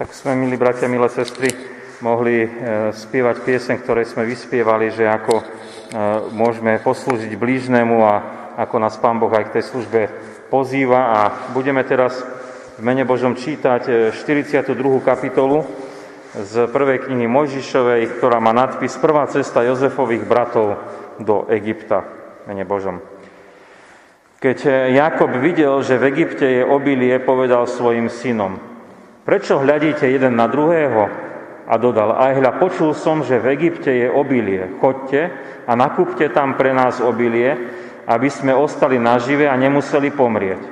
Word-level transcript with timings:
Tak 0.00 0.16
sme, 0.16 0.32
milí 0.32 0.56
bratia, 0.56 0.88
milé 0.88 1.12
sestry, 1.12 1.52
mohli 2.00 2.40
e, 2.40 2.48
spievať 2.88 3.44
pieseň, 3.44 3.84
ktoré 3.84 4.08
sme 4.08 4.24
vyspievali, 4.24 4.88
že 4.88 5.04
ako 5.04 5.34
e, 5.36 5.44
môžeme 6.32 6.80
poslúžiť 6.80 7.36
blížnemu 7.36 8.00
a 8.00 8.14
ako 8.64 8.80
nás 8.80 8.96
Pán 8.96 9.20
Boh 9.20 9.28
aj 9.28 9.52
k 9.52 9.60
tej 9.60 9.64
službe 9.68 10.00
pozýva. 10.48 11.00
A 11.12 11.20
budeme 11.52 11.84
teraz 11.84 12.16
v 12.16 12.80
mene 12.80 13.04
Božom 13.04 13.36
čítať 13.36 14.16
42. 14.16 14.72
E, 14.72 15.04
kapitolu 15.04 15.68
z 16.32 16.64
prvej 16.72 17.04
knihy 17.04 17.28
Mojžišovej, 17.28 18.16
ktorá 18.16 18.40
má 18.40 18.56
nadpis 18.56 18.96
Prvá 18.96 19.28
cesta 19.28 19.68
Jozefových 19.68 20.24
bratov 20.24 20.80
do 21.20 21.44
Egypta. 21.52 22.08
Mene 22.48 22.64
Božom. 22.64 23.04
Keď 24.40 24.88
Jakob 24.96 25.36
videl, 25.36 25.76
že 25.84 26.00
v 26.00 26.08
Egypte 26.08 26.48
je 26.48 26.64
obilie, 26.64 27.20
povedal 27.20 27.68
svojim 27.68 28.08
synom– 28.08 28.56
Prečo 29.30 29.62
hľadíte 29.62 30.10
jeden 30.10 30.34
na 30.34 30.50
druhého? 30.50 31.06
A 31.70 31.78
dodal, 31.78 32.18
aj 32.18 32.42
hľa, 32.42 32.50
počul 32.58 32.90
som, 32.98 33.22
že 33.22 33.38
v 33.38 33.54
Egypte 33.54 33.86
je 33.86 34.10
obilie. 34.10 34.66
Chodte 34.82 35.30
a 35.70 35.72
nakúpte 35.78 36.26
tam 36.34 36.58
pre 36.58 36.74
nás 36.74 36.98
obilie, 36.98 37.54
aby 38.10 38.26
sme 38.26 38.50
ostali 38.50 38.98
nažive 38.98 39.46
a 39.46 39.54
nemuseli 39.54 40.10
pomrieť. 40.10 40.62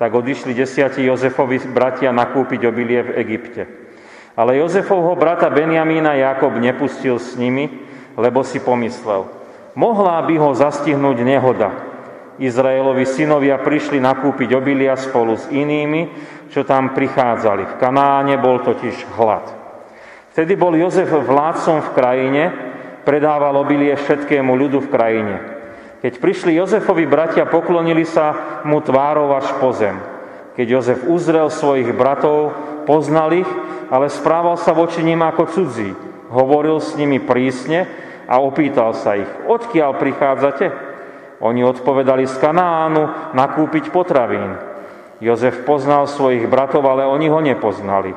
Tak 0.00 0.08
odišli 0.16 0.56
desiatí 0.56 1.04
Jozefovi 1.04 1.60
bratia 1.68 2.08
nakúpiť 2.08 2.64
obilie 2.64 3.04
v 3.04 3.20
Egypte. 3.20 3.68
Ale 4.32 4.56
Jozefovho 4.64 5.12
brata 5.12 5.52
Benjamína 5.52 6.16
Jakob 6.16 6.56
nepustil 6.56 7.20
s 7.20 7.36
nimi, 7.36 7.68
lebo 8.16 8.40
si 8.40 8.64
pomyslel, 8.64 9.28
mohla 9.76 10.24
by 10.24 10.40
ho 10.40 10.56
zastihnúť 10.56 11.20
nehoda, 11.20 11.68
Izraelovi 12.36 13.08
synovia 13.08 13.56
prišli 13.56 13.96
nakúpiť 13.96 14.52
obilia 14.52 14.92
spolu 14.96 15.40
s 15.40 15.48
inými, 15.48 16.12
čo 16.52 16.68
tam 16.68 16.92
prichádzali. 16.92 17.64
V 17.64 17.74
Kanáne 17.80 18.36
bol 18.36 18.60
totiž 18.60 19.16
hlad. 19.16 19.48
Vtedy 20.36 20.52
bol 20.52 20.76
Jozef 20.76 21.08
vládcom 21.08 21.80
v 21.80 21.94
krajine, 21.96 22.42
predával 23.08 23.56
obilie 23.56 23.96
všetkému 23.96 24.52
ľudu 24.52 24.84
v 24.84 24.92
krajine. 24.92 25.36
Keď 26.04 26.20
prišli 26.20 26.60
Jozefovi 26.60 27.08
bratia, 27.08 27.48
poklonili 27.48 28.04
sa 28.04 28.60
mu 28.68 28.84
tvárov 28.84 29.32
až 29.32 29.48
po 29.56 29.72
zem. 29.72 29.96
Keď 30.60 30.66
Jozef 30.68 31.00
uzrel 31.08 31.48
svojich 31.48 31.88
bratov, 31.96 32.52
poznal 32.84 33.32
ich, 33.32 33.48
ale 33.88 34.12
správal 34.12 34.60
sa 34.60 34.76
voči 34.76 35.00
nim 35.00 35.18
ako 35.24 35.48
cudzí. 35.48 35.96
Hovoril 36.28 36.84
s 36.84 36.92
nimi 37.00 37.16
prísne 37.16 37.88
a 38.28 38.36
opýtal 38.42 38.92
sa 38.92 39.16
ich, 39.16 39.30
odkiaľ 39.48 39.96
prichádzate? 39.96 40.85
Oni 41.44 41.60
odpovedali 41.60 42.24
z 42.24 42.36
Kanánu 42.40 43.34
nakúpiť 43.36 43.92
potravín. 43.92 44.56
Jozef 45.20 45.64
poznal 45.68 46.08
svojich 46.08 46.48
bratov, 46.48 46.84
ale 46.88 47.04
oni 47.04 47.28
ho 47.28 47.40
nepoznali. 47.40 48.12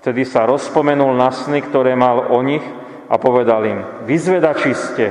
Vtedy 0.00 0.26
sa 0.26 0.48
rozpomenul 0.48 1.14
na 1.14 1.30
sny, 1.30 1.62
ktoré 1.62 1.94
mal 1.94 2.32
o 2.32 2.40
nich 2.42 2.64
a 3.06 3.20
povedal 3.20 3.62
im, 3.68 3.80
vyzvedači 4.08 4.72
ste, 4.74 5.04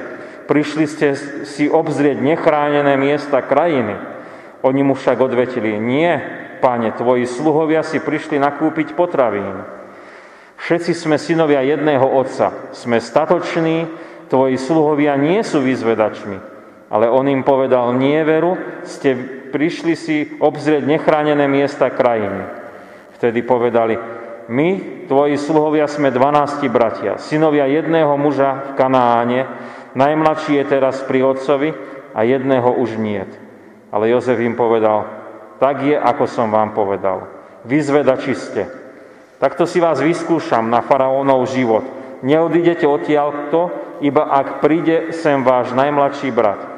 prišli 0.49 0.85
ste 0.89 1.07
si 1.47 1.69
obzrieť 1.69 2.19
nechránené 2.19 2.97
miesta 2.97 3.39
krajiny. 3.45 3.95
Oni 4.61 4.81
mu 4.83 4.93
však 4.97 5.17
odvetili, 5.21 5.79
nie, 5.79 6.11
páne, 6.59 6.93
tvoji 6.93 7.25
sluhovia 7.25 7.81
si 7.81 8.03
prišli 8.03 8.37
nakúpiť 8.37 8.93
potravín. 8.93 9.63
Všetci 10.61 10.93
sme 10.93 11.17
synovia 11.17 11.65
jedného 11.65 12.05
otca, 12.05 12.69
sme 12.75 13.01
statoční, 13.01 13.89
tvoji 14.29 14.61
sluhovia 14.61 15.17
nie 15.17 15.41
sú 15.41 15.63
vyzvedačmi. 15.65 16.50
Ale 16.91 17.07
on 17.07 17.23
im 17.31 17.47
povedal, 17.47 17.95
nie 17.95 18.19
veru, 18.27 18.59
ste 18.83 19.15
prišli 19.51 19.93
si 19.95 20.17
obzrieť 20.43 20.83
nechránené 20.83 21.47
miesta 21.47 21.87
krajiny. 21.87 22.43
Vtedy 23.15 23.47
povedali, 23.47 23.95
my, 24.51 24.69
tvoji 25.07 25.39
sluhovia, 25.39 25.87
sme 25.87 26.11
12 26.11 26.67
bratia, 26.67 27.15
synovia 27.15 27.63
jedného 27.71 28.11
muža 28.19 28.75
v 28.75 28.75
Kanáne, 28.75 29.47
najmladší 29.95 30.59
je 30.59 30.65
teraz 30.67 30.99
pri 31.07 31.23
otcovi 31.23 31.71
a 32.11 32.27
jedného 32.27 32.75
už 32.75 32.99
niet. 32.99 33.31
Ale 33.91 34.11
Jozef 34.11 34.39
im 34.39 34.55
povedal, 34.55 35.03
tak 35.59 35.83
je, 35.83 35.95
ako 35.99 36.27
som 36.27 36.47
vám 36.47 36.71
povedal. 36.71 37.27
Vyzvedači 37.67 38.33
ste. 38.35 38.63
Takto 39.37 39.67
si 39.67 39.83
vás 39.83 39.99
vyskúšam 39.99 40.71
na 40.71 40.79
faraónov 40.79 41.45
život. 41.51 41.83
Neodídete 42.23 42.87
odtiaľto, 42.87 43.69
iba 43.99 44.31
ak 44.31 44.63
príde 44.63 45.11
sem 45.11 45.43
váš 45.43 45.75
najmladší 45.75 46.29
brat. 46.31 46.70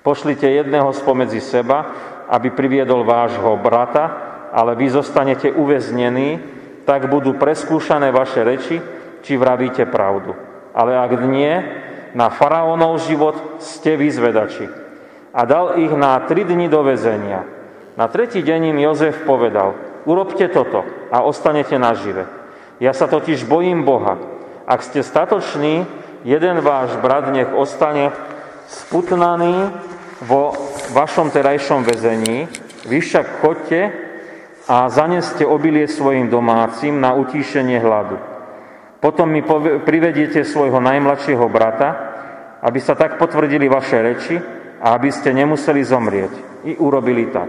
Pošlite 0.00 0.48
jedného 0.48 0.88
spomedzi 0.96 1.44
seba, 1.44 1.92
aby 2.30 2.48
priviedol 2.54 3.04
vášho 3.04 3.52
brata, 3.60 4.04
ale 4.48 4.72
vy 4.72 4.88
zostanete 4.90 5.52
uväznení, 5.52 6.40
tak 6.88 7.06
budú 7.12 7.36
preskúšané 7.36 8.08
vaše 8.08 8.40
reči, 8.40 8.80
či 9.20 9.36
vravíte 9.36 9.84
pravdu. 9.86 10.32
Ale 10.72 10.96
ak 10.96 11.12
nie, 11.28 11.52
na 12.16 12.32
faraónov 12.32 13.04
život 13.04 13.60
ste 13.62 13.94
vyzvedači. 13.94 14.66
A 15.30 15.46
dal 15.46 15.78
ich 15.78 15.92
na 15.94 16.18
tri 16.26 16.42
dni 16.42 16.66
do 16.66 16.82
väzenia. 16.82 17.46
Na 17.94 18.08
tretí 18.08 18.42
deň 18.42 18.74
im 18.74 18.78
Jozef 18.80 19.22
povedal, 19.28 19.76
urobte 20.08 20.48
toto 20.48 20.82
a 21.12 21.22
ostanete 21.22 21.76
nažive. 21.76 22.26
Ja 22.80 22.96
sa 22.96 23.06
totiž 23.06 23.44
bojím 23.44 23.84
Boha. 23.84 24.16
Ak 24.64 24.80
ste 24.80 25.04
statoční, 25.04 25.84
jeden 26.24 26.64
váš 26.64 26.96
brat 26.98 27.28
nech 27.28 27.52
ostane 27.52 28.10
sputnaný 28.70 29.70
vo 30.24 30.52
vašom 30.92 31.32
terajšom 31.32 31.84
väzení, 31.84 32.48
vy 32.88 32.98
však 33.00 33.40
chodte 33.40 33.80
a 34.68 34.88
zaneste 34.92 35.44
obilie 35.48 35.88
svojim 35.88 36.28
domácim 36.28 37.00
na 37.00 37.16
utíšenie 37.16 37.80
hladu. 37.80 38.20
Potom 39.00 39.32
mi 39.32 39.40
privediete 39.80 40.44
svojho 40.44 40.76
najmladšieho 40.76 41.48
brata, 41.48 41.88
aby 42.60 42.78
sa 42.80 42.92
tak 42.92 43.16
potvrdili 43.16 43.64
vaše 43.64 43.96
reči 43.96 44.36
a 44.80 44.92
aby 44.92 45.08
ste 45.08 45.32
nemuseli 45.32 45.80
zomrieť. 45.80 46.32
I 46.68 46.76
urobili 46.76 47.32
tak. 47.32 47.48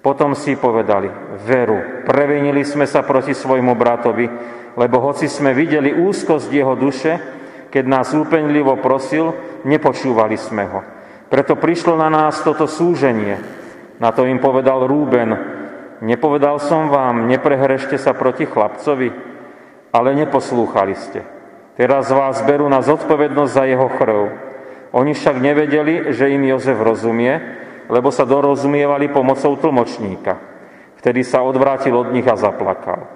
Potom 0.00 0.32
si 0.32 0.56
povedali, 0.56 1.12
veru, 1.44 2.08
previnili 2.08 2.64
sme 2.64 2.88
sa 2.88 3.04
proti 3.04 3.36
svojmu 3.36 3.76
bratovi, 3.76 4.24
lebo 4.72 4.96
hoci 5.04 5.28
sme 5.28 5.52
videli 5.52 5.92
úzkosť 5.92 6.48
jeho 6.48 6.72
duše, 6.72 7.12
keď 7.68 7.84
nás 7.84 8.16
úpenlivo 8.16 8.80
prosil, 8.80 9.36
nepočúvali 9.68 10.40
sme 10.40 10.64
ho. 10.64 10.80
Preto 11.28 11.60
prišlo 11.60 11.96
na 12.00 12.08
nás 12.08 12.40
toto 12.40 12.64
súženie. 12.64 13.36
Na 14.00 14.12
to 14.16 14.24
im 14.24 14.40
povedal 14.40 14.88
Rúben, 14.88 15.36
nepovedal 16.00 16.56
som 16.62 16.88
vám, 16.88 17.28
neprehrešte 17.28 18.00
sa 18.00 18.16
proti 18.16 18.48
chlapcovi, 18.48 19.10
ale 19.92 20.08
neposlúchali 20.16 20.94
ste. 20.96 21.20
Teraz 21.76 22.10
vás 22.10 22.42
berú 22.42 22.66
na 22.66 22.80
zodpovednosť 22.80 23.52
za 23.52 23.64
jeho 23.68 23.88
chrv. 23.90 24.20
Oni 24.94 25.12
však 25.12 25.36
nevedeli, 25.36 26.10
že 26.16 26.32
im 26.32 26.48
Jozef 26.48 26.80
rozumie, 26.80 27.38
lebo 27.92 28.08
sa 28.08 28.24
dorozumievali 28.24 29.12
pomocou 29.12 29.56
tlmočníka. 29.56 30.40
Vtedy 30.98 31.22
sa 31.22 31.44
odvrátil 31.44 31.94
od 31.94 32.10
nich 32.10 32.26
a 32.26 32.34
zaplakal. 32.34 33.06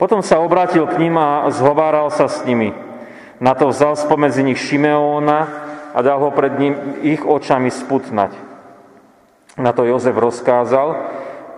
Potom 0.00 0.24
sa 0.24 0.42
obrátil 0.42 0.82
k 0.88 0.98
ním 0.98 1.14
a 1.18 1.46
zhováral 1.52 2.10
sa 2.10 2.26
s 2.26 2.42
nimi. 2.42 2.74
Na 3.38 3.54
to 3.54 3.70
vzal 3.70 3.94
spomedzi 3.94 4.42
nich 4.42 4.58
Šimeóna, 4.58 5.61
a 5.92 5.98
dal 6.00 6.18
ho 6.18 6.32
pred 6.32 6.56
ním 6.56 6.74
ich 7.04 7.20
očami 7.20 7.68
sputnať. 7.68 8.32
Na 9.60 9.76
to 9.76 9.84
Jozef 9.84 10.16
rozkázal, 10.16 10.88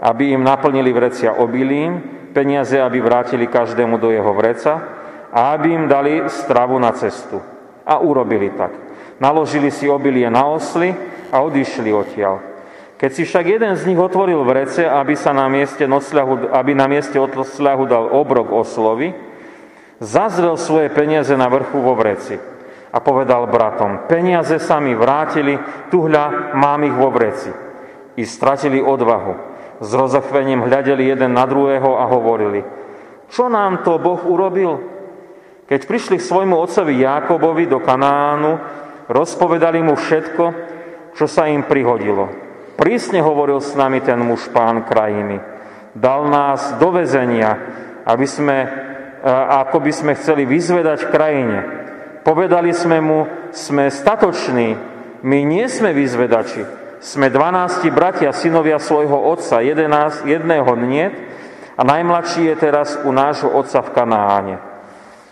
aby 0.03 0.35
im 0.35 0.43
naplnili 0.43 0.91
vrecia 0.91 1.39
obilím, 1.39 2.03
peniaze, 2.35 2.75
aby 2.83 2.99
vrátili 2.99 3.47
každému 3.47 3.95
do 4.03 4.11
jeho 4.11 4.35
vreca 4.35 4.83
a 5.31 5.55
aby 5.55 5.71
im 5.71 5.85
dali 5.87 6.27
stravu 6.27 6.75
na 6.83 6.91
cestu. 6.91 7.39
A 7.87 8.03
urobili 8.03 8.51
tak. 8.51 8.75
Naložili 9.23 9.71
si 9.71 9.87
obilie 9.87 10.27
na 10.27 10.43
osly 10.51 10.91
a 11.31 11.39
odišli 11.39 11.95
odtiaľ. 11.95 12.43
Keď 12.99 13.11
si 13.11 13.23
však 13.23 13.47
jeden 13.47 13.75
z 13.79 13.87
nich 13.87 14.01
otvoril 14.01 14.43
vrece, 14.43 14.83
aby, 14.83 15.15
sa 15.15 15.31
na 15.31 15.47
mieste 15.47 15.87
nocľahu, 15.87 16.51
aby 16.51 16.73
na 16.75 16.91
mieste 16.91 17.15
nocľahu 17.15 17.83
dal 17.87 18.11
obrok 18.11 18.51
oslovi, 18.51 19.15
zazrel 20.03 20.59
svoje 20.59 20.91
peniaze 20.91 21.35
na 21.39 21.47
vrchu 21.47 21.79
vo 21.79 21.95
vreci 21.95 22.54
a 22.95 23.03
povedal 23.03 23.51
bratom, 23.51 24.07
peniaze 24.07 24.63
sa 24.63 24.79
mi 24.79 24.95
vrátili, 24.95 25.59
tuhľa 25.91 26.55
mám 26.55 26.87
ich 26.87 26.95
vo 26.95 27.11
vreci. 27.11 27.51
I 28.15 28.23
stratili 28.23 28.79
odvahu. 28.79 29.35
S 29.83 29.91
rozochvením 29.91 30.63
hľadeli 30.63 31.11
jeden 31.11 31.35
na 31.35 31.43
druhého 31.43 31.99
a 31.99 32.07
hovorili, 32.07 32.63
čo 33.27 33.51
nám 33.51 33.83
to 33.83 33.99
Boh 33.99 34.23
urobil? 34.23 34.79
Keď 35.67 35.81
prišli 35.91 36.23
k 36.23 36.29
svojmu 36.31 36.55
otcovi 36.55 37.03
Jákobovi 37.03 37.67
do 37.67 37.83
Kanánu, 37.83 38.63
rozpovedali 39.11 39.83
mu 39.83 39.99
všetko, 39.99 40.45
čo 41.19 41.27
sa 41.27 41.51
im 41.51 41.67
prihodilo. 41.67 42.31
Prísne 42.79 43.19
hovoril 43.19 43.59
s 43.59 43.75
nami 43.75 43.99
ten 44.07 44.23
muž 44.23 44.47
pán 44.55 44.87
krajiny. 44.87 45.43
Dal 45.95 46.31
nás 46.31 46.79
do 46.79 46.95
vezenia, 46.95 47.59
aby 48.07 48.27
sme, 48.31 48.71
ako 49.51 49.83
by 49.83 49.91
sme 49.91 50.13
chceli 50.15 50.47
vyzvedať 50.47 51.11
krajine. 51.11 51.84
Povedali 52.25 52.73
sme 52.73 53.05
mu, 53.05 53.29
sme 53.53 53.93
statoční, 53.93 54.75
my 55.21 55.39
nie 55.45 55.69
sme 55.69 55.93
vyzvedači, 55.93 56.65
sme 57.05 57.29
12 57.29 57.85
bratia, 57.93 58.33
synovia 58.33 58.81
svojho 58.81 59.29
otca, 59.29 59.61
11, 59.61 60.25
jedného 60.25 60.73
nie, 60.81 61.07
A 61.75 61.83
najmladší 61.83 62.55
je 62.55 62.57
teraz 62.57 62.95
u 63.03 63.11
nášho 63.11 63.51
otca 63.51 63.83
v 63.83 63.91
Kanáne. 63.91 64.57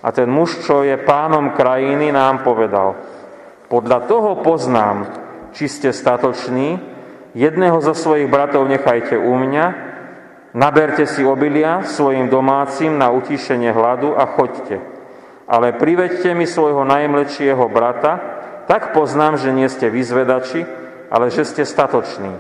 A 0.03 0.11
ten 0.11 0.27
muž, 0.27 0.59
čo 0.67 0.83
je 0.83 0.99
pánom 0.99 1.55
krajiny, 1.55 2.11
nám 2.11 2.43
povedal, 2.43 2.99
podľa 3.71 4.11
toho 4.11 4.43
poznám, 4.43 5.07
či 5.55 5.71
ste 5.71 5.95
statoční, 5.95 6.83
jedného 7.39 7.79
zo 7.79 7.95
svojich 7.95 8.27
bratov 8.27 8.67
nechajte 8.67 9.15
u 9.15 9.33
mňa, 9.39 9.67
naberte 10.59 11.07
si 11.07 11.23
obilia 11.23 11.87
svojim 11.87 12.27
domácim 12.27 12.99
na 12.99 13.15
utišenie 13.15 13.71
hladu 13.71 14.19
a 14.19 14.27
choďte. 14.27 14.92
Ale 15.53 15.77
priveďte 15.77 16.33
mi 16.33 16.49
svojho 16.49 16.89
najmlečšieho 16.89 17.61
brata, 17.69 18.13
tak 18.65 18.97
poznám, 18.97 19.37
že 19.37 19.53
nie 19.53 19.69
ste 19.69 19.93
vyzvedači, 19.93 20.65
ale 21.13 21.29
že 21.29 21.45
ste 21.45 21.69
statoční. 21.69 22.33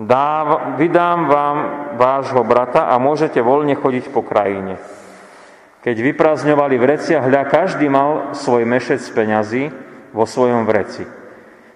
Dáv, 0.00 0.80
vydám 0.80 1.28
vám 1.28 1.56
vášho 2.00 2.40
brata 2.40 2.88
a 2.88 2.96
môžete 2.96 3.44
voľne 3.44 3.76
chodiť 3.76 4.08
po 4.08 4.24
krajine. 4.24 4.80
Keď 5.84 5.96
vyprázdňovali 6.00 6.80
vreciach, 6.80 7.28
hľa 7.28 7.44
každý 7.52 7.92
mal 7.92 8.32
svoj 8.32 8.64
mešec 8.64 9.04
peňazí 9.12 9.68
vo 10.16 10.24
svojom 10.24 10.64
vreci. 10.64 11.04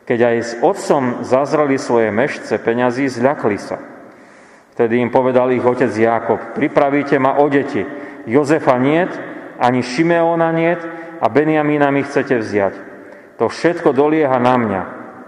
Keď 0.08 0.18
aj 0.24 0.36
s 0.40 0.52
otcom 0.64 1.20
zazrali 1.20 1.76
svoje 1.76 2.08
mešce 2.08 2.56
peňazí, 2.64 3.12
zľakli 3.12 3.58
sa. 3.60 3.76
Vtedy 4.72 5.04
im 5.04 5.12
povedal 5.12 5.52
ich 5.52 5.64
otec 5.66 5.92
Jákob, 5.92 6.56
pripravíte 6.56 7.20
ma 7.20 7.44
o 7.44 7.50
deti. 7.52 7.84
Jozefa 8.24 8.80
niet, 8.80 9.35
ani 9.58 9.82
Šimeona 9.82 10.52
niet 10.52 10.80
a 11.20 11.26
Benjamína 11.28 11.90
mi 11.90 12.04
chcete 12.04 12.38
vziať. 12.38 12.74
To 13.36 13.48
všetko 13.48 13.92
dolieha 13.92 14.36
na 14.40 14.54
mňa. 14.56 14.82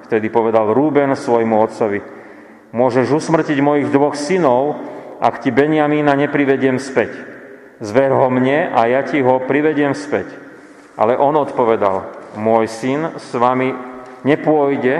Vtedy 0.09 0.33
povedal 0.33 0.73
Rúben 0.73 1.13
svojmu 1.13 1.57
otcovi, 1.61 2.01
môžeš 2.73 3.13
usmrtiť 3.13 3.61
mojich 3.61 3.93
dvoch 3.93 4.17
synov, 4.17 4.81
ak 5.21 5.45
ti 5.45 5.53
Benjamína 5.53 6.17
neprivediem 6.17 6.81
späť. 6.81 7.13
Zver 7.79 8.17
ho 8.17 8.27
mne 8.33 8.73
a 8.73 8.89
ja 8.89 9.05
ti 9.05 9.21
ho 9.21 9.45
privediem 9.45 9.93
späť. 9.93 10.33
Ale 10.99 11.15
on 11.15 11.37
odpovedal, 11.37 12.11
môj 12.41 12.67
syn 12.67 13.21
s 13.21 13.31
vami 13.37 13.71
nepôjde, 14.27 14.97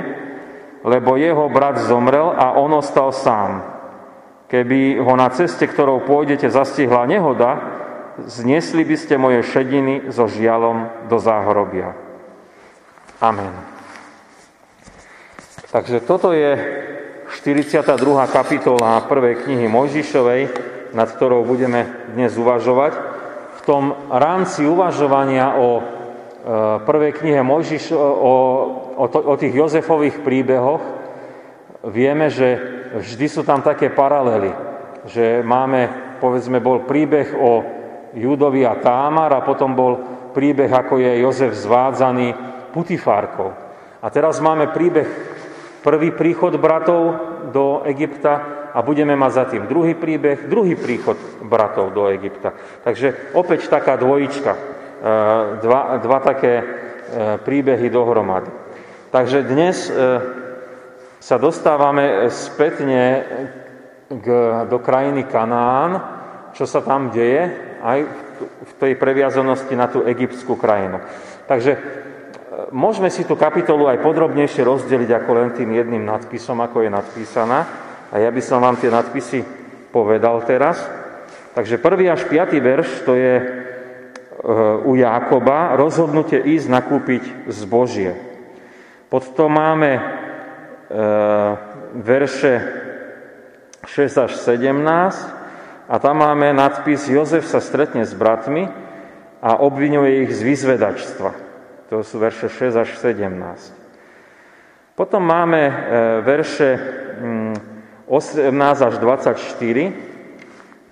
lebo 0.87 1.19
jeho 1.19 1.51
brat 1.51 1.83
zomrel 1.83 2.31
a 2.37 2.55
on 2.55 2.71
ostal 2.77 3.11
sám. 3.11 3.65
Keby 4.49 5.03
ho 5.03 5.13
na 5.19 5.29
ceste, 5.33 5.67
ktorou 5.67 6.07
pôjdete, 6.07 6.49
zastihla 6.49 7.05
nehoda, 7.05 7.59
zniesli 8.27 8.83
by 8.83 8.97
ste 8.99 9.15
moje 9.21 9.47
šediny 9.47 10.11
so 10.11 10.27
žialom 10.27 11.07
do 11.07 11.23
záhrobia. 11.23 11.95
Amen. 13.23 13.55
Takže 15.69 16.01
toto 16.03 16.33
je 16.33 16.57
42. 17.29 17.85
kapitola 18.33 19.05
prvej 19.05 19.45
knihy 19.45 19.69
Mojžišovej, 19.69 20.43
nad 20.97 21.09
ktorou 21.13 21.45
budeme 21.45 22.09
dnes 22.17 22.33
uvažovať. 22.41 22.93
V 23.59 23.61
tom 23.69 23.93
rámci 24.09 24.65
uvažovania 24.65 25.61
o 25.61 25.69
e, 25.77 25.83
prvej 26.89 27.13
knihe 27.21 27.45
Mojžiš, 27.45 27.93
o, 27.93 28.37
o, 28.97 29.05
to, 29.13 29.21
o 29.21 29.35
tých 29.37 29.53
Jozefových 29.53 30.25
príbehoch 30.25 30.81
vieme, 31.85 32.33
že 32.33 32.59
vždy 32.97 33.27
sú 33.29 33.45
tam 33.45 33.61
také 33.61 33.93
paralely. 33.93 34.51
Že 35.05 35.45
máme, 35.45 35.81
povedzme, 36.17 36.65
bol 36.65 36.89
príbeh 36.89 37.37
o 37.37 37.78
Judovi 38.19 38.67
a 38.67 38.77
Támar 38.77 39.31
a 39.33 39.47
potom 39.47 39.73
bol 39.73 39.93
príbeh, 40.35 40.69
ako 40.69 40.99
je 40.99 41.23
Jozef 41.23 41.55
zvádzaný 41.55 42.35
Putifárkou. 42.75 43.51
A 43.99 44.07
teraz 44.11 44.39
máme 44.39 44.71
príbeh 44.71 45.09
prvý 45.83 46.13
príchod 46.15 46.55
bratov 46.59 47.17
do 47.51 47.83
Egypta 47.89 48.69
a 48.75 48.79
budeme 48.85 49.17
mať 49.17 49.33
za 49.33 49.45
tým 49.49 49.65
druhý 49.67 49.97
príbeh, 49.97 50.47
druhý 50.47 50.77
príchod 50.77 51.17
bratov 51.43 51.91
do 51.97 52.07
Egypta. 52.13 52.55
Takže 52.85 53.35
opäť 53.35 53.67
taká 53.67 53.97
dvojička, 53.97 54.53
e, 54.55 54.61
dva, 55.65 55.99
dva 55.99 56.19
také 56.21 56.55
e, 56.61 56.65
príbehy 57.41 57.89
dohromady. 57.89 58.51
Takže 59.09 59.49
dnes 59.49 59.89
e, 59.89 59.93
sa 61.19 61.37
dostávame 61.41 62.29
spätne 62.31 63.25
k, 64.13 64.27
do 64.69 64.79
krajiny 64.79 65.25
Kanán, 65.27 66.18
čo 66.59 66.67
sa 66.67 66.83
tam 66.83 67.15
deje, 67.15 67.55
aj 67.79 67.99
v 68.43 68.73
tej 68.83 68.93
previazanosti 68.99 69.79
na 69.79 69.87
tú 69.87 70.03
egyptskú 70.03 70.59
krajinu. 70.59 70.99
Takže 71.47 71.79
môžeme 72.75 73.15
si 73.15 73.23
tú 73.23 73.39
kapitolu 73.39 73.87
aj 73.87 74.03
podrobnejšie 74.03 74.67
rozdeliť 74.67 75.23
ako 75.23 75.31
len 75.39 75.55
tým 75.55 75.71
jedným 75.71 76.03
nadpisom, 76.03 76.59
ako 76.59 76.83
je 76.83 76.91
nadpísaná. 76.91 77.59
A 78.11 78.19
ja 78.19 78.35
by 78.35 78.43
som 78.43 78.59
vám 78.59 78.75
tie 78.75 78.91
nadpisy 78.91 79.47
povedal 79.95 80.43
teraz. 80.43 80.83
Takže 81.55 81.79
prvý 81.79 82.11
až 82.11 82.27
piatý 82.27 82.59
verš 82.59 83.07
to 83.07 83.15
je 83.15 83.35
e, 83.39 83.45
u 84.83 84.99
Jákoba 84.99 85.79
rozhodnutie 85.79 86.43
ísť 86.43 86.67
nakúpiť 86.67 87.23
zbožie. 87.55 88.19
Potom 89.07 89.55
máme 89.55 89.91
e, 89.95 90.03
verše 92.03 92.55
6 93.87 94.27
až 94.27 94.33
17 94.43 95.38
a 95.89 95.95
tam 95.99 96.21
máme 96.21 96.53
nadpis 96.53 97.09
Jozef 97.09 97.49
sa 97.49 97.65
stretne 97.65 98.05
s 98.05 98.13
bratmi 98.13 98.69
a 99.41 99.57
obvinuje 99.65 100.29
ich 100.29 100.37
z 100.37 100.45
vyzvedačstva. 100.45 101.31
To 101.89 102.05
sú 102.05 102.21
verše 102.21 102.53
6 102.53 102.85
až 102.85 102.89
17. 103.01 103.25
Potom 104.93 105.25
máme 105.25 105.63
e, 105.65 105.73
verše 106.21 106.69
18 108.05 108.53
až 108.85 108.95
24 109.01 110.19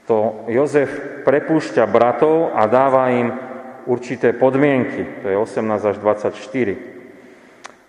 to 0.06 0.46
Jozef 0.46 0.88
prepúšťa 1.26 1.82
bratov 1.90 2.54
a 2.54 2.70
dáva 2.70 3.10
im 3.10 3.34
určité 3.90 4.30
podmienky. 4.32 5.22
To 5.22 5.26
je 5.26 5.36
18 5.36 5.82
až 5.82 5.98
24. 5.98 6.38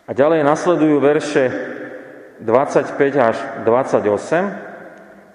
A 0.09 0.11
ďalej 0.17 0.41
nasledujú 0.41 0.97
verše 0.97 1.53
25 2.41 2.97
až 3.21 3.37
28. 3.61 4.66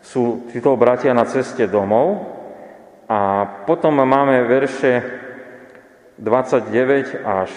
Sú 0.02 0.50
títo 0.50 0.74
bratia 0.74 1.14
na 1.14 1.24
ceste 1.24 1.70
domov. 1.70 2.26
A 3.06 3.44
potom 3.66 3.94
máme 3.94 4.42
verše 4.44 5.02
29 6.18 7.22
až, 7.22 7.50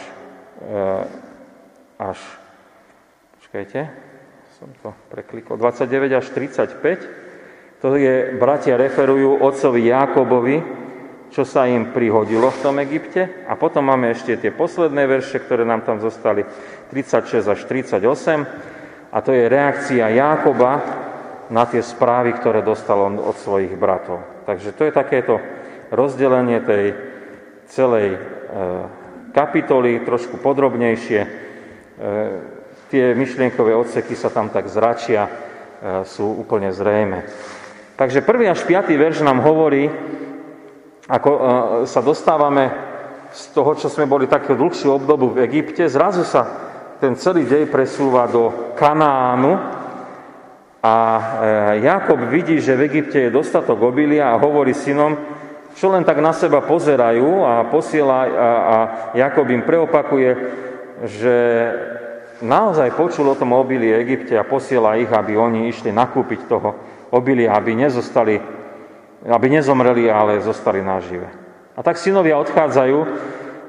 eh, 0.62 1.04
až 2.02 2.20
počkajte, 3.40 3.88
som 4.58 4.70
to 4.84 4.90
preklikol, 5.12 5.60
29 5.60 6.16
až 6.16 6.26
35, 6.32 7.08
to 7.84 7.96
je, 8.00 8.34
bratia 8.40 8.80
referujú 8.80 9.44
otcovi 9.44 9.86
Jákobovi, 9.92 10.58
čo 11.30 11.44
sa 11.44 11.68
im 11.68 11.92
prihodilo 11.92 12.50
v 12.50 12.62
tom 12.64 12.76
Egypte. 12.82 13.46
A 13.46 13.60
potom 13.60 13.86
máme 13.86 14.10
ešte 14.16 14.40
tie 14.40 14.50
posledné 14.50 15.06
verše, 15.06 15.44
ktoré 15.44 15.68
nám 15.68 15.84
tam 15.84 16.02
zostali, 16.02 16.48
36 16.90 17.46
až 17.46 17.60
38. 17.68 18.48
A 19.12 19.18
to 19.22 19.36
je 19.36 19.46
reakcia 19.46 20.10
Jákoba 20.10 21.05
na 21.50 21.64
tie 21.70 21.82
správy, 21.82 22.34
ktoré 22.34 22.66
dostal 22.66 22.98
on 22.98 23.22
od 23.22 23.38
svojich 23.38 23.78
bratov. 23.78 24.22
Takže 24.46 24.74
to 24.74 24.86
je 24.90 24.94
takéto 24.94 25.38
rozdelenie 25.94 26.62
tej 26.62 26.86
celej 27.70 28.18
e, 28.18 28.20
kapitoly, 29.34 30.02
trošku 30.06 30.42
podrobnejšie. 30.42 31.22
E, 31.22 31.30
tie 32.90 33.14
myšlienkové 33.14 33.74
odseky 33.74 34.14
sa 34.18 34.30
tam 34.34 34.50
tak 34.50 34.70
zračia, 34.70 35.26
e, 35.26 35.32
sú 36.06 36.26
úplne 36.26 36.74
zrejme. 36.74 37.26
Takže 37.96 38.26
prvý 38.26 38.50
až 38.50 38.66
piatý 38.66 38.98
verš 38.98 39.24
nám 39.24 39.40
hovorí, 39.40 39.88
ako 41.06 41.32
sa 41.86 42.02
dostávame 42.02 42.74
z 43.30 43.44
toho, 43.54 43.72
čo 43.78 43.88
sme 43.88 44.10
boli 44.10 44.26
také 44.26 44.58
dlhšiu 44.58 45.00
obdobu 45.00 45.32
v 45.32 45.48
Egypte, 45.48 45.86
zrazu 45.88 46.28
sa 46.28 46.44
ten 47.00 47.16
celý 47.16 47.46
dej 47.48 47.70
presúva 47.72 48.28
do 48.28 48.74
Kanánu 48.76 49.85
a 50.86 50.94
e, 51.18 51.26
Jakob 51.82 52.22
vidí, 52.30 52.62
že 52.62 52.78
v 52.78 52.86
Egypte 52.94 53.18
je 53.18 53.34
dostatok 53.34 53.82
obilia 53.82 54.30
a 54.30 54.38
hovorí 54.38 54.78
synom, 54.78 55.18
čo 55.74 55.90
len 55.90 56.06
tak 56.06 56.22
na 56.22 56.30
seba 56.30 56.62
pozerajú 56.62 57.42
a 57.42 57.66
posiela 57.74 58.18
a, 58.22 58.28
a 58.30 58.76
Jakob 59.18 59.50
im 59.50 59.66
preopakuje, 59.66 60.30
že 61.10 61.36
naozaj 62.46 62.94
počul 62.94 63.34
o 63.34 63.40
tom 63.40 63.58
obilí 63.58 63.90
Egypte 63.90 64.38
a 64.38 64.46
posiela 64.46 64.94
ich, 65.02 65.10
aby 65.10 65.34
oni 65.34 65.74
išli 65.74 65.90
nakúpiť 65.90 66.46
toho 66.46 66.78
obilia, 67.10 67.58
aby 67.58 67.74
nezostali, 67.74 68.38
aby 69.26 69.48
nezomreli, 69.50 70.06
ale 70.06 70.38
zostali 70.38 70.86
nažive. 70.86 71.28
A 71.76 71.82
tak 71.82 71.98
synovia 71.98 72.38
odchádzajú 72.40 72.98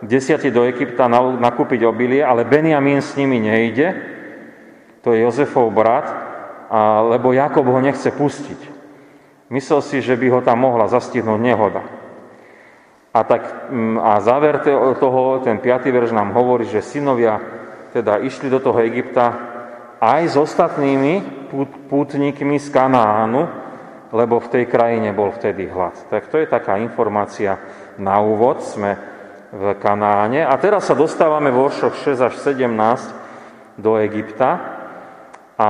desiatí 0.04 0.52
do 0.52 0.68
Egypta 0.68 1.08
nakúpiť 1.08 1.80
obilie, 1.88 2.20
ale 2.20 2.44
Benjamín 2.44 3.00
s 3.00 3.16
nimi 3.16 3.40
nejde, 3.40 3.96
to 5.00 5.16
je 5.16 5.24
Jozefov 5.24 5.72
brat, 5.72 6.25
lebo 7.12 7.32
Jakob 7.32 7.66
ho 7.66 7.80
nechce 7.80 8.10
pustiť. 8.10 8.74
Myslel 9.52 9.80
si, 9.82 10.02
že 10.02 10.18
by 10.18 10.26
ho 10.34 10.40
tam 10.42 10.66
mohla 10.66 10.90
zastihnúť 10.90 11.40
nehoda. 11.40 11.82
A, 13.14 13.20
tak, 13.22 13.70
mm, 13.70 13.96
a 13.96 14.20
záver 14.20 14.60
toho, 14.98 15.40
ten 15.40 15.56
5. 15.62 15.88
verš 15.88 16.10
nám 16.12 16.34
hovorí, 16.34 16.66
že 16.66 16.84
synovia 16.84 17.38
teda 17.94 18.20
išli 18.20 18.50
do 18.50 18.60
toho 18.60 18.82
Egypta 18.82 19.32
aj 20.02 20.22
s 20.28 20.36
ostatnými 20.36 21.46
pútnikmi 21.88 22.60
z 22.60 22.68
Kanánu 22.68 23.66
lebo 24.14 24.38
v 24.38 24.48
tej 24.48 24.64
krajine 24.70 25.10
bol 25.10 25.34
vtedy 25.34 25.66
hlad. 25.66 25.98
Tak 26.06 26.30
to 26.30 26.38
je 26.38 26.46
taká 26.46 26.78
informácia 26.78 27.58
na 27.98 28.22
úvod. 28.22 28.62
Sme 28.62 28.96
v 29.50 29.74
Kanáne. 29.78 30.46
A 30.46 30.54
teraz 30.58 30.90
sa 30.90 30.94
dostávame 30.94 31.50
vo 31.50 31.70
veršoch 31.70 31.94
6 31.96 32.28
až 32.28 32.34
17 32.42 33.78
do 33.78 33.98
Egypta. 33.98 34.75
A 35.56 35.68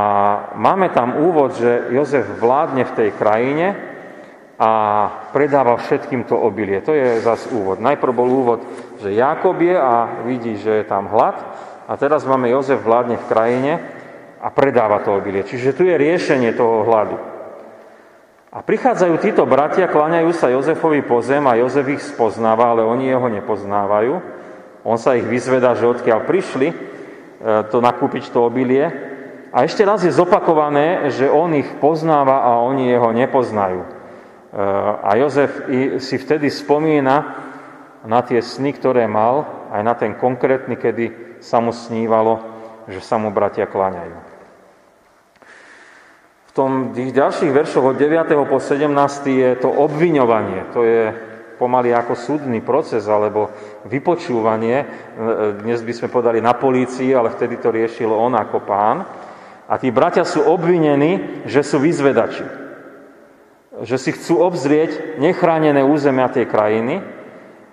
máme 0.58 0.90
tam 0.90 1.22
úvod, 1.22 1.54
že 1.54 1.94
Jozef 1.94 2.26
vládne 2.42 2.82
v 2.82 2.96
tej 2.98 3.10
krajine 3.14 3.66
a 4.58 4.70
predáva 5.30 5.78
všetkým 5.78 6.26
to 6.26 6.34
obilie. 6.34 6.82
To 6.82 6.90
je 6.90 7.22
zas 7.22 7.46
úvod. 7.54 7.78
Najprv 7.78 8.12
bol 8.12 8.26
úvod, 8.26 8.60
že 8.98 9.14
Jakob 9.14 9.54
je 9.62 9.78
a 9.78 10.24
vidí, 10.26 10.58
že 10.58 10.82
je 10.82 10.84
tam 10.90 11.06
hlad. 11.06 11.38
A 11.86 11.94
teraz 11.94 12.26
máme 12.26 12.50
Jozef 12.50 12.82
vládne 12.82 13.14
v 13.14 13.28
krajine 13.30 13.72
a 14.42 14.50
predáva 14.50 15.06
to 15.06 15.14
obilie. 15.14 15.46
Čiže 15.46 15.76
tu 15.78 15.86
je 15.86 15.94
riešenie 15.94 16.50
toho 16.58 16.82
hladu. 16.82 17.36
A 18.56 18.64
prichádzajú 18.64 19.14
títo 19.20 19.44
bratia, 19.46 19.86
kláňajú 19.86 20.30
sa 20.32 20.50
Jozefovi 20.50 21.04
po 21.04 21.20
zem 21.20 21.44
a 21.46 21.60
Jozef 21.60 21.86
ich 21.92 22.02
spoznáva, 22.02 22.72
ale 22.72 22.82
oni 22.82 23.12
jeho 23.12 23.28
nepoznávajú. 23.28 24.14
On 24.82 24.96
sa 24.96 25.14
ich 25.14 25.28
vyzvedá, 25.28 25.76
že 25.76 25.84
odkiaľ 25.84 26.24
prišli 26.24 26.68
e, 26.72 26.74
to 27.68 27.84
nakúpiť 27.84 28.32
to 28.32 28.40
obilie. 28.40 28.88
A 29.56 29.64
ešte 29.64 29.88
raz 29.88 30.04
je 30.04 30.12
zopakované, 30.12 31.08
že 31.08 31.32
on 31.32 31.56
ich 31.56 31.80
poznáva 31.80 32.44
a 32.44 32.60
oni 32.60 32.92
jeho 32.92 33.08
nepoznajú. 33.16 33.80
E, 33.80 33.90
a 35.00 35.16
Jozef 35.16 35.64
si 35.96 36.20
vtedy 36.20 36.52
spomína 36.52 37.16
na 38.04 38.20
tie 38.20 38.44
sny, 38.44 38.76
ktoré 38.76 39.08
mal, 39.08 39.48
aj 39.72 39.80
na 39.80 39.96
ten 39.96 40.12
konkrétny, 40.12 40.76
kedy 40.76 41.40
sa 41.40 41.64
mu 41.64 41.72
snívalo, 41.72 42.44
že 42.84 43.00
sa 43.00 43.16
mu 43.16 43.32
bratia 43.32 43.64
kláňajú 43.64 44.36
tom 46.56 46.96
tých 46.96 47.12
ďalších 47.12 47.52
veršoch 47.52 47.92
od 47.92 48.00
9. 48.00 48.32
po 48.48 48.56
17. 48.56 48.88
je 49.28 49.50
to 49.60 49.68
obviňovanie. 49.68 50.72
To 50.72 50.88
je 50.88 51.12
pomaly 51.60 51.92
ako 51.92 52.16
súdny 52.16 52.64
proces 52.64 53.04
alebo 53.04 53.52
vypočúvanie. 53.84 54.88
Dnes 55.60 55.84
by 55.84 55.92
sme 55.92 56.08
podali 56.08 56.40
na 56.40 56.56
polícii, 56.56 57.12
ale 57.12 57.28
vtedy 57.36 57.60
to 57.60 57.68
riešil 57.68 58.08
on 58.08 58.32
ako 58.40 58.64
pán. 58.64 59.04
A 59.66 59.78
tí 59.82 59.90
bratia 59.90 60.22
sú 60.22 60.46
obvinení, 60.46 61.42
že 61.46 61.66
sú 61.66 61.82
vyzvedači. 61.82 62.46
Že 63.82 63.96
si 63.98 64.10
chcú 64.14 64.40
obzrieť 64.40 65.18
nechránené 65.18 65.82
územia 65.82 66.30
tej 66.30 66.46
krajiny. 66.46 67.02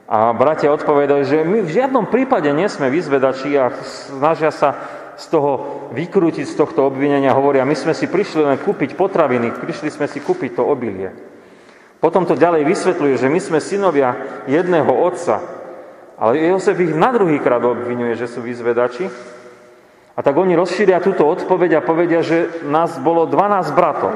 A 0.09 0.33
bratia 0.33 0.73
odpovedajú, 0.73 1.21
že 1.23 1.45
my 1.45 1.63
v 1.63 1.73
žiadnom 1.73 2.09
prípade 2.09 2.49
nie 2.51 2.67
sme 2.67 2.89
vyzvedači 2.89 3.55
a 3.55 3.71
snažia 3.85 4.51
sa 4.51 4.75
z 5.13 5.25
toho 5.29 5.51
vykrútiť 5.93 6.45
z 6.49 6.57
tohto 6.57 6.89
obvinenia, 6.89 7.37
hovoria, 7.37 7.65
my 7.65 7.77
sme 7.77 7.93
si 7.93 8.09
prišli 8.09 8.41
len 8.41 8.57
kúpiť 8.57 8.97
potraviny, 8.97 9.53
prišli 9.53 9.93
sme 9.93 10.09
si 10.09 10.17
kúpiť 10.17 10.57
to 10.57 10.65
obilie. 10.65 11.13
Potom 12.01 12.25
to 12.27 12.35
ďalej 12.35 12.67
vysvetľuje, 12.67 13.15
že 13.15 13.31
my 13.31 13.39
sme 13.39 13.59
synovia 13.63 14.43
jedného 14.49 14.89
otca, 14.89 15.39
ale 16.19 16.41
Jozef 16.51 16.75
ich 16.81 16.93
na 16.93 17.13
druhý 17.15 17.39
krát 17.39 17.63
obvinuje, 17.63 18.17
že 18.17 18.27
sú 18.27 18.43
vyzvedači. 18.43 19.07
A 20.13 20.19
tak 20.21 20.37
oni 20.37 20.53
rozšíria 20.53 21.01
túto 21.01 21.25
odpoveď 21.25 21.81
a 21.81 21.85
povedia, 21.85 22.21
že 22.21 22.63
nás 22.69 22.97
bolo 23.01 23.25
12 23.25 23.73
bratov. 23.73 24.13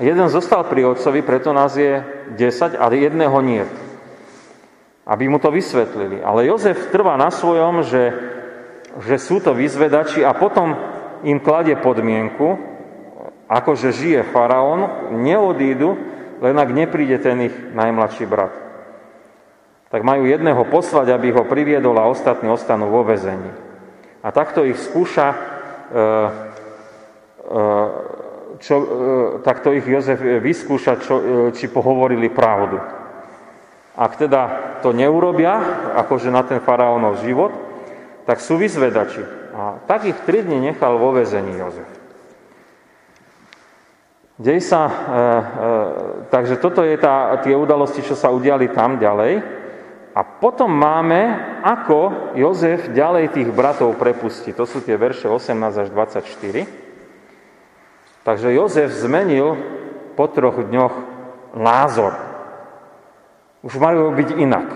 Jeden 0.00 0.26
zostal 0.32 0.64
pri 0.64 0.96
otcovi, 0.96 1.20
preto 1.20 1.52
nás 1.52 1.76
je 1.76 2.00
10, 2.34 2.80
ale 2.80 3.04
jedného 3.04 3.36
nie. 3.44 3.64
Aby 5.04 5.28
mu 5.28 5.36
to 5.36 5.52
vysvetlili. 5.52 6.24
Ale 6.24 6.48
Jozef 6.48 6.88
trvá 6.88 7.20
na 7.20 7.28
svojom, 7.28 7.84
že 7.84 8.02
že 9.00 9.16
sú 9.16 9.40
to 9.40 9.56
vyzvedači 9.56 10.20
a 10.20 10.36
potom 10.36 10.76
im 11.24 11.40
kladie 11.40 11.78
podmienku, 11.80 12.60
akože 13.48 13.94
žije 13.94 14.20
faraón, 14.28 15.08
neodídu, 15.16 15.96
len 16.42 16.56
ak 16.58 16.68
nepríde 16.68 17.16
ten 17.22 17.48
ich 17.48 17.56
najmladší 17.72 18.28
brat. 18.28 18.52
Tak 19.88 20.02
majú 20.04 20.24
jedného 20.24 20.60
poslať, 20.68 21.12
aby 21.12 21.32
ho 21.32 21.44
priviedol 21.48 21.96
a 22.00 22.08
ostatní 22.08 22.48
ostanú 22.48 22.88
vo 22.88 23.04
vezení. 23.04 23.71
A 24.22 24.28
takto 24.30 24.62
ich 24.62 24.78
skúša, 24.78 25.34
e, 25.34 25.36
e, 27.42 27.62
čo, 28.62 28.74
e, 28.78 28.86
takto 29.42 29.74
ich 29.74 29.82
Jozef 29.82 30.22
vyskúša, 30.22 30.92
čo, 31.02 31.14
či 31.50 31.66
pohovorili 31.66 32.30
pravdu. 32.30 32.78
Ak 33.98 34.16
teda 34.16 34.78
to 34.80 34.94
neurobia, 34.94 35.58
akože 35.98 36.30
na 36.30 36.46
ten 36.46 36.62
faraónov 36.62 37.20
život, 37.20 37.52
tak 38.24 38.38
sú 38.38 38.56
vyzvedači. 38.56 39.26
A 39.52 39.82
tak 39.84 40.06
ich 40.06 40.16
tri 40.22 40.40
dni 40.46 40.72
nechal 40.72 40.96
vo 40.96 41.12
vezení 41.12 41.58
Jozef. 41.58 41.90
Dej 44.42 44.64
sa, 44.64 44.82
e, 44.86 44.90
e, 44.90 45.30
takže 46.32 46.56
toto 46.58 46.82
je 46.82 46.98
tá, 46.98 47.36
tie 47.46 47.54
udalosti, 47.54 48.02
čo 48.02 48.18
sa 48.18 48.32
udiali 48.32 48.70
tam 48.74 48.96
ďalej. 48.96 49.61
A 50.12 50.20
potom 50.20 50.68
máme, 50.68 51.40
ako 51.64 52.32
Jozef 52.36 52.92
ďalej 52.92 53.32
tých 53.32 53.48
bratov 53.48 53.96
prepustí. 53.96 54.52
To 54.52 54.68
sú 54.68 54.84
tie 54.84 55.00
verše 55.00 55.24
18 55.24 55.56
až 55.56 55.88
24. 55.88 56.68
Takže 58.20 58.52
Jozef 58.52 58.92
zmenil 58.92 59.56
po 60.12 60.28
troch 60.28 60.60
dňoch 60.60 60.94
názor. 61.56 62.12
Už 63.64 63.72
majú 63.80 64.12
byť 64.12 64.28
inak. 64.36 64.68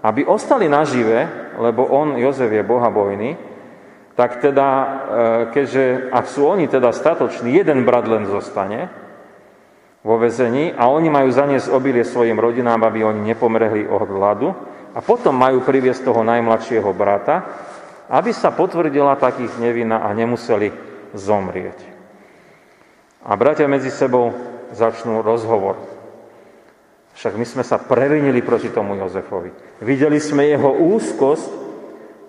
Aby 0.00 0.24
ostali 0.24 0.72
nažive, 0.72 1.28
lebo 1.60 1.84
on, 1.92 2.16
Jozef, 2.16 2.48
je 2.48 2.64
bohabojný, 2.64 3.36
tak 4.16 4.40
teda, 4.40 4.68
e, 4.72 4.86
keďže, 5.52 6.08
ak 6.10 6.26
sú 6.26 6.48
oni 6.48 6.68
teda 6.68 6.96
statoční, 6.96 7.60
jeden 7.60 7.84
brat 7.84 8.08
len 8.08 8.24
zostane 8.24 9.01
vo 10.02 10.18
vezení 10.18 10.74
a 10.74 10.90
oni 10.90 11.08
majú 11.08 11.30
zaniesť 11.30 11.70
obilie 11.70 12.02
svojim 12.02 12.34
rodinám, 12.34 12.82
aby 12.82 13.06
oni 13.06 13.22
nepomrehli 13.32 13.86
od 13.86 14.10
hladu 14.10 14.50
a 14.92 14.98
potom 14.98 15.38
majú 15.38 15.62
priviesť 15.62 16.10
toho 16.10 16.26
najmladšieho 16.26 16.90
brata, 16.90 17.46
aby 18.10 18.34
sa 18.34 18.50
potvrdila 18.50 19.14
takých 19.16 19.56
nevina 19.62 20.02
a 20.02 20.10
nemuseli 20.10 20.74
zomrieť. 21.14 21.78
A 23.22 23.38
bratia 23.38 23.70
medzi 23.70 23.94
sebou 23.94 24.34
začnú 24.74 25.22
rozhovor. 25.22 25.78
Však 27.14 27.38
my 27.38 27.46
sme 27.46 27.62
sa 27.62 27.78
previnili 27.78 28.42
proti 28.42 28.72
tomu 28.74 28.98
Jozefovi. 28.98 29.78
Videli 29.84 30.18
sme 30.18 30.50
jeho 30.50 30.74
úzkosť 30.74 31.50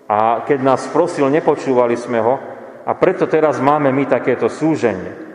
a 0.05 0.43
keď 0.45 0.59
nás 0.61 0.85
prosil, 0.93 1.31
nepočúvali 1.33 1.97
sme 1.97 2.19
ho 2.21 2.35
a 2.85 2.91
preto 2.93 3.25
teraz 3.25 3.57
máme 3.57 3.89
my 3.89 4.05
takéto 4.05 4.51
súženie. 4.51 5.32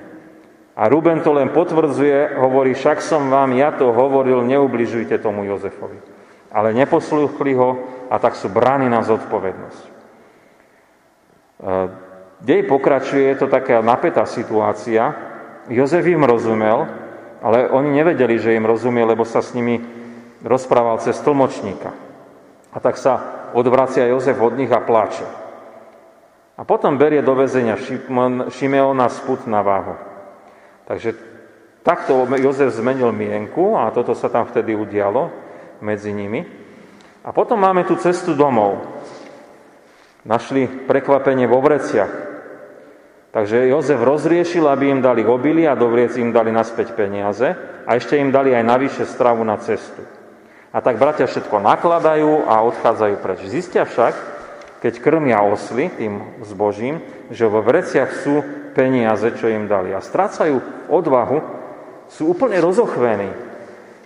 A 0.78 0.86
Ruben 0.86 1.18
to 1.26 1.34
len 1.34 1.50
potvrdzuje, 1.50 2.38
hovorí, 2.38 2.70
však 2.70 3.02
som 3.02 3.26
vám 3.26 3.50
ja 3.58 3.74
to 3.74 3.90
hovoril, 3.90 4.46
neubližujte 4.46 5.18
tomu 5.18 5.42
Jozefovi. 5.42 5.98
Ale 6.54 6.70
neposlúchli 6.70 7.58
ho 7.58 7.82
a 8.06 8.22
tak 8.22 8.38
sú 8.38 8.46
brány 8.46 8.86
na 8.86 9.02
zodpovednosť. 9.02 9.82
E, 9.82 9.90
dej 12.46 12.62
pokračuje, 12.70 13.26
je 13.26 13.36
to 13.42 13.50
taká 13.50 13.82
napätá 13.82 14.22
situácia. 14.22 15.18
Jozef 15.66 16.06
im 16.06 16.22
rozumel, 16.22 16.86
ale 17.42 17.66
oni 17.74 17.98
nevedeli, 17.98 18.38
že 18.38 18.54
im 18.54 18.62
rozumie, 18.62 19.02
lebo 19.02 19.26
sa 19.26 19.42
s 19.42 19.58
nimi 19.58 19.82
rozprával 20.46 21.02
cez 21.02 21.18
tlmočníka. 21.26 21.90
A 22.70 22.78
tak 22.78 23.02
sa 23.02 23.50
odvracia 23.50 24.06
Jozef 24.06 24.38
od 24.38 24.54
nich 24.54 24.70
a 24.70 24.78
pláče. 24.78 25.26
A 26.54 26.62
potom 26.62 26.94
berie 26.94 27.18
do 27.18 27.34
väzenia 27.34 27.74
Šimeona 28.46 29.10
sput 29.10 29.42
na 29.50 29.58
váhu. 29.66 30.07
Takže 30.88 31.12
takto 31.84 32.24
Jozef 32.40 32.72
zmenil 32.72 33.12
mienku 33.12 33.76
a 33.76 33.92
toto 33.92 34.16
sa 34.16 34.32
tam 34.32 34.48
vtedy 34.48 34.72
udialo 34.72 35.28
medzi 35.84 36.16
nimi. 36.16 36.40
A 37.20 37.28
potom 37.36 37.60
máme 37.60 37.84
tú 37.84 38.00
cestu 38.00 38.32
domov. 38.32 38.80
Našli 40.24 40.88
prekvapenie 40.88 41.44
vo 41.44 41.60
vreciach. 41.60 42.12
Takže 43.28 43.68
Jozef 43.68 44.00
rozriešil, 44.00 44.64
aby 44.64 44.88
im 44.96 45.04
dali 45.04 45.20
obily 45.28 45.68
a 45.68 45.76
do 45.76 45.92
vriec 45.92 46.16
im 46.16 46.32
dali 46.32 46.48
naspäť 46.48 46.96
peniaze 46.96 47.52
a 47.84 47.90
ešte 47.92 48.16
im 48.16 48.32
dali 48.32 48.56
aj 48.56 48.64
navyše 48.64 49.04
stravu 49.04 49.44
na 49.44 49.60
cestu. 49.60 50.00
A 50.72 50.80
tak 50.80 50.96
bratia 50.96 51.28
všetko 51.28 51.60
nakladajú 51.60 52.48
a 52.48 52.64
odchádzajú 52.64 53.14
preč. 53.20 53.44
Zistia 53.44 53.84
však, 53.84 54.37
keď 54.78 54.94
krmia 55.02 55.42
osly 55.42 55.90
tým 55.90 56.42
zbožím, 56.46 57.02
že 57.34 57.50
vo 57.50 57.62
vreciach 57.62 58.10
sú 58.22 58.42
peniaze, 58.72 59.34
čo 59.34 59.50
im 59.50 59.66
dali. 59.66 59.90
A 59.90 60.02
strácajú 60.02 60.86
odvahu, 60.86 61.38
sú 62.08 62.30
úplne 62.30 62.62
rozochvení. 62.62 63.30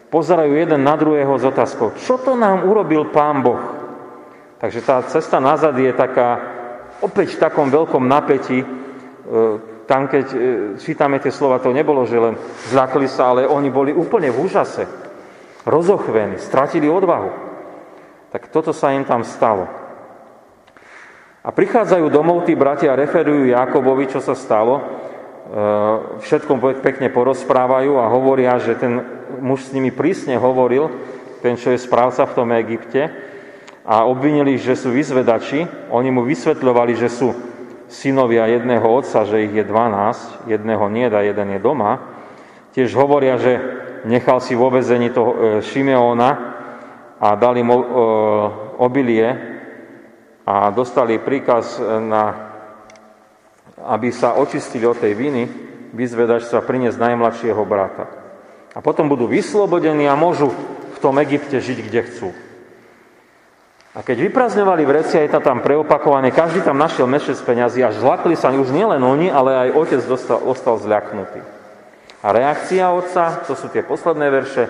Pozerajú 0.08 0.52
jeden 0.52 0.80
na 0.84 0.96
druhého 0.96 1.32
s 1.40 1.44
otázkou, 1.44 1.96
čo 1.96 2.20
to 2.20 2.36
nám 2.36 2.68
urobil 2.68 3.08
Pán 3.08 3.40
Boh? 3.40 3.60
Takže 4.60 4.80
tá 4.84 5.02
cesta 5.08 5.40
nazad 5.40 5.74
je 5.74 5.90
taká, 5.92 6.38
opäť 7.02 7.34
v 7.34 7.42
takom 7.42 7.66
veľkom 7.72 8.04
napätí, 8.04 8.62
E, 9.22 9.58
tam, 9.86 10.10
keď 10.10 10.26
e, 10.34 10.36
čítame 10.82 11.22
tie 11.22 11.30
slova, 11.30 11.62
to 11.62 11.70
nebolo, 11.70 12.02
že 12.06 12.18
len 12.18 12.34
zľakli 12.74 13.06
sa, 13.06 13.30
ale 13.30 13.46
oni 13.46 13.70
boli 13.70 13.90
úplne 13.94 14.34
v 14.34 14.44
úžase, 14.44 14.84
rozochvení, 15.62 16.42
stratili 16.42 16.90
odvahu. 16.90 17.30
Tak 18.34 18.50
toto 18.50 18.74
sa 18.74 18.90
im 18.90 19.06
tam 19.06 19.22
stalo. 19.22 19.70
A 21.42 21.50
prichádzajú 21.50 22.06
domov 22.06 22.46
tí 22.46 22.54
bratia 22.54 22.94
referujú 22.94 23.50
Jakobovi, 23.50 24.06
čo 24.06 24.22
sa 24.22 24.38
stalo. 24.38 24.78
všetkom 26.22 26.62
pekne 26.78 27.10
porozprávajú 27.10 27.98
a 27.98 28.06
hovoria, 28.06 28.62
že 28.62 28.78
ten 28.78 29.02
muž 29.42 29.66
s 29.66 29.74
nimi 29.74 29.90
prísne 29.90 30.38
hovoril, 30.38 30.86
ten, 31.42 31.58
čo 31.58 31.74
je 31.74 31.82
správca 31.82 32.30
v 32.30 32.36
tom 32.38 32.48
Egypte, 32.54 33.10
a 33.82 34.06
obvinili, 34.06 34.54
že 34.54 34.78
sú 34.78 34.94
vyzvedači. 34.94 35.90
Oni 35.90 36.14
mu 36.14 36.22
vysvetľovali, 36.22 36.94
že 36.94 37.10
sú 37.10 37.34
synovia 37.90 38.46
jedného 38.46 38.86
otca, 38.86 39.26
že 39.26 39.42
ich 39.42 39.50
je 39.50 39.66
12, 39.66 40.46
jedného 40.46 40.84
nie 40.94 41.10
a 41.10 41.26
jeden 41.26 41.58
je 41.58 41.60
doma. 41.60 41.98
Tiež 42.70 42.94
hovoria, 42.94 43.34
že 43.34 43.58
nechal 44.06 44.38
si 44.38 44.54
vo 44.54 44.70
vezení 44.70 45.10
toho 45.10 45.30
e, 45.34 45.36
Šimeóna 45.60 46.30
a 47.18 47.28
dali 47.34 47.66
mu 47.66 47.76
e, 47.76 47.86
obilie 48.78 49.51
a 50.42 50.70
dostali 50.74 51.22
príkaz, 51.22 51.78
na, 52.02 52.24
aby 53.86 54.10
sa 54.10 54.34
očistili 54.38 54.82
od 54.86 54.98
tej 54.98 55.14
viny, 55.14 55.42
vyzvedačstva 55.92 56.64
priniesť 56.64 56.98
najmladšieho 56.98 57.62
brata. 57.62 58.08
A 58.72 58.80
potom 58.80 59.06
budú 59.06 59.28
vyslobodení 59.28 60.08
a 60.08 60.16
môžu 60.16 60.50
v 60.96 60.98
tom 60.98 61.20
Egypte 61.20 61.60
žiť, 61.60 61.78
kde 61.84 62.00
chcú. 62.08 62.28
A 63.92 64.00
keď 64.00 64.24
vyprazňovali 64.24 64.88
vreci, 64.88 65.20
aj 65.20 65.36
tam 65.44 65.60
preopakované, 65.60 66.32
každý 66.32 66.64
tam 66.64 66.80
našiel 66.80 67.04
mešec 67.04 67.36
peňazí 67.44 67.84
a 67.84 67.92
žlakli 67.92 68.32
sa 68.32 68.48
už 68.48 68.72
nielen 68.72 69.04
oni, 69.04 69.28
ale 69.28 69.68
aj 69.68 69.76
otec 69.76 70.00
dostal, 70.08 70.40
ostal 70.40 70.80
zľaknutý. 70.80 71.44
A 72.24 72.32
reakcia 72.32 72.88
otca, 72.88 73.44
to 73.44 73.52
sú 73.52 73.68
tie 73.68 73.84
posledné 73.84 74.32
verše, 74.32 74.64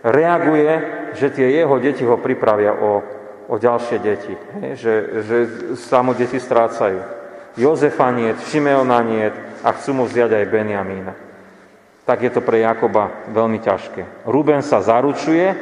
reaguje, 0.00 0.72
že 1.20 1.28
tie 1.36 1.52
jeho 1.52 1.76
deti 1.76 2.00
ho 2.08 2.16
pripravia 2.16 2.72
o, 2.72 3.04
o 3.46 3.58
ďalšie 3.58 3.96
deti. 4.02 4.34
Že, 4.74 4.94
že 5.22 5.36
sa 5.78 6.02
mu 6.02 6.12
deti 6.14 6.38
strácajú. 6.38 7.02
Jozefa 7.56 8.12
niet, 8.12 8.36
Šimeona 8.52 9.00
niet 9.00 9.34
a 9.64 9.72
chcú 9.72 9.96
mu 9.96 10.04
vziať 10.04 10.28
aj 10.28 10.44
Benjamína. 10.52 11.12
Tak 12.04 12.22
je 12.22 12.30
to 12.30 12.44
pre 12.44 12.60
Jakoba 12.60 13.26
veľmi 13.32 13.58
ťažké. 13.64 14.28
Ruben 14.28 14.60
sa 14.60 14.84
zaručuje, 14.84 15.56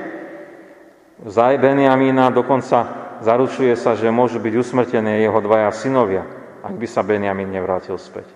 za 1.25 1.55
Benjamína 1.55 2.35
dokonca 2.35 3.07
zaručuje 3.23 3.79
sa, 3.79 3.95
že 3.95 4.11
môžu 4.11 4.43
byť 4.43 4.55
usmrtené 4.59 5.23
jeho 5.23 5.39
dvaja 5.39 5.71
synovia, 5.71 6.27
ak 6.61 6.75
by 6.75 6.87
sa 6.91 7.07
Benjamín 7.07 7.55
nevrátil 7.55 7.97
späť. 7.97 8.27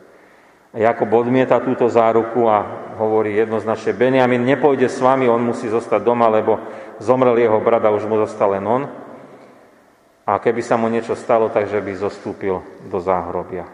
Jakob 0.73 1.11
odmieta 1.11 1.59
túto 1.59 1.91
záruku 1.91 2.47
a 2.47 2.63
hovorí 3.01 3.35
jednoznačne, 3.35 3.97
Benjamín 3.97 4.47
nepôjde 4.47 4.87
s 4.87 5.03
vami, 5.03 5.27
on 5.27 5.43
musí 5.43 5.67
zostať 5.67 6.01
doma, 6.05 6.31
lebo 6.31 6.61
zomrel 7.03 7.35
jeho 7.41 7.59
brat 7.59 7.83
a 7.83 7.91
už 7.91 8.07
mu 8.07 8.21
zostal 8.23 8.55
len 8.55 8.63
on. 8.69 8.87
A 10.29 10.37
keby 10.37 10.61
sa 10.61 10.77
mu 10.77 10.93
niečo 10.93 11.17
stalo, 11.17 11.49
takže 11.49 11.81
by 11.81 11.93
zostúpil 11.97 12.61
do 12.85 13.01
záhrobia. 13.01 13.65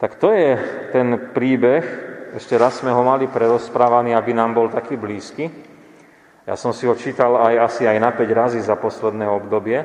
Tak 0.00 0.16
to 0.16 0.32
je 0.32 0.56
ten 0.96 1.32
príbeh, 1.36 1.84
ešte 2.36 2.56
raz 2.56 2.80
sme 2.80 2.92
ho 2.92 3.04
mali 3.04 3.28
prerozprávaný, 3.28 4.16
aby 4.16 4.32
nám 4.32 4.56
bol 4.56 4.72
taký 4.72 4.96
blízky. 4.96 5.48
Ja 6.48 6.56
som 6.56 6.72
si 6.72 6.88
ho 6.88 6.96
čítal 6.96 7.36
aj 7.36 7.54
asi 7.68 7.82
aj 7.84 7.98
na 8.00 8.10
5 8.12 8.28
razy 8.32 8.60
za 8.64 8.76
posledné 8.80 9.28
obdobie 9.28 9.84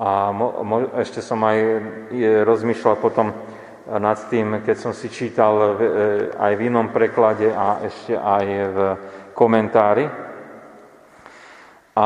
a 0.00 0.32
mo, 0.32 0.64
mo, 0.64 0.76
ešte 0.96 1.20
som 1.20 1.40
aj 1.44 1.58
rozmýšľal 2.48 2.96
potom 2.96 3.32
nad 3.86 4.16
tým, 4.32 4.64
keď 4.64 4.76
som 4.76 4.92
si 4.96 5.12
čítal 5.12 5.76
v, 5.76 5.80
e, 5.84 5.90
aj 6.36 6.52
v 6.56 6.64
inom 6.72 6.88
preklade 6.88 7.52
a 7.52 7.84
ešte 7.84 8.16
aj 8.16 8.44
v 8.72 8.78
komentári. 9.36 10.29
A 11.90 12.04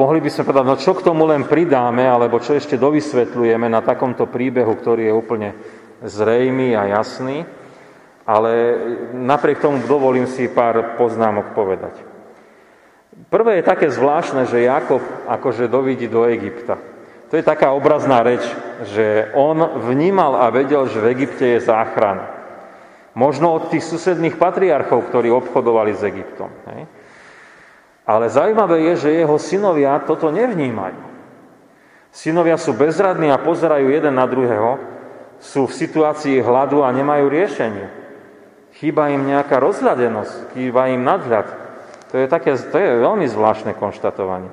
mohli 0.00 0.24
by 0.24 0.30
sme 0.32 0.48
povedať, 0.48 0.64
no 0.64 0.76
čo 0.80 0.96
k 0.96 1.04
tomu 1.04 1.28
len 1.28 1.44
pridáme, 1.44 2.08
alebo 2.08 2.40
čo 2.40 2.56
ešte 2.56 2.80
dovysvetľujeme 2.80 3.68
na 3.68 3.84
takomto 3.84 4.24
príbehu, 4.24 4.72
ktorý 4.72 5.12
je 5.12 5.14
úplne 5.14 5.48
zrejmý 6.00 6.72
a 6.72 6.88
jasný, 7.00 7.44
ale 8.24 8.50
napriek 9.12 9.60
tomu 9.60 9.84
dovolím 9.84 10.26
si 10.26 10.48
pár 10.48 10.96
poznámok 10.96 11.52
povedať. 11.52 11.94
Prvé 13.28 13.60
je 13.60 13.70
také 13.70 13.88
zvláštne, 13.88 14.44
že 14.48 14.66
Jakob 14.66 15.00
akože 15.28 15.72
dovidí 15.72 16.08
do 16.08 16.24
Egypta. 16.28 16.76
To 17.28 17.34
je 17.34 17.42
taká 17.42 17.74
obrazná 17.74 18.22
reč, 18.22 18.44
že 18.86 19.30
on 19.34 19.82
vnímal 19.82 20.36
a 20.36 20.52
vedel, 20.52 20.86
že 20.86 21.02
v 21.02 21.10
Egypte 21.16 21.42
je 21.42 21.64
záchrana. 21.64 22.28
Možno 23.16 23.56
od 23.56 23.72
tých 23.72 23.82
susedných 23.82 24.36
patriarchov, 24.36 25.08
ktorí 25.08 25.32
obchodovali 25.32 25.92
s 25.96 26.04
Egyptom. 26.04 26.52
Hej? 26.68 26.80
Ale 28.06 28.30
zaujímavé 28.30 28.94
je, 28.94 28.94
že 28.96 29.18
jeho 29.18 29.34
synovia 29.36 29.98
toto 30.06 30.30
nevnímajú. 30.30 31.02
Synovia 32.14 32.56
sú 32.56 32.72
bezradní 32.72 33.28
a 33.28 33.42
pozerajú 33.42 33.92
jeden 33.92 34.14
na 34.16 34.24
druhého, 34.24 34.78
sú 35.42 35.68
v 35.68 35.76
situácii 35.76 36.40
hladu 36.40 36.80
a 36.80 36.94
nemajú 36.94 37.28
riešenie. 37.28 37.86
Chýba 38.78 39.12
im 39.12 39.26
nejaká 39.26 39.60
rozhľadenosť, 39.60 40.56
chýba 40.56 40.88
im 40.94 41.04
nadhľad. 41.04 41.48
To 42.14 42.14
je, 42.16 42.26
také, 42.30 42.56
to 42.56 42.76
je 42.78 43.04
veľmi 43.04 43.26
zvláštne 43.28 43.76
konštatovanie. 43.76 44.48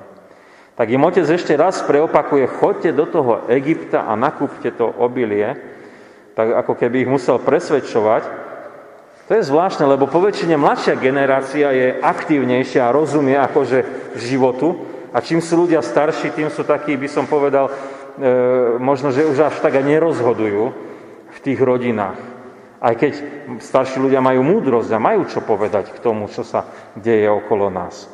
Tak 0.74 0.90
im 0.90 1.06
otec 1.06 1.24
ešte 1.24 1.54
raz 1.54 1.78
preopakuje, 1.86 2.50
choďte 2.50 2.90
do 2.92 3.06
toho 3.06 3.46
Egypta 3.46 4.10
a 4.10 4.18
nakúpte 4.18 4.74
to 4.74 4.90
obilie, 4.90 5.54
tak 6.34 6.50
ako 6.50 6.74
keby 6.74 7.06
ich 7.06 7.12
musel 7.12 7.38
presvedčovať. 7.38 8.43
To 9.24 9.32
je 9.32 9.48
zvláštne, 9.48 9.88
lebo 9.88 10.04
po 10.04 10.20
väčšine 10.20 10.60
mladšia 10.60 11.00
generácia 11.00 11.72
je 11.72 11.96
aktívnejšia 11.96 12.84
a 12.84 12.92
rozumie 12.92 13.40
akože 13.40 14.12
životu 14.20 14.76
a 15.16 15.24
čím 15.24 15.40
sú 15.40 15.64
ľudia 15.64 15.80
starší, 15.80 16.36
tým 16.36 16.52
sú 16.52 16.60
takí, 16.60 16.92
by 17.00 17.08
som 17.08 17.24
povedal, 17.24 17.72
e, 17.72 17.72
možno, 18.76 19.08
že 19.16 19.24
už 19.24 19.48
až 19.48 19.56
tak 19.64 19.80
aj 19.80 19.84
nerozhodujú 19.88 20.62
v 21.32 21.38
tých 21.40 21.56
rodinách. 21.56 22.20
Aj 22.84 22.92
keď 22.92 23.12
starší 23.64 23.96
ľudia 23.96 24.20
majú 24.20 24.44
múdrosť 24.44 24.92
a 24.92 25.00
majú 25.00 25.24
čo 25.24 25.40
povedať 25.40 25.96
k 25.96 26.02
tomu, 26.04 26.28
čo 26.28 26.44
sa 26.44 26.68
deje 26.92 27.24
okolo 27.24 27.72
nás. 27.72 28.12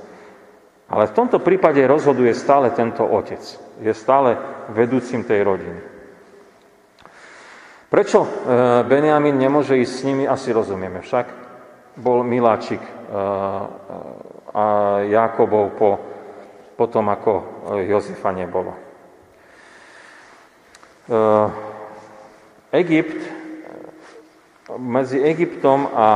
Ale 0.87 1.11
v 1.11 1.16
tomto 1.18 1.42
prípade 1.42 1.83
rozhoduje 1.90 2.31
stále 2.38 2.70
tento 2.70 3.03
otec. 3.03 3.42
Je 3.83 3.90
stále 3.90 4.38
vedúcim 4.70 5.27
tej 5.27 5.42
rodiny. 5.42 5.89
Prečo 7.90 8.22
e, 8.22 8.29
Benjamin 8.87 9.35
nemôže 9.35 9.74
ísť 9.74 9.94
s 9.98 10.07
nimi, 10.07 10.22
asi 10.22 10.55
rozumieme. 10.55 11.03
Však 11.03 11.26
bol 11.98 12.22
miláčik 12.22 12.79
e, 12.79 12.92
a 14.55 14.64
Jakobov 15.11 15.74
po, 15.74 15.90
po 16.79 16.87
tom, 16.87 17.11
ako 17.11 17.66
Jozefa 17.83 18.31
nebolo. 18.31 18.70
E, 18.70 18.81
Egypt 22.79 23.40
medzi 24.79 25.18
Egyptom 25.18 25.90
a 25.90 26.09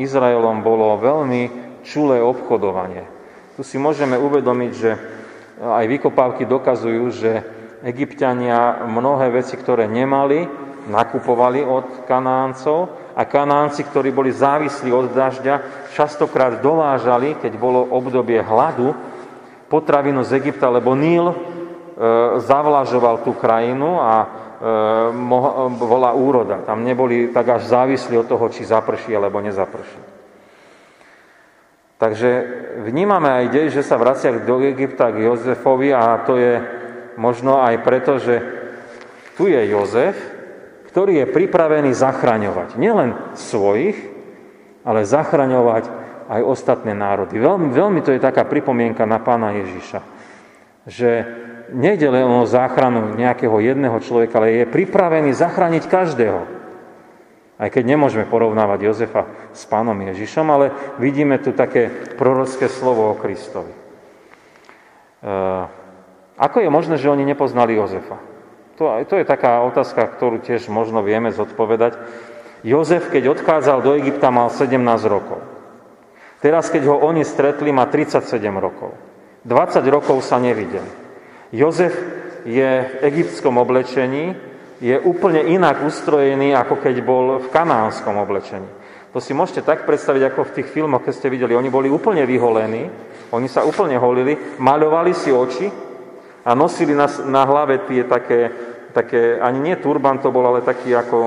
Izraelom 0.00 0.64
bolo 0.64 0.96
veľmi 0.96 1.42
čulé 1.84 2.24
obchodovanie. 2.24 3.04
Tu 3.60 3.62
si 3.62 3.76
môžeme 3.76 4.16
uvedomiť, 4.16 4.72
že 4.72 4.90
aj 5.60 5.84
vykopávky 5.84 6.48
dokazujú, 6.48 7.04
že 7.12 7.30
egyptiania 7.84 8.88
mnohé 8.88 9.28
veci, 9.30 9.60
ktoré 9.60 9.84
nemali, 9.84 10.48
nakupovali 10.88 11.64
od 11.64 12.04
Kanáncov 12.08 12.92
a 13.16 13.24
Kanánci, 13.24 13.84
ktorí 13.84 14.10
boli 14.10 14.32
závislí 14.34 14.90
od 14.92 15.12
dažďa, 15.12 15.88
častokrát 15.94 16.60
dovážali, 16.60 17.38
keď 17.38 17.52
bolo 17.56 17.86
obdobie 17.88 18.42
hladu, 18.42 18.92
potravinu 19.68 20.22
z 20.22 20.38
Egypta, 20.38 20.68
lebo 20.68 20.92
Níl 20.92 21.32
e, 21.32 21.36
zavlažoval 22.42 23.24
tú 23.24 23.32
krajinu 23.34 23.98
a 23.98 24.44
bola 25.76 26.16
úroda. 26.16 26.64
Tam 26.64 26.80
neboli 26.80 27.28
tak 27.28 27.60
až 27.60 27.68
závislí 27.68 28.16
od 28.16 28.28
toho, 28.28 28.48
či 28.48 28.64
zaprší 28.64 29.12
alebo 29.12 29.42
nezaprší. 29.44 30.00
Takže 32.00 32.30
vnímame 32.84 33.28
aj 33.28 33.46
dej, 33.52 33.66
že 33.70 33.86
sa 33.86 34.00
vracia 34.00 34.32
do 34.32 34.60
Egypta 34.64 35.12
k 35.12 35.28
Jozefovi 35.28 35.94
a 35.94 36.20
to 36.24 36.40
je 36.40 36.58
možno 37.20 37.62
aj 37.62 37.76
preto, 37.84 38.18
že 38.18 38.40
tu 39.38 39.46
je 39.46 39.60
Jozef, 39.68 40.16
ktorý 40.94 41.26
je 41.26 41.34
pripravený 41.34 41.90
zachraňovať 41.90 42.78
nielen 42.78 43.18
svojich, 43.34 43.98
ale 44.86 45.02
zachraňovať 45.02 45.90
aj 46.30 46.40
ostatné 46.46 46.94
národy. 46.94 47.34
Veľmi, 47.34 47.74
veľmi 47.74 47.98
to 47.98 48.14
je 48.14 48.22
taká 48.22 48.46
pripomienka 48.46 49.02
na 49.02 49.18
pána 49.18 49.58
Ježiša, 49.58 50.00
že 50.86 51.10
nejde 51.74 52.06
len 52.14 52.22
o 52.30 52.46
záchranu 52.46 53.18
nejakého 53.18 53.58
jedného 53.58 53.98
človeka, 53.98 54.38
ale 54.38 54.62
je 54.62 54.70
pripravený 54.70 55.34
zachrániť 55.34 55.82
každého. 55.90 56.46
Aj 57.58 57.68
keď 57.74 57.90
nemôžeme 57.90 58.30
porovnávať 58.30 58.86
Jozefa 58.86 59.26
s 59.50 59.66
pánom 59.66 59.98
Ježišom, 59.98 60.46
ale 60.46 60.70
vidíme 61.02 61.42
tu 61.42 61.50
také 61.50 61.90
prorocké 62.14 62.70
slovo 62.70 63.10
o 63.10 63.18
Kristovi. 63.18 63.74
E, 63.74 63.78
ako 66.38 66.56
je 66.62 66.70
možné, 66.70 67.02
že 67.02 67.10
oni 67.10 67.26
nepoznali 67.26 67.74
Jozefa? 67.74 68.33
To, 68.74 68.90
to 69.06 69.14
je 69.22 69.26
taká 69.26 69.62
otázka, 69.62 70.02
ktorú 70.02 70.42
tiež 70.42 70.66
možno 70.66 71.06
vieme 71.06 71.30
zodpovedať. 71.30 71.94
Jozef, 72.66 73.06
keď 73.12 73.38
odchádzal 73.38 73.78
do 73.84 73.94
Egypta, 73.94 74.34
mal 74.34 74.50
17 74.50 74.74
rokov. 75.06 75.38
Teraz, 76.42 76.68
keď 76.68 76.90
ho 76.90 76.96
oni 76.98 77.22
stretli, 77.22 77.70
má 77.70 77.86
37 77.86 78.26
rokov. 78.58 78.92
20 79.46 79.84
rokov 79.88 80.24
sa 80.26 80.42
nevideli. 80.42 80.88
Jozef 81.54 81.94
je 82.44 82.70
v 82.84 82.94
egyptskom 83.14 83.56
oblečení, 83.60 84.34
je 84.82 84.96
úplne 85.00 85.40
inak 85.44 85.86
ustrojený, 85.86 86.52
ako 86.52 86.82
keď 86.82 86.94
bol 87.00 87.38
v 87.40 87.48
kanánskom 87.48 88.18
oblečení. 88.18 88.66
To 89.14 89.22
si 89.22 89.30
môžete 89.30 89.62
tak 89.62 89.86
predstaviť, 89.86 90.34
ako 90.34 90.50
v 90.50 90.54
tých 90.58 90.68
filmoch, 90.74 91.06
keď 91.06 91.14
ste 91.14 91.30
videli. 91.30 91.54
Oni 91.54 91.70
boli 91.70 91.86
úplne 91.86 92.26
vyholení, 92.26 92.90
oni 93.30 93.46
sa 93.46 93.62
úplne 93.62 93.94
holili, 93.94 94.34
maľovali 94.58 95.14
si 95.14 95.30
oči 95.30 95.70
a 96.44 96.52
nosili 96.52 96.92
na, 96.92 97.08
na 97.24 97.42
hlave 97.48 97.80
tie 97.88 98.04
také, 98.04 98.40
také, 98.92 99.40
ani 99.40 99.72
nie 99.72 99.76
turban 99.80 100.20
to 100.20 100.28
bol, 100.28 100.44
ale 100.44 100.60
taký 100.60 100.92
ako, 100.92 101.18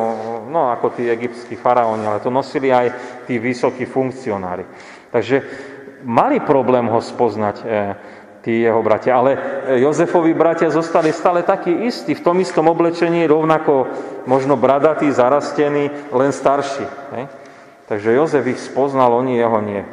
no, 0.45 0.69
ako 0.69 0.93
tí 0.93 1.09
egyptskí 1.09 1.57
faraóni, 1.57 2.05
ale 2.05 2.21
to 2.21 2.29
nosili 2.29 2.69
aj 2.69 2.93
tí 3.25 3.41
vysokí 3.41 3.89
funkcionári. 3.89 4.63
Takže 5.09 5.41
mali 6.05 6.37
problém 6.37 6.85
ho 6.85 7.01
spoznať 7.01 7.55
e, 7.57 7.65
tí 8.45 8.61
jeho 8.61 8.79
bratia, 8.85 9.17
ale 9.17 9.31
Jozefovi 9.81 10.37
bratia 10.37 10.69
zostali 10.69 11.09
stále 11.09 11.41
takí 11.41 11.89
istí, 11.89 12.13
v 12.13 12.23
tom 12.23 12.37
istom 12.37 12.69
oblečení, 12.69 13.25
rovnako 13.25 13.89
možno 14.29 14.53
bradatí, 14.53 15.09
zarastení, 15.09 15.89
len 16.13 16.29
starší. 16.31 16.85
Ne? 17.11 17.25
Takže 17.89 18.13
Jozef 18.13 18.45
ich 18.45 18.61
spoznal, 18.61 19.17
oni 19.17 19.33
jeho 19.41 19.59
nie. 19.65 19.81
E, 19.81 19.89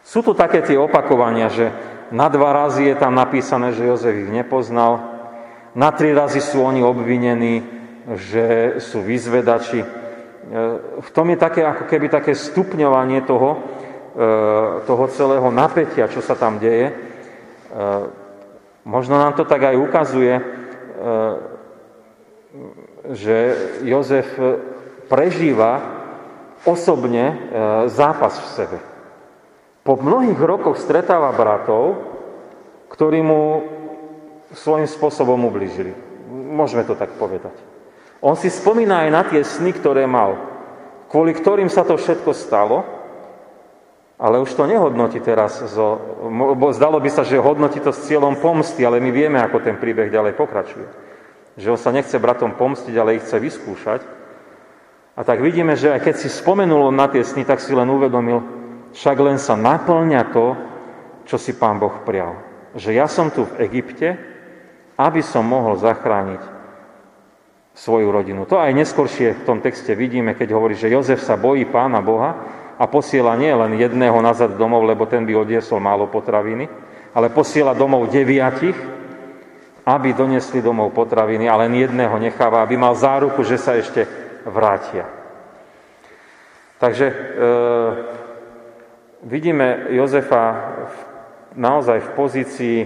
sú 0.00 0.24
tu 0.24 0.34
také 0.34 0.64
tie 0.64 0.74
opakovania, 0.80 1.46
že 1.52 1.70
na 2.10 2.26
dva 2.28 2.52
razy 2.52 2.90
je 2.90 2.96
tam 2.98 3.14
napísané, 3.14 3.72
že 3.72 3.86
Jozef 3.86 4.14
ich 4.14 4.30
nepoznal, 4.30 5.20
na 5.74 5.94
tri 5.94 6.10
razy 6.10 6.42
sú 6.42 6.66
oni 6.66 6.82
obvinení, 6.82 7.62
že 8.18 8.76
sú 8.82 9.06
vyzvedači. 9.06 9.80
E, 9.82 9.88
v 10.98 11.10
tom 11.14 11.30
je 11.30 11.38
také, 11.38 11.62
ako 11.62 11.86
keby 11.86 12.10
také 12.10 12.34
stupňovanie 12.34 13.22
toho, 13.22 13.50
e, 13.54 13.58
toho 14.82 15.04
celého 15.14 15.46
napätia, 15.54 16.10
čo 16.10 16.18
sa 16.18 16.34
tam 16.34 16.58
deje. 16.58 16.90
E, 16.90 16.94
možno 18.82 19.14
nám 19.14 19.38
to 19.38 19.46
tak 19.46 19.62
aj 19.62 19.76
ukazuje, 19.78 20.34
že 23.08 23.36
Jozef 23.88 24.28
prežíva 25.08 25.80
osobne 26.68 27.48
zápas 27.88 28.36
v 28.36 28.46
sebe. 28.52 28.78
Po 29.80 29.96
mnohých 29.96 30.36
rokoch 30.36 30.76
stretáva 30.76 31.32
bratov, 31.32 31.96
ktorí 32.92 33.24
mu 33.24 33.64
svojím 34.52 34.84
spôsobom 34.84 35.40
ubližili. 35.46 35.94
Môžeme 36.30 36.84
to 36.84 36.98
tak 36.98 37.14
povedať. 37.16 37.54
On 38.20 38.36
si 38.36 38.52
spomína 38.52 39.08
aj 39.08 39.10
na 39.10 39.22
tie 39.24 39.40
sny, 39.40 39.72
ktoré 39.72 40.04
mal, 40.04 40.36
kvôli 41.08 41.32
ktorým 41.32 41.72
sa 41.72 41.86
to 41.86 41.96
všetko 41.96 42.36
stalo, 42.36 42.84
ale 44.20 44.36
už 44.36 44.52
to 44.52 44.68
nehodnotí 44.68 45.24
teraz. 45.24 45.64
Zo, 45.72 45.96
zdalo 46.76 47.00
by 47.00 47.08
sa, 47.08 47.24
že 47.24 47.40
hodnotí 47.40 47.80
to 47.80 47.88
s 47.88 48.04
cieľom 48.04 48.36
pomsty, 48.36 48.84
ale 48.84 49.00
my 49.00 49.08
vieme, 49.08 49.40
ako 49.40 49.64
ten 49.64 49.80
príbeh 49.80 50.12
ďalej 50.12 50.36
pokračuje. 50.36 50.86
Že 51.56 51.72
on 51.72 51.80
sa 51.80 51.88
nechce 51.96 52.20
bratom 52.20 52.52
pomstiť, 52.52 52.94
ale 53.00 53.16
ich 53.16 53.24
chce 53.24 53.40
vyskúšať. 53.40 54.00
A 55.16 55.24
tak 55.24 55.40
vidíme, 55.40 55.72
že 55.72 55.96
aj 55.96 56.04
keď 56.04 56.14
si 56.20 56.28
spomenul 56.28 56.92
na 56.92 57.08
tie 57.08 57.24
sny, 57.24 57.48
tak 57.48 57.64
si 57.64 57.72
len 57.72 57.88
uvedomil, 57.88 58.59
však 58.92 59.16
len 59.22 59.38
sa 59.38 59.54
naplňa 59.54 60.22
to, 60.34 60.46
čo 61.26 61.36
si 61.38 61.54
pán 61.54 61.78
Boh 61.78 62.02
prial. 62.02 62.38
Že 62.74 62.90
ja 62.94 63.06
som 63.06 63.30
tu 63.30 63.46
v 63.46 63.66
Egypte, 63.66 64.18
aby 64.98 65.22
som 65.22 65.46
mohol 65.46 65.78
zachrániť 65.78 66.42
svoju 67.72 68.10
rodinu. 68.12 68.44
To 68.50 68.58
aj 68.60 68.74
neskôršie 68.74 69.40
v 69.40 69.46
tom 69.46 69.58
texte 69.62 69.94
vidíme, 69.94 70.34
keď 70.34 70.52
hovorí, 70.52 70.74
že 70.76 70.90
Jozef 70.92 71.22
sa 71.22 71.38
bojí 71.38 71.64
pána 71.70 72.02
Boha 72.02 72.30
a 72.76 72.84
posiela 72.90 73.38
nie 73.38 73.52
len 73.54 73.78
jedného 73.78 74.18
nazad 74.20 74.58
domov, 74.58 74.84
lebo 74.84 75.06
ten 75.06 75.24
by 75.24 75.32
odiesol 75.32 75.80
málo 75.80 76.10
potraviny, 76.10 76.66
ale 77.14 77.32
posiela 77.32 77.72
domov 77.72 78.10
deviatich, 78.10 78.76
aby 79.86 80.12
donesli 80.12 80.60
domov 80.60 80.92
potraviny 80.92 81.48
a 81.48 81.56
len 81.56 81.72
jedného 81.78 82.14
necháva, 82.20 82.60
aby 82.60 82.76
mal 82.76 82.92
záruku, 82.92 83.40
že 83.46 83.56
sa 83.56 83.78
ešte 83.78 84.04
vrátia. 84.44 85.08
Takže 86.80 87.06
e, 87.08 87.14
vidíme 89.24 89.92
Jozefa 89.92 90.44
naozaj 91.56 91.98
v 92.00 92.10
pozícii, 92.16 92.78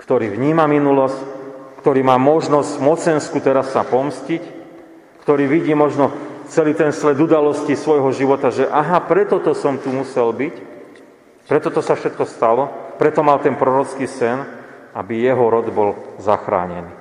ktorý 0.00 0.32
vníma 0.32 0.66
minulosť, 0.66 1.18
ktorý 1.84 2.00
má 2.04 2.16
možnosť 2.18 2.80
mocenskú 2.80 3.38
teraz 3.40 3.72
sa 3.72 3.84
pomstiť, 3.86 4.42
ktorý 5.24 5.44
vidí 5.46 5.72
možno 5.76 6.10
celý 6.50 6.74
ten 6.74 6.90
sled 6.90 7.20
udalosti 7.20 7.78
svojho 7.78 8.10
života, 8.10 8.50
že 8.50 8.66
aha, 8.66 9.00
preto 9.06 9.38
to 9.38 9.54
som 9.54 9.78
tu 9.78 9.94
musel 9.94 10.34
byť, 10.34 10.54
preto 11.46 11.68
to 11.70 11.80
sa 11.80 11.94
všetko 11.94 12.24
stalo, 12.26 12.94
preto 12.98 13.22
mal 13.22 13.38
ten 13.38 13.54
prorocký 13.54 14.10
sen, 14.10 14.42
aby 14.90 15.22
jeho 15.22 15.46
rod 15.46 15.70
bol 15.70 16.18
zachránený. 16.18 16.90
E, 16.90 16.98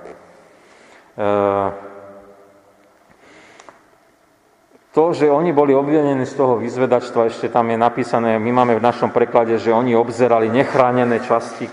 to, 4.99 5.15
že 5.15 5.31
oni 5.31 5.55
boli 5.55 5.71
obvinení 5.71 6.27
z 6.27 6.35
toho 6.35 6.59
vyzvedačstva, 6.59 7.31
ešte 7.31 7.47
tam 7.47 7.71
je 7.71 7.79
napísané, 7.79 8.35
my 8.35 8.51
máme 8.51 8.75
v 8.75 8.83
našom 8.83 9.15
preklade, 9.15 9.55
že 9.55 9.71
oni 9.71 9.95
obzerali 9.95 10.51
nechránené 10.51 11.23
časti 11.23 11.71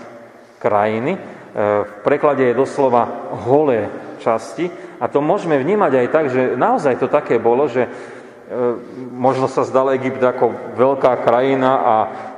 krajiny. 0.63 1.11
E, 1.11 1.19
v 1.83 1.93
preklade 2.07 2.47
je 2.47 2.55
doslova 2.55 3.27
holé 3.43 3.91
časti. 4.23 4.71
A 5.03 5.11
to 5.11 5.19
môžeme 5.19 5.59
vnímať 5.59 5.91
aj 5.91 6.07
tak, 6.07 6.25
že 6.31 6.55
naozaj 6.55 7.03
to 7.03 7.11
také 7.11 7.35
bolo, 7.35 7.67
že 7.67 7.83
e, 7.83 7.89
možno 9.11 9.51
sa 9.51 9.67
zdal 9.67 9.91
Egypt 9.99 10.23
ako 10.23 10.79
veľká 10.79 11.19
krajina 11.27 11.71
a 11.83 11.95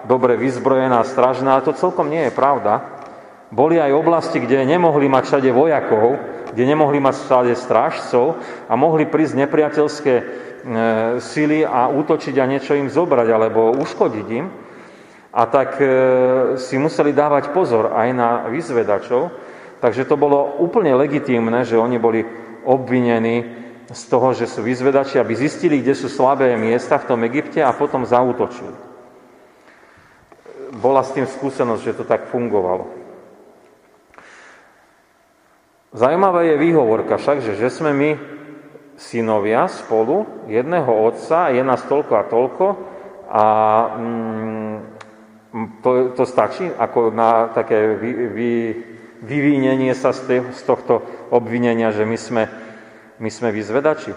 dobre 0.09 0.41
vyzbrojená, 0.41 1.05
stražná, 1.05 1.53
ale 1.53 1.69
to 1.69 1.77
celkom 1.77 2.09
nie 2.09 2.25
je 2.25 2.33
pravda. 2.33 2.81
Boli 3.53 3.77
aj 3.77 3.93
oblasti, 3.93 4.41
kde 4.41 4.65
nemohli 4.65 5.05
mať 5.05 5.37
všade 5.37 5.49
vojakov, 5.53 6.17
kde 6.49 6.63
nemohli 6.65 6.97
mať 6.97 7.29
všade 7.29 7.53
strážcov 7.53 8.41
a 8.65 8.73
mohli 8.73 9.05
prísť 9.05 9.37
nepriateľské 9.45 10.48
sily 11.19 11.65
a 11.65 11.87
útočiť 11.87 12.35
a 12.39 12.49
niečo 12.49 12.75
im 12.75 12.91
zobrať 12.91 13.27
alebo 13.31 13.75
uškodiť 13.79 14.27
im. 14.35 14.45
A 15.29 15.45
tak 15.45 15.77
e, 15.77 15.85
si 16.57 16.81
museli 16.81 17.13
dávať 17.13 17.53
pozor 17.53 17.93
aj 17.93 18.07
na 18.17 18.29
vyzvedačov. 18.49 19.29
Takže 19.77 20.09
to 20.09 20.17
bolo 20.17 20.57
úplne 20.59 20.97
legitímne, 20.97 21.61
že 21.61 21.77
oni 21.77 22.01
boli 22.01 22.25
obvinení 22.65 23.45
z 23.89 24.03
toho, 24.09 24.33
že 24.33 24.49
sú 24.49 24.65
vyzvedači, 24.65 25.21
aby 25.21 25.33
zistili, 25.37 25.81
kde 25.81 25.93
sú 25.93 26.09
slabé 26.09 26.57
miesta 26.57 26.97
v 26.97 27.07
tom 27.13 27.21
Egypte 27.25 27.61
a 27.61 27.73
potom 27.73 28.05
zautočili. 28.05 28.73
Bola 30.77 31.01
s 31.01 31.13
tým 31.13 31.25
skúsenosť, 31.25 31.81
že 31.81 31.97
to 31.97 32.05
tak 32.05 32.29
fungovalo. 32.29 32.89
Zajímavá 35.89 36.45
je 36.45 36.61
výhovorka 36.61 37.17
však, 37.17 37.41
že, 37.41 37.57
že 37.57 37.69
sme 37.73 37.93
my 37.93 38.09
synovia 38.99 39.71
spolu, 39.71 40.43
jedného 40.51 40.91
otca, 40.91 41.55
je 41.55 41.63
nás 41.63 41.79
toľko 41.87 42.13
a 42.19 42.23
toľko 42.27 42.65
a 43.31 43.45
mm, 43.95 44.75
to, 45.79 45.89
to 46.19 46.23
stačí 46.27 46.67
ako 46.67 47.15
na 47.15 47.47
také 47.55 47.95
vy, 47.95 48.11
vy, 48.27 48.51
vyvínenie 49.23 49.95
sa 49.95 50.11
z, 50.11 50.19
te, 50.27 50.37
z 50.51 50.61
tohto 50.67 50.99
obvinenia, 51.31 51.95
že 51.95 52.03
my 52.03 52.17
sme, 52.19 52.43
my 53.23 53.29
sme 53.31 53.49
vyzvedači. 53.55 54.11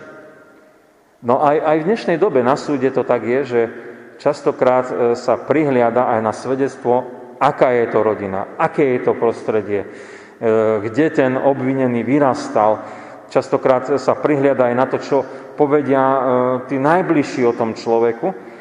No 1.23 1.39
aj, 1.39 1.63
aj 1.63 1.77
v 1.79 1.87
dnešnej 1.87 2.19
dobe 2.19 2.43
na 2.43 2.59
súde 2.59 2.91
to 2.91 3.07
tak 3.07 3.23
je, 3.23 3.41
že 3.47 3.61
častokrát 4.19 4.91
e, 4.91 4.95
sa 5.15 5.39
prihliada 5.39 6.11
aj 6.19 6.21
na 6.27 6.35
svedectvo, 6.35 7.07
aká 7.39 7.71
je 7.79 7.87
to 7.95 8.03
rodina, 8.03 8.59
aké 8.59 8.99
je 8.99 9.01
to 9.07 9.15
prostredie, 9.15 9.87
e, 9.87 9.89
kde 10.83 11.07
ten 11.15 11.39
obvinený 11.39 12.03
vyrastal, 12.03 12.83
Častokrát 13.33 13.89
sa 13.97 14.13
prihliada 14.13 14.69
aj 14.69 14.75
na 14.77 14.85
to, 14.85 15.01
čo 15.01 15.25
povedia 15.57 16.05
e, 16.05 16.19
tí 16.69 16.77
najbližší 16.77 17.49
o 17.49 17.57
tom 17.57 17.73
človeku. 17.73 18.53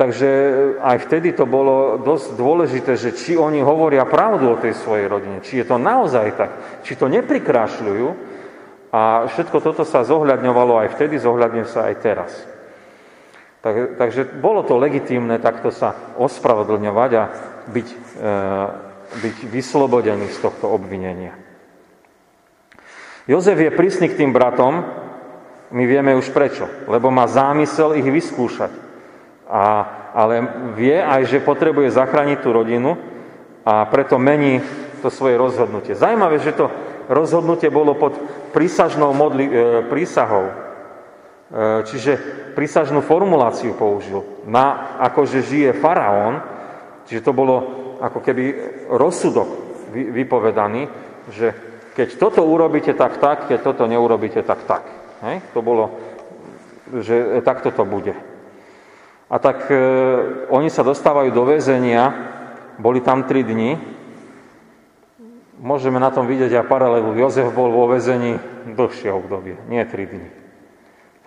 Takže 0.00 0.30
aj 0.80 0.96
vtedy 1.04 1.36
to 1.36 1.44
bolo 1.44 2.00
dosť 2.00 2.32
dôležité, 2.32 2.96
že 2.96 3.12
či 3.12 3.36
oni 3.36 3.60
hovoria 3.60 4.08
pravdu 4.08 4.56
o 4.56 4.56
tej 4.56 4.72
svojej 4.80 5.12
rodine, 5.12 5.44
či 5.44 5.60
je 5.60 5.68
to 5.68 5.76
naozaj 5.76 6.40
tak, 6.40 6.50
či 6.88 6.96
to 6.96 7.04
neprikrášľujú. 7.12 8.08
A 8.96 9.28
všetko 9.28 9.60
toto 9.60 9.84
sa 9.84 10.00
zohľadňovalo 10.08 10.80
aj 10.80 10.88
vtedy, 10.96 11.20
zohľadňuje 11.20 11.66
sa 11.68 11.92
aj 11.92 11.94
teraz. 12.00 12.32
Tak, 13.60 14.00
takže 14.00 14.40
bolo 14.40 14.64
to 14.64 14.80
legitímne 14.80 15.36
takto 15.36 15.68
sa 15.68 16.16
ospravedlňovať 16.16 17.10
a 17.12 17.24
byť, 17.68 17.88
e, 17.92 18.32
byť 19.20 19.36
vyslobodený 19.52 20.32
z 20.32 20.38
tohto 20.40 20.72
obvinenia. 20.72 21.43
Jozef 23.24 23.56
je 23.56 23.72
prísny 23.72 24.12
k 24.12 24.20
tým 24.20 24.36
bratom, 24.36 24.84
my 25.72 25.84
vieme 25.88 26.12
už 26.12 26.28
prečo, 26.30 26.68
lebo 26.86 27.08
má 27.08 27.24
zámysel 27.24 27.96
ich 27.96 28.04
vyskúšať. 28.04 28.70
A, 29.48 29.62
ale 30.12 30.34
vie 30.76 30.94
aj, 31.00 31.26
že 31.26 31.44
potrebuje 31.44 31.96
zachrániť 31.96 32.38
tú 32.44 32.52
rodinu 32.52 32.94
a 33.64 33.88
preto 33.88 34.20
mení 34.20 34.60
to 35.00 35.08
svoje 35.08 35.40
rozhodnutie. 35.40 35.96
Zajímavé, 35.96 36.38
že 36.40 36.52
to 36.52 36.68
rozhodnutie 37.08 37.68
bolo 37.72 37.96
pod 37.96 38.16
prísažnou 38.52 39.16
modli, 39.16 39.48
e, 39.48 39.52
prísahou. 39.88 40.48
E, 40.48 40.54
čiže 41.88 42.12
prísažnú 42.52 43.00
formuláciu 43.00 43.72
použil. 43.76 44.24
Na, 44.44 44.96
akože 45.00 45.44
žije 45.44 45.70
faraón, 45.80 46.40
čiže 47.08 47.24
to 47.24 47.32
bolo 47.32 47.56
ako 48.00 48.20
keby 48.20 48.44
rozsudok 48.92 49.48
vypovedaný, 49.92 50.88
že 51.32 51.73
keď 51.94 52.18
toto 52.18 52.42
urobíte, 52.42 52.90
tak 52.98 53.22
tak, 53.22 53.46
keď 53.46 53.62
toto 53.62 53.86
neurobíte, 53.86 54.42
tak 54.42 54.66
tak. 54.66 54.82
Hej? 55.22 55.46
To 55.54 55.62
bolo, 55.62 55.94
že 56.90 57.38
takto 57.46 57.70
to 57.70 57.86
bude. 57.86 58.18
A 59.30 59.36
tak 59.38 59.70
e, 59.70 59.78
oni 60.50 60.68
sa 60.68 60.82
dostávajú 60.82 61.30
do 61.30 61.46
väzenia, 61.46 62.10
boli 62.82 62.98
tam 62.98 63.24
tri 63.24 63.46
dni. 63.46 63.78
Môžeme 65.62 66.02
na 66.02 66.10
tom 66.10 66.26
vidieť 66.26 66.60
aj 66.60 66.68
paralelu. 66.68 67.14
Jozef 67.14 67.48
bol 67.54 67.70
vo 67.70 67.86
väzení 67.86 68.36
dlhšie 68.74 69.14
obdobie, 69.14 69.56
nie 69.70 69.80
tri 69.86 70.10
dni. 70.10 70.28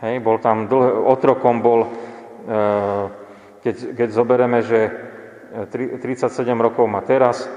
Hej, 0.03 0.21
bol 0.21 0.37
tam 0.37 0.67
dlh, 0.67 1.09
otrokom 1.09 1.63
bol, 1.63 1.87
e, 1.87 1.89
keď, 3.63 3.75
keď 3.95 4.07
zoberieme, 4.11 4.59
že 4.61 4.79
37 5.71 6.27
rokov 6.59 6.91
má 6.91 6.99
teraz, 7.01 7.47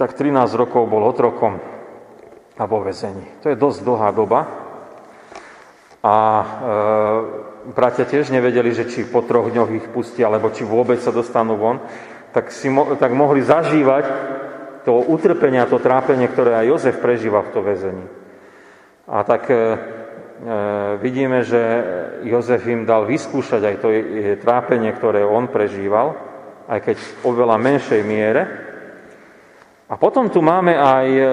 tak 0.00 0.16
13 0.16 0.48
rokov 0.56 0.88
bol 0.88 1.04
otrokom 1.04 1.75
a 2.56 2.64
vo 2.64 2.80
väzení. 2.80 3.44
To 3.44 3.52
je 3.52 3.56
dosť 3.56 3.80
dlhá 3.84 4.10
doba. 4.16 4.40
A 6.00 6.16
e, 6.16 6.46
bratia 7.76 8.08
tiež 8.08 8.32
nevedeli, 8.32 8.72
že 8.72 8.88
či 8.88 9.04
po 9.04 9.20
troch 9.26 9.52
dňoch 9.52 9.70
ich 9.76 9.86
pustia, 9.92 10.30
alebo 10.30 10.54
či 10.54 10.64
vôbec 10.64 10.96
sa 11.02 11.12
dostanú 11.12 11.60
von, 11.60 11.82
tak, 12.32 12.48
si 12.54 12.72
mo- 12.72 12.96
tak 12.96 13.12
mohli 13.12 13.44
zažívať 13.44 14.04
to 14.88 14.94
utrpenie 14.94 15.60
a 15.60 15.68
to 15.68 15.82
trápenie, 15.82 16.30
ktoré 16.30 16.62
aj 16.62 16.66
Jozef 16.70 16.96
prežíva 17.02 17.42
v 17.42 17.52
to 17.52 17.60
väzení. 17.60 18.06
A 19.10 19.20
tak 19.26 19.50
e, 19.50 19.54
e, 19.54 19.66
vidíme, 21.02 21.44
že 21.44 21.60
Jozef 22.24 22.64
im 22.70 22.88
dal 22.88 23.04
vyskúšať 23.04 23.62
aj 23.66 23.76
to 23.82 23.88
trápenie, 24.40 24.94
ktoré 24.96 25.26
on 25.26 25.50
prežíval, 25.50 26.16
aj 26.70 26.80
keď 26.82 26.96
v 26.96 27.10
oveľa 27.26 27.56
menšej 27.60 28.00
miere, 28.06 28.65
a 29.86 29.94
potom 29.94 30.26
tu 30.26 30.42
máme 30.42 30.74
aj 30.74 31.06
e, 31.06 31.24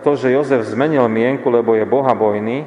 to, 0.00 0.16
že 0.16 0.32
Jozef 0.32 0.64
zmenil 0.64 1.04
mienku, 1.12 1.52
lebo 1.52 1.76
je 1.76 1.84
bohabojný 1.84 2.64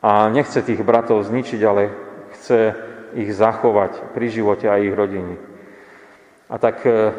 a 0.00 0.32
nechce 0.32 0.64
tých 0.64 0.80
bratov 0.80 1.28
zničiť, 1.28 1.60
ale 1.68 1.92
chce 2.32 2.72
ich 3.20 3.28
zachovať 3.36 4.16
pri 4.16 4.26
živote 4.32 4.72
a 4.72 4.80
ich 4.80 4.96
rodiny. 4.96 5.36
A 6.48 6.56
tak 6.56 6.80
e, 6.88 7.12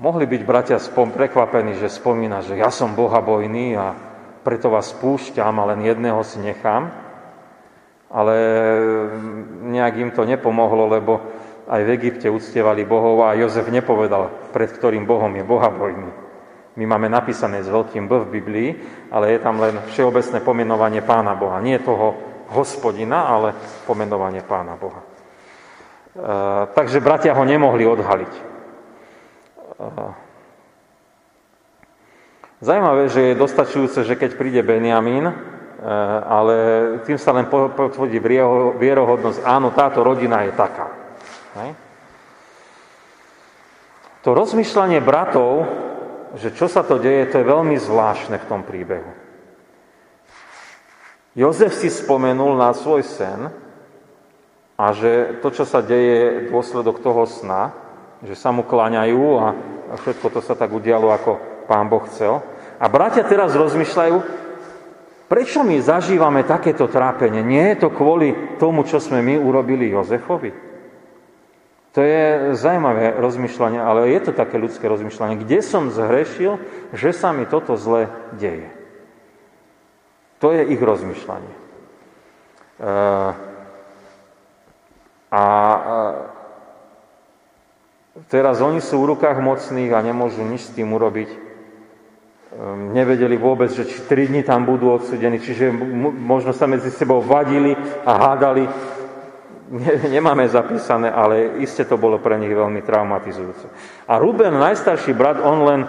mohli 0.00 0.24
byť 0.24 0.42
bratia 0.48 0.80
prekvapení, 0.88 1.76
že 1.76 1.92
spomína, 1.92 2.40
že 2.40 2.56
ja 2.56 2.72
som 2.72 2.96
bohabojný 2.96 3.76
a 3.76 3.92
preto 4.40 4.72
vás 4.72 4.96
spúšťam 4.96 5.52
a 5.60 5.68
len 5.76 5.84
jedného 5.84 6.24
si 6.24 6.40
nechám. 6.40 6.88
Ale 8.08 8.36
nejak 9.68 9.94
im 10.00 10.10
to 10.10 10.24
nepomohlo, 10.24 10.88
lebo 10.88 11.20
aj 11.70 11.80
v 11.86 11.92
Egypte 11.94 12.26
uctievali 12.26 12.82
bohov 12.82 13.22
a 13.22 13.38
Jozef 13.38 13.70
nepovedal, 13.70 14.50
pred 14.50 14.74
ktorým 14.74 15.06
bohom 15.06 15.30
je 15.38 15.46
bohabojný. 15.46 16.10
My 16.74 16.84
máme 16.86 17.06
napísané 17.06 17.62
s 17.62 17.70
veľkým 17.70 18.10
B 18.10 18.26
v 18.26 18.32
Biblii, 18.42 18.70
ale 19.14 19.34
je 19.34 19.38
tam 19.38 19.62
len 19.62 19.78
všeobecné 19.94 20.42
pomenovanie 20.42 21.02
Pána 21.02 21.38
Boha. 21.38 21.62
Nie 21.62 21.78
toho 21.78 22.18
hospodina, 22.50 23.30
ale 23.30 23.54
pomenovanie 23.86 24.42
Pána 24.42 24.74
Boha. 24.74 24.98
E, 24.98 25.06
takže 26.74 26.98
bratia 26.98 27.38
ho 27.38 27.44
nemohli 27.46 27.86
odhaliť. 27.86 28.32
E, 28.34 28.42
Zajímavé, 32.60 33.08
že 33.08 33.32
je 33.32 33.40
dostačujúce, 33.40 34.04
že 34.04 34.20
keď 34.20 34.36
príde 34.36 34.60
Benjamín, 34.60 35.32
e, 35.32 35.34
ale 36.28 36.56
tým 37.08 37.16
sa 37.16 37.32
len 37.32 37.48
potvrdí 37.48 38.20
vierohodnosť, 38.76 39.48
áno, 39.48 39.72
táto 39.72 40.04
rodina 40.04 40.44
je 40.44 40.52
taká. 40.52 40.99
To 44.22 44.36
rozmýšľanie 44.36 45.00
bratov, 45.00 45.66
že 46.36 46.54
čo 46.54 46.70
sa 46.70 46.86
to 46.86 47.00
deje, 47.00 47.26
to 47.32 47.42
je 47.42 47.50
veľmi 47.50 47.74
zvláštne 47.74 48.38
v 48.38 48.48
tom 48.48 48.62
príbehu. 48.62 49.10
Jozef 51.34 51.74
si 51.74 51.90
spomenul 51.90 52.58
na 52.58 52.74
svoj 52.74 53.02
sen 53.02 53.50
a 54.78 54.86
že 54.94 55.40
to, 55.42 55.50
čo 55.50 55.64
sa 55.66 55.82
deje, 55.82 56.14
je 56.14 56.28
dôsledok 56.52 57.02
toho 57.02 57.26
sna, 57.26 57.74
že 58.22 58.36
sa 58.36 58.52
mu 58.54 58.62
kláňajú 58.62 59.24
a 59.40 59.46
všetko 59.96 60.26
to 60.30 60.40
sa 60.44 60.54
tak 60.54 60.70
udialo, 60.70 61.10
ako 61.10 61.64
pán 61.66 61.88
Boh 61.90 62.04
chcel. 62.10 62.44
A 62.78 62.86
bratia 62.86 63.26
teraz 63.26 63.56
rozmýšľajú, 63.56 64.16
prečo 65.26 65.64
my 65.66 65.80
zažívame 65.82 66.46
takéto 66.46 66.86
trápenie? 66.86 67.42
Nie 67.42 67.74
je 67.74 67.86
to 67.86 67.88
kvôli 67.90 68.58
tomu, 68.60 68.84
čo 68.86 69.00
sme 69.00 69.24
my 69.24 69.40
urobili 69.40 69.90
Jozefovi? 69.90 70.69
To 71.90 72.00
je 72.06 72.54
zaujímavé 72.54 73.18
rozmýšľanie, 73.18 73.82
ale 73.82 74.14
je 74.14 74.20
to 74.30 74.32
také 74.32 74.62
ľudské 74.62 74.86
rozmýšľanie. 74.86 75.42
Kde 75.42 75.58
som 75.58 75.90
zhrešil, 75.90 76.62
že 76.94 77.10
sa 77.10 77.34
mi 77.34 77.50
toto 77.50 77.74
zle 77.74 78.06
deje? 78.38 78.70
To 80.38 80.54
je 80.54 80.70
ich 80.70 80.78
rozmýšľanie. 80.78 81.54
Eh, 82.80 83.32
a 85.30 85.44
teraz 88.32 88.58
oni 88.58 88.82
sú 88.82 89.02
v 89.02 89.14
rukách 89.14 89.38
mocných 89.38 89.92
a 89.94 90.02
nemôžu 90.02 90.42
nič 90.42 90.70
s 90.70 90.74
tým 90.74 90.90
urobiť. 90.90 91.30
Ehm, 92.50 92.90
nevedeli 92.90 93.38
vôbec, 93.38 93.70
že 93.70 93.86
či 93.86 94.02
3 94.10 94.26
dní 94.26 94.42
tam 94.42 94.66
budú 94.66 94.90
odsudení, 94.90 95.38
čiže 95.38 95.70
možno 96.18 96.50
sa 96.50 96.66
medzi 96.66 96.90
sebou 96.90 97.22
vadili 97.22 97.78
a 98.02 98.10
hádali, 98.18 98.66
nemáme 100.14 100.50
zapísané, 100.50 101.10
ale 101.10 101.62
iste 101.62 101.86
to 101.86 101.94
bolo 101.94 102.18
pre 102.18 102.34
nich 102.38 102.50
veľmi 102.50 102.82
traumatizujúce. 102.82 103.66
A 104.10 104.18
Ruben, 104.18 104.58
najstarší 104.58 105.14
brat, 105.14 105.38
on 105.38 105.58
len 105.62 105.80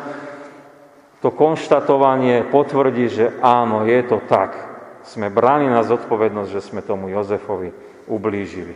to 1.21 1.33
konštatovanie 1.33 2.45
potvrdí, 2.49 3.09
že 3.09 3.25
áno, 3.41 3.85
je 3.85 4.01
to 4.05 4.21
tak. 4.25 4.57
Sme 5.01 5.33
bráni 5.33 5.69
na 5.69 5.81
zodpovednosť, 5.81 6.49
že 6.49 6.61
sme 6.61 6.81
tomu 6.85 7.09
Jozefovi 7.09 7.73
ublížili. 8.05 8.73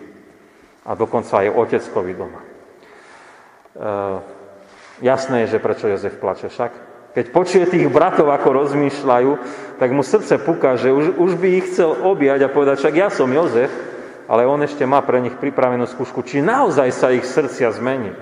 A 0.86 0.94
dokonca 0.98 1.42
aj 1.42 1.54
oteckovi 1.54 2.14
doma. 2.14 2.42
E, 2.42 2.48
jasné 5.06 5.46
je, 5.46 5.58
že 5.58 5.64
prečo 5.64 5.90
Jozef 5.90 6.18
plače 6.18 6.50
však. 6.50 6.72
Keď 7.14 7.26
počuje 7.32 7.66
tých 7.66 7.88
bratov, 7.90 8.30
ako 8.30 8.66
rozmýšľajú, 8.66 9.32
tak 9.82 9.90
mu 9.94 10.02
srdce 10.06 10.38
puká, 10.42 10.78
že 10.78 10.94
už, 10.94 11.18
už 11.18 11.32
by 11.38 11.48
ich 11.62 11.66
chcel 11.74 11.94
objať 11.94 12.46
a 12.46 12.52
povedať, 12.52 12.82
však 12.82 12.96
ja 12.98 13.10
som 13.10 13.30
Jozef, 13.30 13.72
ale 14.26 14.46
on 14.46 14.62
ešte 14.66 14.86
má 14.86 15.02
pre 15.06 15.22
nich 15.22 15.38
pripravenú 15.38 15.86
skúšku, 15.86 16.26
či 16.26 16.42
naozaj 16.42 16.90
sa 16.94 17.14
ich 17.14 17.26
srdcia 17.26 17.70
zmení. 17.78 18.14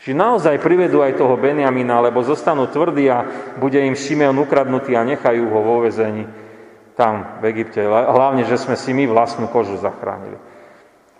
Či 0.00 0.16
naozaj 0.16 0.64
privedú 0.64 1.04
aj 1.04 1.20
toho 1.20 1.36
Benjamina, 1.36 2.00
alebo 2.00 2.24
zostanú 2.24 2.66
tvrdí 2.72 3.04
a 3.12 3.24
bude 3.60 3.76
im 3.84 3.92
Šimeon 3.92 4.36
ukradnutý 4.40 4.96
a 4.96 5.04
nechajú 5.04 5.44
ho 5.44 5.60
vo 5.60 5.84
vezení 5.84 6.24
tam 6.96 7.40
v 7.44 7.52
Egypte. 7.52 7.84
Hlavne, 7.84 8.48
že 8.48 8.56
sme 8.56 8.80
si 8.80 8.96
my 8.96 9.04
vlastnú 9.08 9.52
kožu 9.52 9.76
zachránili. 9.76 10.40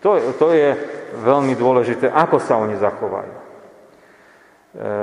To, 0.01 0.17
to 0.41 0.57
je 0.57 0.73
veľmi 1.21 1.53
dôležité, 1.61 2.09
ako 2.09 2.41
sa 2.41 2.57
oni 2.57 2.81
zachovajú. 2.81 3.33
E, 3.33 3.43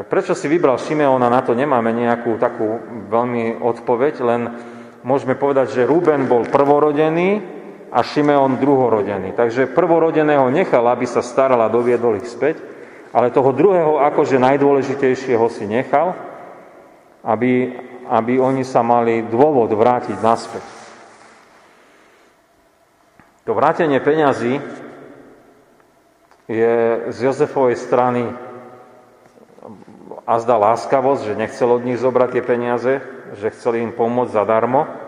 prečo 0.09 0.33
si 0.33 0.49
vybral 0.49 0.81
Šimeona, 0.81 1.29
na 1.29 1.45
to 1.45 1.53
nemáme 1.53 1.93
nejakú 1.93 2.41
takú 2.41 2.81
veľmi 3.13 3.61
odpoveď, 3.61 4.13
len 4.25 4.41
môžeme 5.05 5.37
povedať, 5.37 5.77
že 5.77 5.89
Ruben 5.89 6.25
bol 6.25 6.49
prvorodený, 6.49 7.56
a 7.91 7.99
Šimeon 8.03 8.59
druhorodený. 8.59 9.31
Takže 9.31 9.71
prvorodeného 9.71 10.51
nechal, 10.51 10.83
aby 10.91 11.07
sa 11.07 11.23
staral 11.23 11.59
a 11.63 11.71
doviedol 11.71 12.19
ich 12.19 12.27
späť, 12.27 12.59
ale 13.15 13.31
toho 13.31 13.55
druhého 13.55 14.03
akože 14.03 14.35
najdôležitejšieho 14.37 15.45
si 15.47 15.63
nechal, 15.63 16.11
aby, 17.23 17.73
aby 18.11 18.33
oni 18.39 18.67
sa 18.67 18.83
mali 18.83 19.23
dôvod 19.23 19.71
vrátiť 19.71 20.17
naspäť. 20.19 20.65
To 23.47 23.55
vrátenie 23.55 24.03
peňazí 24.03 24.59
je 26.51 26.75
z 27.11 27.17
Jozefovej 27.31 27.79
strany 27.79 28.27
a 30.27 30.33
zdá 30.43 30.59
láskavosť, 30.59 31.31
že 31.31 31.39
nechcel 31.39 31.71
od 31.71 31.87
nich 31.87 31.95
zobrať 31.95 32.29
tie 32.35 32.43
peniaze, 32.43 32.93
že 33.39 33.55
chceli 33.55 33.79
im 33.79 33.95
pomôcť 33.95 34.35
zadarmo, 34.35 35.06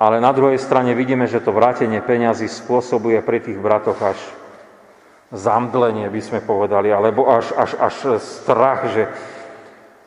ale 0.00 0.16
na 0.16 0.32
druhej 0.32 0.56
strane 0.56 0.96
vidíme, 0.96 1.28
že 1.28 1.44
to 1.44 1.52
vrátenie 1.52 2.00
peňazí 2.00 2.48
spôsobuje 2.48 3.20
pri 3.20 3.44
tých 3.44 3.60
bratoch 3.60 4.00
až 4.00 4.16
zamdlenie, 5.28 6.08
by 6.08 6.20
sme 6.24 6.40
povedali, 6.40 6.88
alebo 6.88 7.28
až, 7.28 7.52
až, 7.52 7.76
až 7.76 8.16
strach, 8.16 8.88
že, 8.96 9.12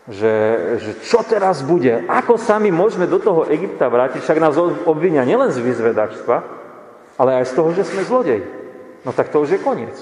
že, 0.10 0.34
že 0.82 0.92
čo 1.06 1.22
teraz 1.22 1.62
bude? 1.62 2.10
Ako 2.10 2.42
sami 2.42 2.74
môžeme 2.74 3.06
do 3.06 3.22
toho 3.22 3.46
Egypta 3.46 3.86
vrátiť? 3.86 4.26
Však 4.26 4.42
nás 4.42 4.58
obvinia 4.90 5.22
nielen 5.30 5.54
z 5.54 5.62
vyzvedačstva, 5.62 6.36
ale 7.22 7.40
aj 7.40 7.46
z 7.46 7.54
toho, 7.54 7.70
že 7.78 7.86
sme 7.86 8.02
zlodej. 8.02 8.42
No 9.06 9.14
tak 9.14 9.30
to 9.30 9.46
už 9.46 9.56
je 9.56 9.60
koniec. 9.62 9.96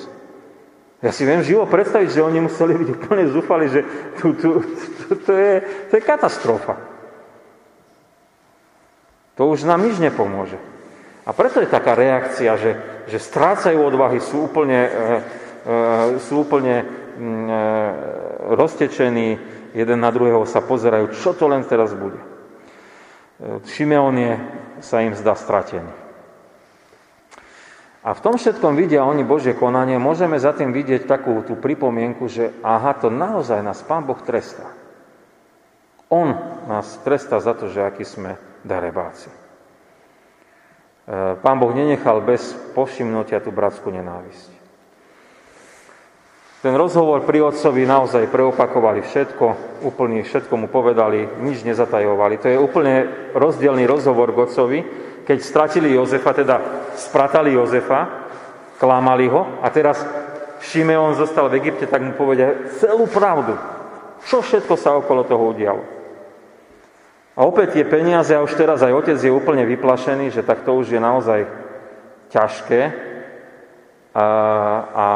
Ja 1.03 1.11
si 1.11 1.27
viem 1.27 1.43
živo 1.43 1.67
predstaviť, 1.67 2.15
že 2.15 2.23
oni 2.23 2.39
museli 2.45 2.79
byť 2.79 2.89
úplne 2.95 3.25
zúfali, 3.27 3.65
že 3.67 3.81
tu, 4.21 4.37
tu, 4.39 4.63
tu, 4.63 5.19
to, 5.19 5.33
je, 5.35 5.53
to 5.89 5.99
je 5.99 6.01
katastrofa. 6.01 6.90
To 9.41 9.49
už 9.49 9.65
nám 9.65 9.81
nič 9.81 9.97
nepomôže. 9.97 10.61
A 11.25 11.33
preto 11.33 11.65
je 11.65 11.73
taká 11.73 11.97
reakcia, 11.97 12.61
že, 12.61 12.77
že 13.09 13.17
strácajú 13.17 13.81
odvahy, 13.81 14.21
sú 14.21 14.45
úplne, 14.45 14.85
e, 14.85 14.91
e, 15.65 16.21
sú 16.21 16.45
úplne 16.45 16.85
roztečení, 18.53 19.41
jeden 19.73 19.97
na 19.97 20.13
druhého 20.13 20.45
sa 20.45 20.61
pozerajú, 20.61 21.09
čo 21.17 21.33
to 21.33 21.49
len 21.49 21.65
teraz 21.65 21.89
bude. 21.97 22.21
Šimeon 23.65 24.13
je, 24.21 24.33
sa 24.85 25.01
im 25.01 25.17
zdá 25.17 25.33
stratený. 25.33 25.89
A 28.05 28.13
v 28.13 28.21
tom 28.21 28.37
všetkom 28.37 28.77
vidia 28.77 29.01
oni 29.01 29.25
Božie 29.25 29.57
konanie, 29.57 29.97
môžeme 29.97 30.37
za 30.37 30.53
tým 30.53 30.69
vidieť 30.69 31.09
takú 31.09 31.41
tú 31.41 31.57
pripomienku, 31.57 32.29
že 32.29 32.53
aha, 32.61 32.93
to 32.93 33.09
naozaj 33.09 33.65
nás 33.65 33.81
Pán 33.81 34.05
Boh 34.05 34.21
trestá. 34.21 34.69
On 36.13 36.29
nás 36.69 37.01
trestá 37.01 37.41
za 37.41 37.57
to, 37.57 37.73
že 37.73 37.81
aký 37.81 38.05
sme 38.05 38.50
darebáci. 38.65 39.29
E, 39.29 39.35
Pán 41.41 41.57
Boh 41.57 41.73
nenechal 41.73 42.21
bez 42.21 42.53
povšimnutia 42.77 43.41
tú 43.41 43.51
bratskú 43.53 43.89
nenávisť. 43.89 44.61
Ten 46.61 46.77
rozhovor 46.77 47.25
pri 47.25 47.41
otcovi 47.41 47.89
naozaj 47.89 48.29
preopakovali 48.29 49.01
všetko, 49.01 49.45
úplne 49.81 50.21
všetko 50.21 50.53
mu 50.61 50.69
povedali, 50.69 51.25
nič 51.41 51.65
nezatajovali. 51.65 52.37
To 52.37 52.47
je 52.53 52.61
úplne 52.61 52.93
rozdielný 53.33 53.89
rozhovor 53.89 54.29
k 54.29 54.45
otcovi, 54.45 54.79
keď 55.25 55.37
stratili 55.41 55.97
Jozefa, 55.97 56.37
teda 56.37 56.61
spratali 56.93 57.57
Jozefa, 57.57 58.29
klamali 58.77 59.25
ho 59.25 59.57
a 59.65 59.73
teraz 59.73 60.05
Šimeon 60.61 61.17
zostal 61.17 61.49
v 61.49 61.57
Egypte, 61.65 61.89
tak 61.89 62.05
mu 62.05 62.13
povedia 62.13 62.69
celú 62.77 63.09
pravdu. 63.09 63.57
Čo 64.29 64.45
všetko 64.45 64.77
sa 64.77 64.93
okolo 65.01 65.25
toho 65.25 65.49
udialo. 65.49 66.00
A 67.31 67.47
opäť 67.47 67.79
tie 67.79 67.85
peniaze, 67.87 68.35
a 68.35 68.43
už 68.43 68.59
teraz 68.59 68.83
aj 68.83 68.91
otec 68.91 69.15
je 69.15 69.31
úplne 69.31 69.63
vyplašený, 69.63 70.35
že 70.35 70.43
tak 70.43 70.67
to 70.67 70.75
už 70.75 70.91
je 70.91 70.99
naozaj 70.99 71.47
ťažké. 72.27 72.81
A, 74.11 74.25
a 74.91 75.07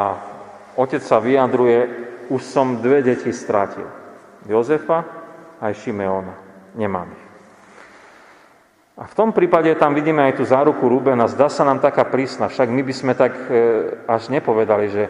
otec 0.80 1.04
sa 1.04 1.20
vyjadruje, 1.20 2.08
už 2.32 2.42
som 2.42 2.80
dve 2.80 3.04
deti 3.04 3.28
strátil. 3.36 3.84
Jozefa 4.48 5.04
aj 5.60 5.72
Šimeona. 5.76 6.34
Nemám 6.76 7.12
ich. 7.12 7.26
A 8.96 9.04
v 9.04 9.12
tom 9.12 9.36
prípade 9.36 9.68
tam 9.76 9.92
vidíme 9.92 10.24
aj 10.24 10.40
tú 10.40 10.44
záruku 10.48 10.88
Rubena. 10.88 11.28
Zdá 11.28 11.52
sa 11.52 11.68
nám 11.68 11.84
taká 11.84 12.08
prísna, 12.08 12.48
však 12.48 12.72
my 12.72 12.80
by 12.80 12.94
sme 12.96 13.12
tak 13.12 13.36
e, 13.36 13.52
až 14.08 14.32
nepovedali, 14.32 14.88
že, 14.88 15.04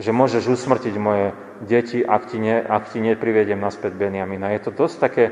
že 0.00 0.10
môžeš 0.16 0.48
usmrtiť 0.48 0.94
moje 0.96 1.36
deti, 1.60 2.00
ak 2.00 2.32
ti, 2.32 2.40
ne, 2.40 2.56
ak 2.56 2.88
ti 2.88 3.04
neprivediem 3.04 3.60
naspäť 3.60 3.92
Benjamina. 3.92 4.56
Je 4.56 4.64
to 4.64 4.72
dosť 4.72 4.96
také, 4.96 5.24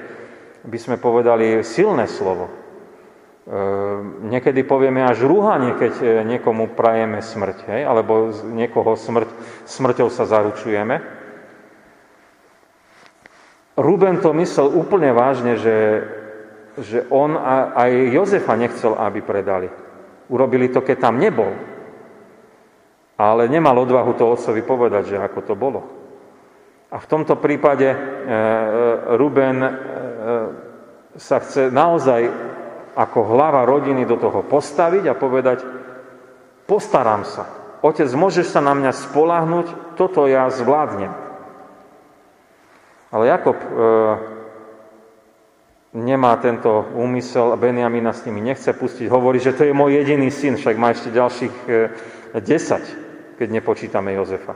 by 0.64 0.78
sme 0.78 0.96
povedali, 0.98 1.62
silné 1.62 2.10
slovo. 2.10 2.48
E, 2.48 2.52
niekedy 4.26 4.66
povieme 4.66 5.04
až 5.06 5.22
rúhanie, 5.28 5.76
keď 5.78 5.94
e, 6.00 6.06
niekomu 6.26 6.74
prajeme 6.74 7.22
smrť, 7.22 7.58
hej? 7.70 7.80
alebo 7.86 8.34
niekoho 8.48 8.98
smrť, 8.98 9.28
smrťou 9.68 10.08
sa 10.10 10.26
zaručujeme. 10.26 11.20
Ruben 13.78 14.18
to 14.18 14.34
myslel 14.34 14.74
úplne 14.74 15.14
vážne, 15.14 15.54
že 15.54 15.76
že 16.78 17.02
on 17.10 17.34
a 17.34 17.74
aj 17.74 17.90
Jozefa 18.14 18.54
nechcel, 18.54 18.94
aby 18.94 19.20
predali. 19.22 19.68
Urobili 20.30 20.70
to, 20.70 20.80
keď 20.80 21.10
tam 21.10 21.18
nebol. 21.18 21.50
Ale 23.18 23.50
nemal 23.50 23.74
odvahu 23.82 24.14
to 24.14 24.30
otcovi 24.30 24.62
povedať, 24.62 25.10
že 25.10 25.16
ako 25.18 25.40
to 25.42 25.54
bolo. 25.58 25.80
A 26.88 27.02
v 27.02 27.10
tomto 27.10 27.34
prípade 27.36 27.90
e, 27.90 27.98
Ruben 29.18 29.58
sa 31.16 31.36
chce 31.42 31.70
naozaj 31.72 32.30
ako 32.98 33.18
hlava 33.30 33.62
rodiny 33.62 34.02
do 34.06 34.18
toho 34.18 34.42
postaviť 34.42 35.04
a 35.06 35.14
povedať, 35.14 35.58
postaram 36.66 37.22
sa. 37.22 37.46
Otec, 37.78 38.10
môžeš 38.10 38.50
sa 38.50 38.60
na 38.62 38.74
mňa 38.74 38.90
spolahnuť, 38.90 39.66
toto 39.94 40.26
ja 40.26 40.50
zvládnem. 40.50 41.14
Ale 43.14 43.24
Jakob 43.30 43.56
nemá 45.96 46.36
tento 46.36 46.84
úmysel 46.94 47.54
a 47.54 47.60
Benjamina 47.60 48.12
s 48.12 48.24
nimi 48.28 48.44
nechce 48.44 48.72
pustiť. 48.72 49.08
Hovorí, 49.08 49.40
že 49.40 49.56
to 49.56 49.64
je 49.64 49.72
môj 49.72 49.96
jediný 49.96 50.28
syn, 50.28 50.60
však 50.60 50.76
má 50.76 50.92
ešte 50.92 51.14
ďalších 51.14 51.54
10, 52.36 52.44
e, 52.44 52.90
keď 53.40 53.48
nepočítame 53.48 54.12
Jozefa. 54.12 54.54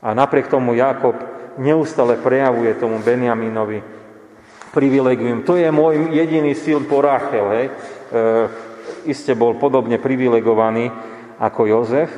A 0.00 0.14
napriek 0.14 0.48
tomu 0.48 0.78
Jakob 0.78 1.18
neustále 1.58 2.16
prejavuje 2.16 2.72
tomu 2.78 3.02
Benjaminovi 3.02 3.99
privilegium. 4.70 5.42
To 5.46 5.58
je 5.58 5.68
môj 5.70 6.14
jediný 6.14 6.54
syn 6.54 6.86
po 6.86 7.02
Rachel. 7.02 7.46
Hej. 7.50 7.66
E, 7.66 7.72
iste 9.10 9.34
bol 9.34 9.58
podobne 9.58 9.98
privilegovaný 9.98 10.90
ako 11.40 11.66
Jozef, 11.66 12.10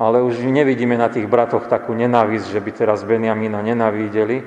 ale 0.00 0.24
už 0.24 0.42
nevidíme 0.42 0.98
na 0.98 1.12
tých 1.12 1.28
bratoch 1.28 1.70
takú 1.70 1.94
nenávisť, 1.94 2.46
že 2.50 2.60
by 2.60 2.70
teraz 2.74 3.06
Benjamina 3.06 3.62
nenávideli, 3.62 4.42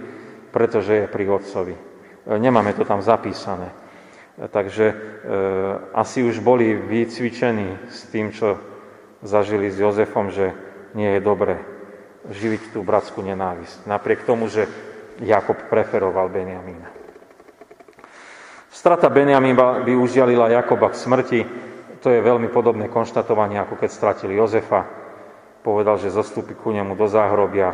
pretože 0.51 1.05
je 1.05 1.07
pri 1.07 1.25
otcovi. 1.29 1.75
Nemáme 2.27 2.75
to 2.75 2.83
tam 2.83 2.99
zapísané. 2.99 3.71
Takže 4.37 4.85
e, 4.85 4.95
asi 5.97 6.21
už 6.21 6.43
boli 6.43 6.75
vycvičení 6.75 7.89
s 7.89 8.05
tým, 8.13 8.29
čo 8.29 8.59
zažili 9.25 9.73
s 9.73 9.81
Jozefom, 9.81 10.29
že 10.29 10.53
nie 10.93 11.09
je 11.17 11.21
dobre 11.23 11.57
živiť 12.29 12.75
tú 12.75 12.83
bratskú 12.83 13.23
nenávisť. 13.23 13.89
Napriek 13.89 14.27
tomu, 14.27 14.45
že 14.51 14.69
Jakob 15.23 15.57
preferoval 15.71 16.29
Benjamína. 16.29 16.96
Strata 18.77 19.09
Benjamína 19.09 19.81
by 19.81 19.93
užialila 19.97 20.53
Jakoba 20.53 20.93
k 20.93 21.01
smrti. 21.01 21.39
To 22.05 22.13
je 22.13 22.21
veľmi 22.21 22.53
podobné 22.53 22.85
konštatovanie, 22.93 23.57
ako 23.57 23.73
keď 23.81 23.89
stratil 23.89 24.29
Jozefa. 24.37 24.85
Povedal, 25.65 25.97
že 25.97 26.13
zostúpi 26.13 26.53
ku 26.53 26.69
nemu 26.69 26.93
do 26.93 27.09
záhrobia, 27.09 27.73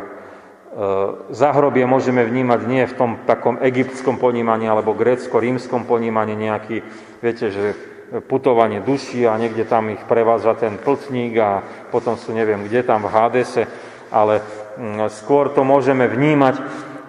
E, 0.74 0.86
záhrobie 1.30 1.86
môžeme 1.86 2.26
vnímať 2.26 2.60
nie 2.66 2.82
v 2.82 2.98
tom 2.98 3.10
takom 3.30 3.62
egyptskom 3.62 4.18
ponímaní 4.18 4.66
alebo 4.66 4.90
grécko-rímskom 4.90 5.86
ponímaní 5.86 6.34
nejaký, 6.34 6.82
viete, 7.22 7.54
že 7.54 7.78
putovanie 8.26 8.82
duší 8.82 9.22
a 9.22 9.38
niekde 9.38 9.62
tam 9.70 9.94
ich 9.94 10.02
prevádza 10.02 10.58
ten 10.58 10.74
pltník 10.82 11.34
a 11.38 11.62
potom 11.94 12.18
sú 12.18 12.34
neviem 12.34 12.66
kde 12.66 12.82
tam 12.82 13.06
v 13.06 13.14
Hadese, 13.14 13.70
ale 14.10 14.42
mm, 14.74 15.06
skôr 15.14 15.54
to 15.54 15.62
môžeme 15.62 16.10
vnímať 16.10 16.58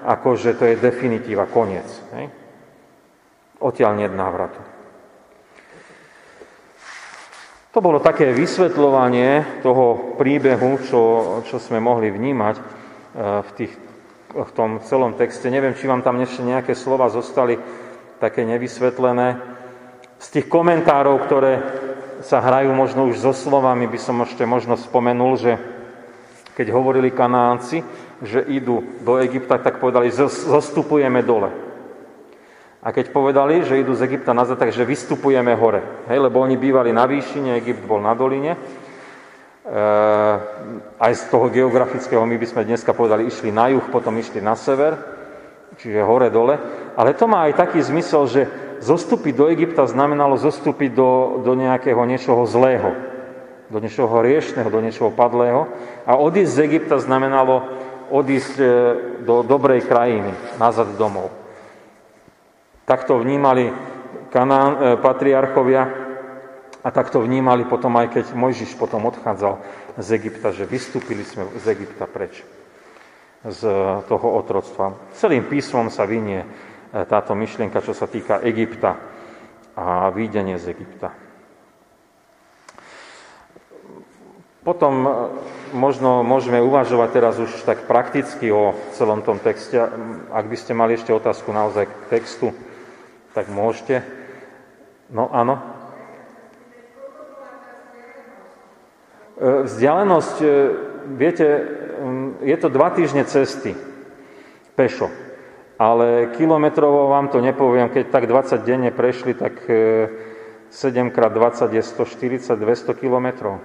ako, 0.06 0.38
že 0.38 0.54
to 0.54 0.70
je 0.70 0.78
definitíva, 0.78 1.50
koniec. 1.50 1.90
Hej? 2.14 2.30
Odtiaľ 3.66 3.98
nie 3.98 4.06
návratu. 4.06 4.62
To 7.74 7.82
bolo 7.82 7.98
také 7.98 8.30
vysvetľovanie 8.30 9.60
toho 9.66 10.16
príbehu, 10.22 10.78
čo, 10.86 11.02
čo 11.50 11.58
sme 11.58 11.82
mohli 11.82 12.14
vnímať 12.14 12.56
v, 13.42 13.50
tých, 13.58 13.74
v 14.32 14.52
tom 14.54 14.80
celom 14.86 15.18
texte. 15.18 15.50
Neviem, 15.50 15.74
či 15.74 15.90
vám 15.90 16.06
tam 16.06 16.22
ešte 16.22 16.46
nejaké 16.46 16.78
slova 16.78 17.10
zostali 17.10 17.58
také 18.22 18.46
nevysvetlené. 18.46 19.42
Z 20.22 20.28
tých 20.30 20.48
komentárov, 20.48 21.26
ktoré 21.26 21.54
sa 22.22 22.46
hrajú 22.46 22.70
možno 22.72 23.10
už 23.10 23.18
so 23.18 23.34
slovami, 23.34 23.90
by 23.90 23.98
som 24.00 24.22
ešte 24.22 24.46
možno 24.46 24.78
spomenul, 24.78 25.42
že 25.42 25.58
keď 26.54 26.70
hovorili 26.72 27.12
Kanánci, 27.12 27.82
že 28.24 28.46
idú 28.46 29.02
do 29.04 29.20
Egypta, 29.20 29.60
tak 29.60 29.82
povedali, 29.82 30.14
zostupujeme 30.14 31.26
dole. 31.26 31.65
A 32.86 32.94
keď 32.94 33.10
povedali, 33.10 33.66
že 33.66 33.82
idú 33.82 33.98
z 33.98 34.06
Egypta 34.06 34.38
nazad, 34.38 34.62
takže 34.62 34.86
vystupujeme 34.86 35.58
hore. 35.58 36.06
Hej, 36.06 36.22
lebo 36.22 36.38
oni 36.38 36.54
bývali 36.54 36.94
na 36.94 37.10
výšine, 37.10 37.58
Egypt 37.58 37.82
bol 37.82 37.98
na 37.98 38.14
doline. 38.14 38.54
Eh, 39.66 40.36
aj 41.02 41.14
z 41.18 41.24
toho 41.34 41.50
geografického, 41.50 42.22
my 42.22 42.38
by 42.38 42.46
sme 42.46 42.70
dneska 42.70 42.94
povedali, 42.94 43.26
išli 43.26 43.50
na 43.50 43.74
juh, 43.74 43.82
potom 43.90 44.14
išli 44.14 44.38
na 44.38 44.54
sever, 44.54 44.94
čiže 45.82 46.06
hore-dole. 46.06 46.62
Ale 46.94 47.18
to 47.18 47.26
má 47.26 47.50
aj 47.50 47.66
taký 47.66 47.82
zmysel, 47.82 48.30
že 48.30 48.46
zostúpiť 48.86 49.34
do 49.34 49.50
Egypta 49.50 49.90
znamenalo 49.90 50.38
zostúpiť 50.38 50.94
do, 50.94 51.42
do 51.42 51.58
nejakého 51.58 51.98
niečoho 52.06 52.46
zlého, 52.46 52.94
do 53.74 53.82
niečoho 53.82 54.22
riešného, 54.22 54.70
do 54.70 54.86
niečoho 54.86 55.10
padlého. 55.10 55.66
A 56.06 56.22
odísť 56.22 56.54
z 56.54 56.64
Egypta 56.70 57.02
znamenalo 57.02 57.66
odísť 58.14 58.56
eh, 58.62 58.70
do 59.26 59.42
dobrej 59.42 59.90
krajiny, 59.90 60.30
nazad 60.62 60.94
domov. 60.94 61.45
Takto 62.86 63.18
vnímali 63.18 63.74
kanán, 64.30 64.72
eh, 64.78 64.80
patriarchovia 65.02 65.84
a 66.86 66.90
tak 66.94 67.10
to 67.10 67.26
vnímali 67.26 67.66
potom 67.66 67.98
aj 67.98 68.14
keď 68.14 68.26
Mojžiš 68.38 68.78
potom 68.78 69.10
odchádzal 69.10 69.58
z 69.98 70.08
Egypta, 70.22 70.54
že 70.54 70.70
vystúpili 70.70 71.26
sme 71.26 71.50
z 71.58 71.66
Egypta 71.74 72.06
preč 72.06 72.46
z 73.46 73.62
toho 74.10 74.28
otroctva. 74.42 74.98
Celým 75.14 75.46
písmom 75.46 75.94
sa 75.94 76.10
vynie 76.10 76.42
e, 76.42 76.48
táto 77.06 77.38
myšlienka, 77.38 77.86
čo 77.86 77.94
sa 77.94 78.10
týka 78.10 78.42
Egypta 78.42 78.98
a 79.78 80.10
výdenie 80.10 80.58
z 80.58 80.74
Egypta. 80.74 81.14
Potom 84.66 84.94
e, 85.06 85.10
možno 85.78 86.26
môžeme 86.26 86.58
uvažovať 86.58 87.10
teraz 87.14 87.38
už 87.38 87.54
tak 87.70 87.86
prakticky 87.86 88.50
o 88.50 88.74
celom 88.98 89.22
tom 89.22 89.38
texte. 89.38 89.78
Ak 90.34 90.50
by 90.50 90.58
ste 90.58 90.74
mali 90.74 90.98
ešte 90.98 91.14
otázku 91.14 91.54
naozaj 91.54 91.86
k 91.86 91.96
textu, 92.18 92.50
tak 93.36 93.52
môžete. 93.52 94.02
No 95.12 95.28
áno. 95.30 95.60
E, 99.36 99.68
vzdialenosť, 99.68 100.38
e, 100.40 100.48
viete, 101.20 101.48
je 102.40 102.58
to 102.58 102.72
dva 102.72 102.96
týždne 102.96 103.28
cesty 103.28 103.76
pešo. 104.80 105.12
Ale 105.76 106.32
kilometrovo 106.40 107.12
vám 107.12 107.28
to 107.28 107.44
nepoviem, 107.44 107.92
keď 107.92 108.08
tak 108.08 108.32
20 108.32 108.64
denne 108.64 108.96
prešli, 108.96 109.36
tak 109.36 109.60
7 109.68 111.12
x 111.12 111.18
20 111.20 111.76
je 111.76 111.84
140, 111.84 112.56
200 112.56 112.96
kilometrov. 112.96 113.60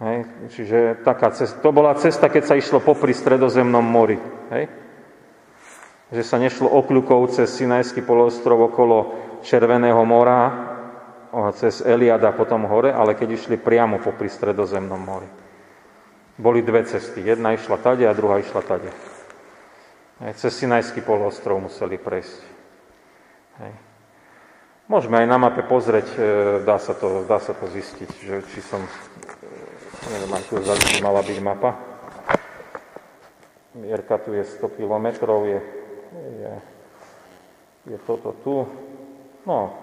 Hej? 0.00 0.24
Čiže 0.56 0.78
taká 1.04 1.30
cesta, 1.36 1.60
to 1.60 1.70
bola 1.72 1.92
cesta, 2.00 2.32
keď 2.32 2.42
sa 2.48 2.54
išlo 2.56 2.80
popri 2.80 3.12
stredozemnom 3.12 3.84
mori. 3.84 4.16
Hej? 4.48 4.72
Že 6.10 6.22
sa 6.26 6.36
nešlo 6.42 6.66
okľukou 6.66 7.22
cez 7.30 7.50
Sinajský 7.54 8.02
polostrov 8.02 8.58
okolo 8.70 9.14
Červeného 9.46 10.02
mora, 10.02 10.70
cez 11.54 11.80
Eliada 11.86 12.34
potom 12.34 12.66
hore, 12.66 12.90
ale 12.90 13.14
keď 13.14 13.38
išli 13.38 13.56
priamo 13.56 14.02
popri 14.02 14.26
stredozemnom 14.26 14.98
mori. 14.98 15.30
Boli 16.40 16.66
dve 16.66 16.82
cesty. 16.82 17.22
Jedna 17.22 17.54
išla 17.54 17.78
tade 17.78 18.04
a 18.08 18.16
druhá 18.16 18.42
išla 18.42 18.62
tade. 18.64 18.90
Hej, 20.20 20.36
cez 20.40 20.52
Sinajský 20.58 21.00
polostrov 21.00 21.62
museli 21.62 21.96
prejsť. 21.96 22.40
Hej. 23.60 23.72
Môžeme 24.90 25.22
aj 25.22 25.26
na 25.30 25.38
mape 25.38 25.62
pozrieť, 25.62 26.08
e, 26.18 26.20
dá 26.66 26.82
sa 26.82 26.98
to, 26.98 27.22
dá 27.22 27.38
sa 27.38 27.54
to 27.54 27.70
zistiť, 27.70 28.10
že 28.26 28.36
či 28.50 28.58
som, 28.58 28.82
e, 28.82 28.90
neviem, 30.10 30.34
aj 30.34 30.44
tu 30.50 30.58
mala 30.98 31.22
byť 31.22 31.38
mapa. 31.38 31.78
Mierka 33.78 34.18
tu 34.18 34.34
je 34.34 34.42
100 34.42 34.66
kilometrov, 34.74 35.46
je, 35.46 35.62
je, 36.14 36.54
je 37.94 37.98
toto 38.06 38.34
tu. 38.42 38.66
No, 39.46 39.74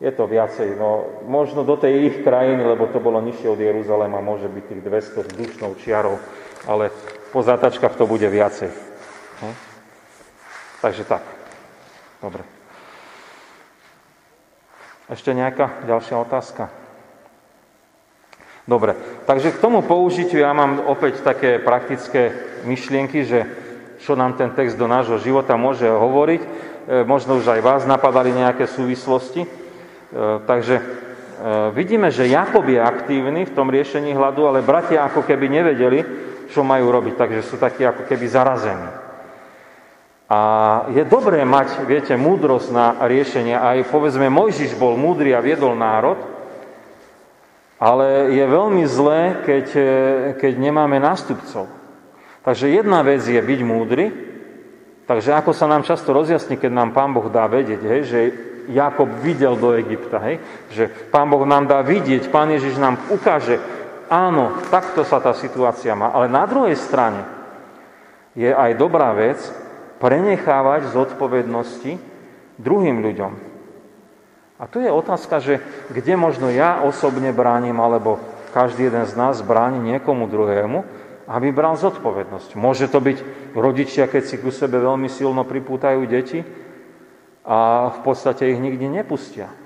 je 0.00 0.10
to 0.12 0.26
viacej. 0.26 0.74
No, 0.80 1.20
možno 1.28 1.62
do 1.62 1.76
tej 1.76 2.08
ich 2.08 2.16
krajiny, 2.24 2.64
lebo 2.64 2.88
to 2.88 2.98
bolo 2.98 3.20
nižšie 3.20 3.48
od 3.52 3.60
Jeruzalema, 3.60 4.24
môže 4.24 4.48
byť 4.48 4.64
tých 4.64 4.82
200 4.82 5.28
vzdušnou 5.28 5.70
čiarou, 5.76 6.16
ale 6.64 6.90
po 7.30 7.44
zatačkách 7.44 7.94
to 7.94 8.08
bude 8.08 8.26
viacej. 8.26 8.72
Hm? 9.44 9.56
Takže 10.80 11.04
tak. 11.04 11.24
Dobre. 12.20 12.42
Ešte 15.10 15.34
nejaká 15.34 15.84
ďalšia 15.90 16.16
otázka? 16.22 16.70
Dobre, 18.68 18.94
takže 19.26 19.50
k 19.50 19.58
tomu 19.58 19.82
použitiu 19.82 20.46
ja 20.46 20.54
mám 20.54 20.78
opäť 20.86 21.26
také 21.26 21.58
praktické 21.58 22.30
myšlienky, 22.62 23.26
že 23.26 23.50
čo 24.00 24.16
nám 24.16 24.34
ten 24.34 24.50
text 24.56 24.80
do 24.80 24.88
nášho 24.88 25.20
života 25.20 25.60
môže 25.60 25.84
hovoriť. 25.84 26.42
E, 26.42 26.48
možno 27.04 27.36
už 27.36 27.46
aj 27.52 27.60
vás 27.60 27.82
napadali 27.84 28.32
nejaké 28.32 28.64
súvislosti. 28.64 29.44
E, 29.44 29.48
takže 30.48 30.80
e, 30.80 30.84
vidíme, 31.76 32.08
že 32.08 32.32
Jakob 32.32 32.64
je 32.64 32.80
aktívny 32.80 33.44
v 33.44 33.54
tom 33.54 33.68
riešení 33.68 34.16
hladu, 34.16 34.48
ale 34.48 34.64
bratia 34.64 35.04
ako 35.04 35.22
keby 35.28 35.52
nevedeli, 35.52 36.00
čo 36.48 36.64
majú 36.64 36.88
robiť, 36.88 37.14
takže 37.14 37.40
sú 37.44 37.60
takí 37.60 37.84
ako 37.84 38.08
keby 38.08 38.26
zarazení. 38.26 38.90
A 40.30 40.40
je 40.94 41.02
dobré 41.04 41.42
mať, 41.42 41.84
viete, 41.90 42.14
múdrosť 42.14 42.68
na 42.70 42.86
riešenie. 43.02 43.54
Aj 43.58 43.78
povedzme, 43.82 44.30
Mojžiš 44.30 44.78
bol 44.78 44.94
múdry 44.94 45.34
a 45.34 45.42
viedol 45.42 45.74
národ, 45.74 46.22
ale 47.82 48.30
je 48.30 48.44
veľmi 48.46 48.84
zlé, 48.86 49.42
keď, 49.42 49.66
keď 50.38 50.52
nemáme 50.54 51.02
nástupcov. 51.02 51.79
Takže 52.40 52.72
jedna 52.72 53.04
vec 53.04 53.20
je 53.20 53.36
byť 53.36 53.60
múdry, 53.60 54.06
takže 55.04 55.36
ako 55.36 55.52
sa 55.52 55.68
nám 55.68 55.84
často 55.84 56.16
rozjasní, 56.16 56.56
keď 56.56 56.72
nám 56.72 56.90
Pán 56.96 57.12
Boh 57.12 57.28
dá 57.28 57.44
vedieť, 57.44 57.80
hej, 57.84 58.02
že 58.08 58.20
Jakob 58.70 59.10
videl 59.20 59.58
do 59.60 59.76
Egypta, 59.76 60.22
hej? 60.24 60.40
že 60.72 60.88
Pán 60.88 61.28
Boh 61.28 61.44
nám 61.44 61.68
dá 61.68 61.84
vidieť, 61.84 62.32
Pán 62.32 62.48
Ježiš 62.48 62.80
nám 62.80 62.96
ukáže, 63.12 63.60
áno, 64.08 64.56
takto 64.72 65.04
sa 65.04 65.20
tá 65.20 65.36
situácia 65.36 65.92
má. 65.92 66.14
Ale 66.16 66.32
na 66.32 66.48
druhej 66.48 66.78
strane 66.80 67.26
je 68.32 68.48
aj 68.48 68.78
dobrá 68.78 69.12
vec 69.12 69.38
prenechávať 70.00 70.96
zodpovednosti 70.96 72.00
druhým 72.56 73.04
ľuďom. 73.04 73.32
A 74.60 74.68
tu 74.68 74.80
je 74.80 74.92
otázka, 74.92 75.40
že 75.40 75.60
kde 75.88 76.20
možno 76.20 76.52
ja 76.52 76.84
osobne 76.84 77.32
bránim, 77.32 77.76
alebo 77.80 78.20
každý 78.52 78.88
jeden 78.92 79.08
z 79.08 79.16
nás 79.16 79.40
bráni 79.40 79.80
niekomu 79.80 80.28
druhému, 80.28 80.84
aby 81.30 81.54
bral 81.54 81.78
zodpovednosť. 81.78 82.58
Môže 82.58 82.90
to 82.90 82.98
byť 82.98 83.18
rodičia, 83.54 84.10
keď 84.10 84.22
si 84.26 84.36
ku 84.42 84.50
sebe 84.50 84.82
veľmi 84.82 85.06
silno 85.06 85.46
pripútajú 85.46 86.02
deti, 86.10 86.42
a 87.50 87.90
v 87.90 88.00
podstate 88.04 88.52
ich 88.52 88.60
nikdy 88.60 88.86
nepustia. 88.86 89.48
E, 89.48 89.56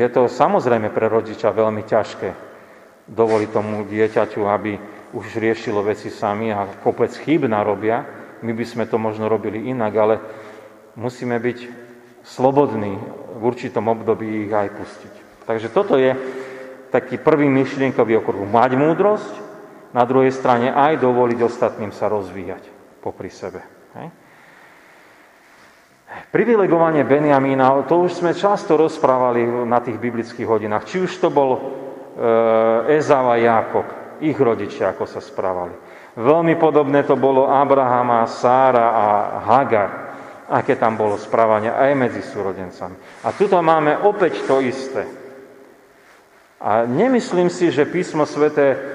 je 0.00 0.08
to 0.08 0.30
samozrejme 0.30 0.88
pre 0.94 1.10
rodiča 1.10 1.50
veľmi 1.50 1.82
ťažké 1.82 2.30
dovoliť 3.10 3.48
tomu 3.52 3.84
dieťaťu, 3.84 4.40
aby 4.48 4.72
už 5.12 5.36
riešilo 5.36 5.84
veci 5.84 6.08
sami 6.08 6.54
a 6.54 6.64
kopec 6.80 7.12
chýb 7.12 7.44
narobia. 7.50 8.00
My 8.40 8.56
by 8.56 8.64
sme 8.64 8.84
to 8.88 8.96
možno 8.96 9.28
robili 9.28 9.68
inak, 9.68 9.92
ale 9.92 10.14
musíme 10.96 11.36
byť 11.36 11.58
slobodní 12.24 12.96
v 13.36 13.42
určitom 13.44 13.84
období 13.90 14.48
ich 14.48 14.52
aj 14.52 14.68
pustiť. 14.72 15.14
Takže 15.44 15.68
toto 15.68 16.00
je 16.00 16.16
taký 16.88 17.20
prvý 17.20 17.50
myšlienkový 17.52 18.24
okruh. 18.24 18.48
Mať 18.48 18.70
múdrosť, 18.78 19.34
na 19.94 20.02
druhej 20.02 20.34
strane 20.34 20.74
aj 20.74 20.98
dovoliť 20.98 21.38
ostatným 21.38 21.94
sa 21.94 22.10
rozvíjať 22.10 22.66
popri 22.98 23.30
sebe. 23.30 23.62
Privilegovanie 26.30 27.06
Benjamína, 27.06 27.86
to 27.86 28.06
už 28.06 28.22
sme 28.22 28.34
často 28.34 28.74
rozprávali 28.74 29.46
na 29.66 29.78
tých 29.78 29.98
biblických 29.98 30.46
hodinách. 30.46 30.86
Či 30.86 31.06
už 31.06 31.12
to 31.22 31.30
bol 31.30 31.50
Ezau 32.90 33.26
a 33.30 33.38
Jákob, 33.38 33.86
ich 34.22 34.38
rodičia, 34.38 34.94
ako 34.94 35.06
sa 35.10 35.18
správali. 35.18 35.74
Veľmi 36.14 36.54
podobné 36.54 37.02
to 37.02 37.18
bolo 37.18 37.50
Abrahama, 37.50 38.22
Sára 38.30 38.94
a 38.94 39.06
Hagar, 39.42 39.90
aké 40.46 40.78
tam 40.78 40.94
bolo 40.94 41.18
správanie 41.18 41.74
aj 41.74 41.90
medzi 41.98 42.22
súrodencami. 42.22 43.26
A 43.26 43.34
tuto 43.34 43.58
máme 43.58 43.98
opäť 44.06 44.46
to 44.46 44.62
isté. 44.62 45.23
A 46.64 46.88
nemyslím 46.88 47.52
si, 47.52 47.68
že 47.68 47.84
písmo 47.84 48.24
svete 48.24 48.94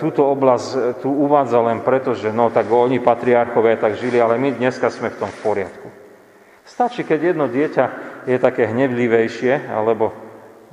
túto 0.00 0.24
oblasť 0.24 0.68
e, 0.72 0.78
tu 1.04 1.12
uvádza 1.12 1.60
len 1.60 1.84
preto, 1.84 2.16
že 2.16 2.32
no 2.32 2.48
tak 2.48 2.66
oni 2.72 2.98
patriarchové 2.98 3.76
tak 3.76 4.00
žili, 4.00 4.16
ale 4.16 4.40
my 4.40 4.56
dneska 4.56 4.88
sme 4.88 5.12
v 5.12 5.18
tom 5.20 5.30
v 5.30 5.40
poriadku. 5.44 5.88
Stačí, 6.64 7.04
keď 7.04 7.34
jedno 7.34 7.46
dieťa 7.46 7.84
je 8.24 8.36
také 8.40 8.72
hnevlivejšie, 8.72 9.68
alebo 9.68 10.16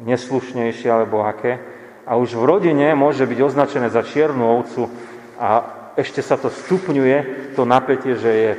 neslušnejšie, 0.01 0.87
alebo 0.87 1.25
aké, 1.25 1.59
a 2.07 2.15
už 2.15 2.39
v 2.39 2.47
rodine 2.47 2.95
môže 2.95 3.27
byť 3.27 3.39
označené 3.43 3.91
za 3.91 3.99
čiernu 4.07 4.47
ovcu 4.47 4.87
a 5.35 5.49
ešte 5.99 6.23
sa 6.23 6.39
to 6.39 6.47
stupňuje, 6.47 7.51
to 7.59 7.67
napätie, 7.67 8.15
že 8.15 8.31
je 8.31 8.51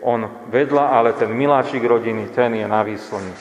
on 0.00 0.24
vedľa, 0.48 0.94
ale 0.94 1.12
ten 1.12 1.28
miláčik 1.28 1.84
rodiny, 1.84 2.32
ten 2.32 2.56
je 2.56 2.64
na 2.64 2.80
výslni. 2.80 3.34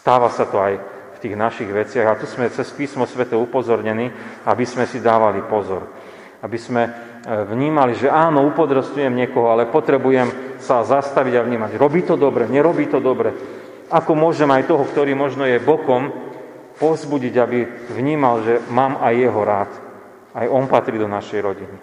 Stáva 0.00 0.32
sa 0.32 0.48
to 0.48 0.56
aj 0.56 0.95
tých 1.26 1.34
našich 1.34 1.66
veciach 1.66 2.06
a 2.06 2.14
tu 2.14 2.30
sme 2.30 2.46
cez 2.46 2.70
písmo 2.70 3.02
svete 3.02 3.34
upozornení, 3.34 4.14
aby 4.46 4.62
sme 4.62 4.86
si 4.86 5.02
dávali 5.02 5.42
pozor. 5.42 5.90
Aby 6.38 6.58
sme 6.62 6.82
vnímali, 7.26 7.98
že 7.98 8.06
áno, 8.06 8.46
upodrostujem 8.46 9.10
niekoho, 9.10 9.50
ale 9.50 9.66
potrebujem 9.66 10.56
sa 10.62 10.86
zastaviť 10.86 11.34
a 11.34 11.42
vnímať. 11.42 11.74
Robí 11.74 12.06
to 12.06 12.14
dobre, 12.14 12.46
nerobí 12.46 12.86
to 12.86 13.02
dobre. 13.02 13.34
Ako 13.90 14.14
môžem 14.14 14.46
aj 14.54 14.70
toho, 14.70 14.86
ktorý 14.86 15.18
možno 15.18 15.42
je 15.42 15.58
bokom, 15.58 16.14
pozbudiť, 16.78 17.34
aby 17.42 17.58
vnímal, 17.90 18.46
že 18.46 18.62
mám 18.70 19.02
aj 19.02 19.14
jeho 19.18 19.42
rád. 19.42 19.70
Aj 20.36 20.46
on 20.46 20.70
patrí 20.70 21.00
do 21.00 21.10
našej 21.10 21.40
rodiny. 21.42 21.76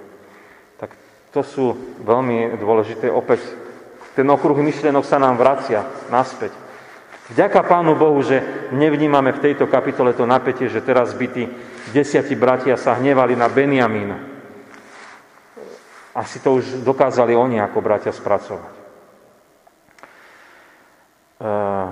Tak 0.80 0.96
to 1.36 1.42
sú 1.44 1.76
veľmi 2.00 2.56
dôležité. 2.56 3.12
Opäť 3.12 3.44
ten 4.14 4.30
okruh 4.30 4.56
myšlienok 4.56 5.04
sa 5.04 5.18
nám 5.20 5.36
vracia 5.36 5.84
naspäť. 6.08 6.63
Vďaka 7.32 7.64
Pánu 7.64 7.96
Bohu, 7.96 8.20
že 8.20 8.68
nevnímame 8.76 9.32
v 9.32 9.40
tejto 9.40 9.72
kapitole 9.72 10.12
to 10.12 10.28
napätie, 10.28 10.68
že 10.68 10.84
teraz 10.84 11.16
by 11.16 11.28
tí 11.32 11.44
desiatí 11.96 12.36
bratia 12.36 12.76
sa 12.76 13.00
hnevali 13.00 13.40
na 13.40 13.48
Benjamína 13.48 14.34
asi 16.14 16.40
to 16.40 16.62
už 16.62 16.86
dokázali 16.86 17.34
oni 17.34 17.58
ako 17.58 17.82
bratia 17.82 18.14
spracovať. 18.14 18.74
Uh, 21.44 21.90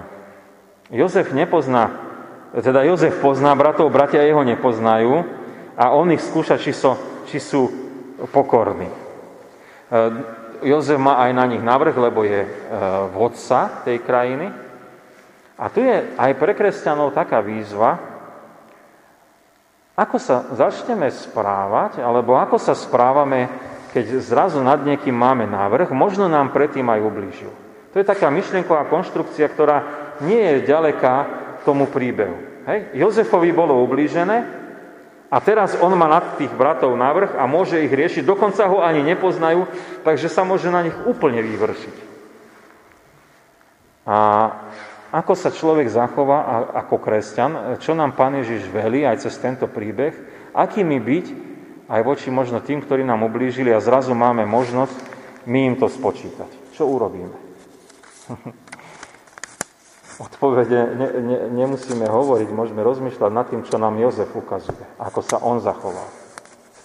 Jozef 0.93 1.33
nepozná, 1.33 1.91
teda 2.55 2.85
Jozef 2.87 3.17
pozná 3.19 3.51
bratov, 3.57 3.91
bratia 3.91 4.23
jeho 4.23 4.45
nepoznajú 4.45 5.25
a 5.75 5.91
on 5.91 6.13
ich 6.13 6.23
skúša, 6.23 6.61
či, 6.61 6.71
so, 6.71 6.95
či 7.27 7.41
sú 7.41 7.67
pokorní. 8.29 8.87
Uh, 8.87 10.39
Jozef 10.61 11.01
má 11.01 11.17
aj 11.25 11.31
na 11.33 11.45
nich 11.49 11.63
navrh, 11.65 11.97
lebo 11.97 12.21
je 12.21 12.45
uh, 12.45 13.09
vodca 13.09 13.81
tej 13.81 13.97
krajiny. 14.05 14.60
A 15.61 15.69
tu 15.69 15.85
je 15.85 16.17
aj 16.17 16.31
pre 16.41 16.57
kresťanov 16.57 17.13
taká 17.13 17.37
výzva, 17.37 18.01
ako 19.93 20.17
sa 20.17 20.49
začneme 20.57 21.05
správať, 21.13 22.01
alebo 22.01 22.33
ako 22.33 22.57
sa 22.57 22.73
správame 22.73 23.45
keď 23.91 24.23
zrazu 24.23 24.63
nad 24.63 24.79
niekým 24.81 25.11
máme 25.11 25.43
návrh, 25.51 25.91
možno 25.91 26.31
nám 26.31 26.55
predtým 26.55 26.87
aj 26.87 27.03
ublížil. 27.03 27.51
To 27.91 27.99
je 27.99 28.07
taká 28.07 28.31
myšlienková 28.31 28.87
konštrukcia, 28.87 29.51
ktorá 29.51 29.77
nie 30.23 30.39
je 30.39 30.71
ďaleká 30.71 31.27
tomu 31.67 31.91
príbehu. 31.91 32.39
Hej? 32.71 32.95
Jozefovi 32.95 33.51
bolo 33.51 33.83
ublížené 33.83 34.63
A 35.31 35.39
teraz 35.39 35.79
on 35.79 35.95
má 35.95 36.11
nad 36.11 36.35
tých 36.35 36.51
bratov 36.51 36.91
návrh 36.91 37.39
a 37.39 37.47
môže 37.47 37.79
ich 37.79 37.91
riešiť, 37.91 38.27
dokonca 38.27 38.67
ho 38.67 38.83
ani 38.83 38.99
nepoznajú, 38.99 39.63
takže 40.03 40.27
sa 40.27 40.43
môže 40.43 40.67
na 40.67 40.83
nich 40.83 40.95
úplne 41.07 41.39
vyvršiť. 41.39 41.95
A 44.03 44.17
ako 45.11 45.33
sa 45.35 45.51
človek 45.51 45.91
zachová 45.91 46.71
ako 46.71 46.95
kresťan, 47.03 47.77
čo 47.83 47.91
nám 47.91 48.15
Pán 48.15 48.39
Ježiš 48.39 48.71
velí 48.71 49.03
aj 49.03 49.27
cez 49.27 49.35
tento 49.37 49.67
príbeh, 49.67 50.15
akými 50.55 50.97
byť 50.97 51.25
aj 51.91 52.01
voči 52.07 52.31
možno 52.31 52.63
tým, 52.63 52.79
ktorí 52.79 53.03
nám 53.03 53.27
ublížili 53.27 53.75
a 53.75 53.83
zrazu 53.83 54.15
máme 54.15 54.47
možnosť 54.47 54.95
my 55.45 55.73
im 55.73 55.75
to 55.75 55.91
spočítať. 55.91 56.47
Čo 56.71 56.87
urobíme? 56.87 57.35
odpovede 60.21 60.79
ne, 60.95 61.07
ne, 61.21 61.37
nemusíme 61.49 62.05
hovoriť, 62.05 62.49
môžeme 62.53 62.85
rozmýšľať 62.85 63.31
nad 63.33 63.45
tým, 63.49 63.65
čo 63.65 63.81
nám 63.81 63.97
Jozef 63.97 64.29
ukazuje, 64.37 64.85
ako 65.01 65.19
sa 65.25 65.41
on 65.41 65.57
zachoval. 65.57 66.05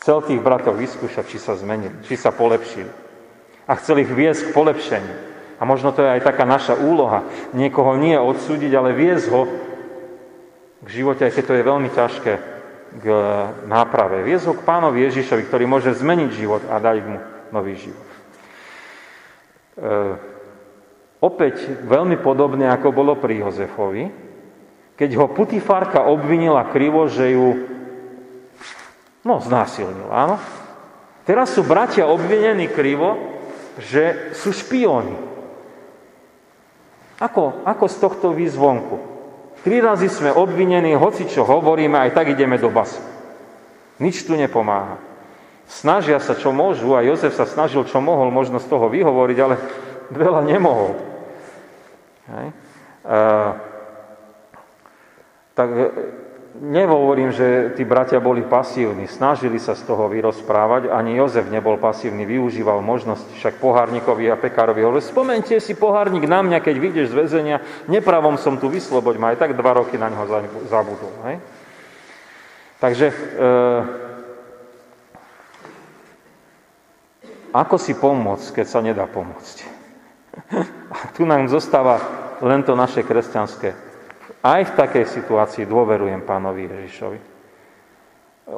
Chcel 0.00 0.22
tých 0.24 0.40
bratov 0.40 0.80
vyskúšať, 0.80 1.24
či 1.28 1.38
sa 1.42 1.58
zmenili, 1.58 2.00
či 2.06 2.16
sa 2.16 2.32
polepšili. 2.32 2.88
A 3.66 3.74
chcel 3.76 4.06
ich 4.06 4.10
viesť 4.10 4.50
k 4.50 4.54
polepšeniu. 4.54 5.16
A 5.56 5.62
možno 5.64 5.92
to 5.92 6.04
je 6.04 6.12
aj 6.18 6.26
taká 6.26 6.44
naša 6.44 6.76
úloha. 6.76 7.24
Niekoho 7.56 7.96
nie 7.96 8.16
odsúdiť, 8.16 8.72
ale 8.76 8.92
viesť 8.92 9.26
ho 9.32 9.42
k 10.84 10.88
živote, 10.88 11.24
aj 11.24 11.32
keď 11.32 11.44
to 11.48 11.56
je 11.56 11.68
veľmi 11.68 11.90
ťažké, 11.90 12.32
k 12.96 13.06
náprave. 13.66 14.22
Viesť 14.24 14.44
ho 14.52 14.54
k 14.56 14.66
pánovi 14.66 15.04
Ježišovi, 15.08 15.42
ktorý 15.48 15.64
môže 15.68 15.92
zmeniť 15.96 16.30
život 16.32 16.62
a 16.68 16.80
dať 16.80 16.96
mu 17.04 17.18
nový 17.52 17.74
život. 17.76 18.08
E 19.76 20.34
Opäť 21.16 21.64
veľmi 21.88 22.20
podobne, 22.20 22.68
ako 22.68 22.92
bolo 22.92 23.16
pri 23.16 23.40
Jozefovi, 23.40 24.04
keď 24.94 25.10
ho 25.16 25.32
Putifárka 25.32 26.04
obvinila 26.04 26.68
krivo, 26.68 27.08
že 27.08 27.32
ju 27.32 27.48
no, 29.24 29.40
znásilnil, 29.40 30.12
áno. 30.12 30.36
Teraz 31.24 31.56
sú 31.56 31.64
bratia 31.64 32.06
obvinení 32.06 32.68
krivo, 32.68 33.16
že 33.80 34.30
sú 34.36 34.52
špióni. 34.52 35.35
Ako, 37.16 37.64
ako 37.64 37.84
z 37.88 37.96
tohto 37.96 38.26
výzvonku? 38.36 38.96
Tri 39.64 39.80
razy 39.80 40.06
sme 40.12 40.30
obvinení, 40.30 40.92
hoci 40.94 41.26
čo 41.26 41.42
hovoríme, 41.42 41.96
aj 41.96 42.14
tak 42.14 42.30
ideme 42.30 42.60
do 42.60 42.68
basy. 42.68 43.00
Nič 43.98 44.28
tu 44.28 44.36
nepomáha. 44.36 45.00
Snažia 45.66 46.22
sa, 46.22 46.38
čo 46.38 46.54
môžu, 46.54 46.94
a 46.94 47.02
Jozef 47.02 47.34
sa 47.34 47.48
snažil, 47.48 47.82
čo 47.88 47.98
mohol, 47.98 48.30
možno 48.30 48.62
z 48.62 48.68
toho 48.70 48.86
vyhovoriť, 48.86 49.38
ale 49.42 49.56
veľa 50.22 50.40
nemohol. 50.46 50.94
Hej. 52.30 52.48
Uh, 53.06 53.54
tak 55.56 55.68
e, 55.72 55.86
nehovorím, 56.60 57.32
že 57.32 57.76
tí 57.76 57.84
bratia 57.84 58.20
boli 58.20 58.42
pasívni, 58.42 59.04
snažili 59.08 59.60
sa 59.60 59.76
z 59.76 59.84
toho 59.84 60.08
vyrozprávať, 60.08 60.88
ani 60.88 61.16
Jozef 61.16 61.48
nebol 61.52 61.76
pasívny, 61.76 62.24
využíval 62.24 62.80
možnosť, 62.80 63.36
však 63.36 63.54
pohárnikovi 63.60 64.28
a 64.32 64.40
pekárovi 64.40 64.82
hovoril, 64.84 65.04
spomente 65.04 65.56
si 65.60 65.76
pohárnik 65.76 66.24
na 66.24 66.40
mňa, 66.42 66.58
keď 66.60 66.76
vyjdeš 66.76 67.06
z 67.12 67.18
väzenia, 67.18 67.56
nepravom 67.88 68.40
som 68.40 68.56
tu 68.56 68.68
vysloboď 68.68 69.14
ma, 69.16 69.32
aj 69.32 69.40
tak 69.40 69.56
dva 69.56 69.72
roky 69.80 69.96
na 70.00 70.08
ňo 70.08 70.24
zabudol. 70.68 71.12
Hej? 71.28 71.36
Takže 72.76 73.06
e, 73.08 73.16
ako 77.56 77.76
si 77.80 77.96
pomôcť, 77.96 78.60
keď 78.60 78.66
sa 78.68 78.84
nedá 78.84 79.08
pomôcť? 79.08 79.56
A 80.92 80.96
tu 81.16 81.24
nám 81.24 81.48
zostáva 81.48 82.00
len 82.44 82.60
to 82.60 82.76
naše 82.76 83.00
kresťanské. 83.00 83.85
Aj 84.44 84.62
v 84.62 84.76
takej 84.76 85.04
situácii 85.08 85.64
dôverujem 85.64 86.22
pánovi 86.24 86.68
Ježišovi. 86.68 87.36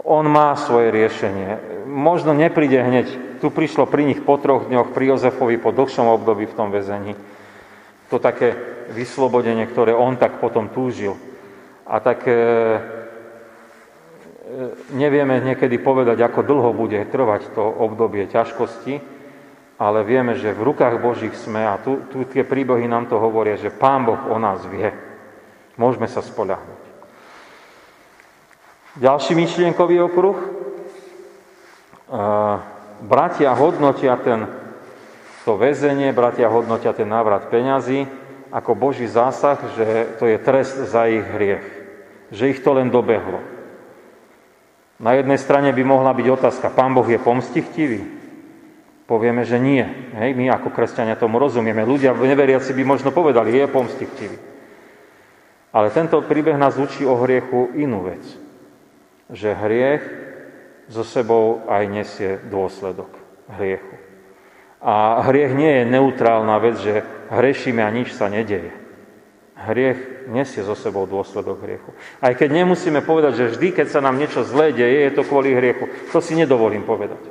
On 0.05 0.21
má 0.29 0.53
svoje 0.53 0.93
riešenie. 0.93 1.57
Možno 1.89 2.37
nepríde 2.37 2.77
hneď. 2.77 3.41
Tu 3.41 3.49
prišlo 3.49 3.89
pri 3.89 4.05
nich 4.05 4.21
po 4.21 4.37
troch 4.37 4.69
dňoch, 4.69 4.93
pri 4.93 5.17
Jozefovi 5.17 5.57
po 5.57 5.73
dlhšom 5.73 6.13
období 6.13 6.45
v 6.45 6.57
tom 6.57 6.69
väzení. 6.69 7.17
To 8.13 8.21
také 8.21 8.53
vyslobodenie, 8.93 9.65
ktoré 9.65 9.97
on 9.97 10.21
tak 10.21 10.45
potom 10.45 10.69
túžil. 10.69 11.17
A 11.89 12.05
tak 12.05 12.29
e, 12.29 12.33
e, 12.33 12.37
nevieme 14.93 15.41
niekedy 15.41 15.81
povedať, 15.81 16.21
ako 16.21 16.45
dlho 16.45 16.77
bude 16.77 17.01
trvať 17.09 17.57
to 17.57 17.65
obdobie 17.65 18.29
ťažkosti, 18.29 19.01
ale 19.81 20.05
vieme, 20.05 20.37
že 20.37 20.53
v 20.53 20.69
rukách 20.69 21.01
Božích 21.01 21.33
sme 21.33 21.65
a 21.65 21.81
tu, 21.81 22.05
tu 22.13 22.29
tie 22.29 22.45
príbohy 22.45 22.85
nám 22.85 23.09
to 23.09 23.17
hovoria, 23.17 23.57
že 23.57 23.73
Pán 23.73 24.05
Boh 24.05 24.21
o 24.29 24.37
nás 24.37 24.61
vie. 24.69 25.08
Môžeme 25.79 26.11
sa 26.11 26.21
spoľahnúť. 26.21 26.83
Ďalší 28.99 29.39
myšlienkový 29.39 30.11
okruh. 30.11 30.39
Bratia 32.99 33.55
hodnotia 33.55 34.19
ten, 34.19 34.51
to 35.47 35.55
väzenie, 35.55 36.11
bratia 36.11 36.51
hodnotia 36.51 36.91
ten 36.91 37.07
návrat 37.07 37.47
peňazí 37.47 38.11
ako 38.51 38.75
Boží 38.75 39.07
zásah, 39.07 39.61
že 39.79 40.19
to 40.19 40.27
je 40.27 40.41
trest 40.41 40.91
za 40.91 41.07
ich 41.07 41.23
hriech. 41.23 41.67
Že 42.35 42.45
ich 42.51 42.61
to 42.65 42.75
len 42.75 42.91
dobehlo. 42.91 43.39
Na 44.99 45.15
jednej 45.15 45.39
strane 45.39 45.71
by 45.71 45.83
mohla 45.87 46.11
byť 46.11 46.27
otázka, 46.27 46.75
Pán 46.75 46.91
Boh 46.91 47.07
je 47.07 47.23
pomstichtivý? 47.23 48.03
Povieme, 49.07 49.47
že 49.47 49.63
nie. 49.63 49.87
Hej, 50.19 50.35
my 50.35 50.51
ako 50.53 50.75
kresťania 50.75 51.15
tomu 51.15 51.39
rozumieme. 51.39 51.87
Ľudia 51.87 52.13
neveriaci 52.19 52.75
by 52.75 52.83
možno 52.83 53.15
povedali, 53.15 53.55
je 53.55 53.71
pomstichtivý. 53.71 54.58
Ale 55.79 55.95
tento 55.95 56.19
príbeh 56.27 56.59
nás 56.59 56.75
učí 56.75 57.07
o 57.07 57.15
hriechu 57.23 57.71
inú 57.79 58.03
vec. 58.03 58.27
Že 59.31 59.55
hriech 59.55 60.03
so 60.91 61.07
sebou 61.07 61.63
aj 61.71 61.87
nesie 61.87 62.43
dôsledok 62.51 63.07
hriechu. 63.47 63.95
A 64.83 65.23
hriech 65.31 65.55
nie 65.55 65.71
je 65.71 65.85
neutrálna 65.87 66.59
vec, 66.59 66.83
že 66.83 67.07
hrešíme 67.31 67.79
a 67.79 67.95
nič 67.95 68.11
sa 68.11 68.27
nedeje. 68.27 68.75
Hriech 69.55 70.27
nesie 70.27 70.67
so 70.67 70.75
sebou 70.75 71.07
dôsledok 71.07 71.63
hriechu. 71.63 71.95
Aj 72.19 72.35
keď 72.35 72.59
nemusíme 72.59 72.99
povedať, 73.07 73.39
že 73.39 73.51
vždy, 73.55 73.69
keď 73.79 73.87
sa 73.87 74.03
nám 74.03 74.19
niečo 74.19 74.43
zlé 74.43 74.75
deje, 74.75 75.07
je 75.07 75.15
to 75.15 75.23
kvôli 75.23 75.55
hriechu. 75.55 75.87
To 76.11 76.19
si 76.19 76.35
nedovolím 76.35 76.83
povedať. 76.83 77.23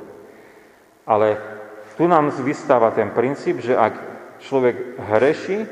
Ale 1.04 1.36
tu 2.00 2.08
nám 2.08 2.32
vystáva 2.40 2.96
ten 2.96 3.12
princíp, 3.12 3.60
že 3.60 3.76
ak 3.76 3.92
človek 4.40 5.04
hreší, 5.04 5.68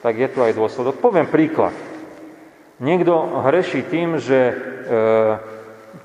tak 0.00 0.16
je 0.16 0.28
tu 0.32 0.40
aj 0.40 0.56
dôsledok. 0.56 1.04
Poviem 1.04 1.28
príklad. 1.28 1.87
Niekto 2.78 3.42
hreší 3.42 3.82
tým, 3.82 4.22
že 4.22 4.38
e, 4.38 4.54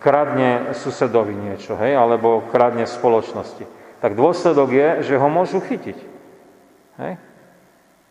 kradne 0.01 0.73
susedovi 0.73 1.37
niečo, 1.37 1.77
hej, 1.77 1.93
alebo 1.93 2.41
kradne 2.49 2.89
spoločnosti. 2.89 3.69
Tak 4.01 4.17
dôsledok 4.17 4.69
je, 4.73 4.89
že 5.05 5.21
ho 5.21 5.29
môžu 5.29 5.61
chytiť. 5.61 5.97
Hej? 6.99 7.13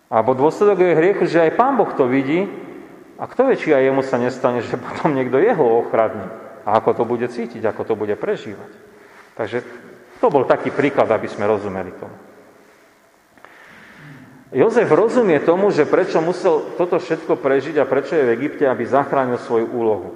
Alebo 0.08 0.38
dôsledok 0.38 0.78
je 0.78 0.98
hriechu, 0.98 1.24
že 1.26 1.42
aj 1.42 1.58
Pán 1.58 1.74
Boh 1.74 1.90
to 1.90 2.06
vidí 2.06 2.46
a 3.18 3.24
kto 3.26 3.50
vie, 3.50 3.60
či 3.60 3.74
aj 3.74 3.92
jemu 3.92 4.02
sa 4.06 4.16
nestane, 4.16 4.62
že 4.62 4.80
potom 4.86 5.12
niekto 5.12 5.42
jeho 5.42 5.82
ochradne. 5.82 6.30
A 6.62 6.78
ako 6.78 7.02
to 7.02 7.04
bude 7.04 7.26
cítiť, 7.26 7.60
ako 7.66 7.82
to 7.82 7.94
bude 7.98 8.14
prežívať. 8.14 8.70
Takže 9.34 9.58
to 10.22 10.26
bol 10.30 10.46
taký 10.46 10.70
príklad, 10.70 11.10
aby 11.10 11.26
sme 11.26 11.50
rozumeli 11.50 11.90
tomu. 11.98 12.14
Jozef 14.52 14.92
rozumie 14.92 15.40
tomu, 15.40 15.72
že 15.72 15.88
prečo 15.88 16.20
musel 16.20 16.76
toto 16.76 17.00
všetko 17.00 17.40
prežiť 17.40 17.80
a 17.80 17.88
prečo 17.88 18.12
je 18.12 18.28
v 18.28 18.34
Egypte, 18.36 18.68
aby 18.68 18.84
zachránil 18.84 19.40
svoju 19.40 19.64
úlohu, 19.72 20.08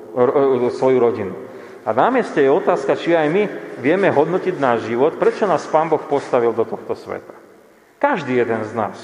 svoju 0.76 1.00
rodinu. 1.00 1.32
A 1.88 1.96
na 1.96 2.12
mieste 2.12 2.44
je 2.44 2.52
otázka, 2.52 3.00
či 3.00 3.16
aj 3.16 3.32
my 3.32 3.42
vieme 3.80 4.12
hodnotiť 4.12 4.60
náš 4.60 4.92
život, 4.92 5.16
prečo 5.16 5.48
nás 5.48 5.64
Pán 5.64 5.88
Boh 5.88 6.02
postavil 6.04 6.52
do 6.52 6.68
tohto 6.68 6.92
sveta. 6.92 7.32
Každý 7.96 8.36
jeden 8.36 8.60
z 8.68 8.76
nás 8.76 9.00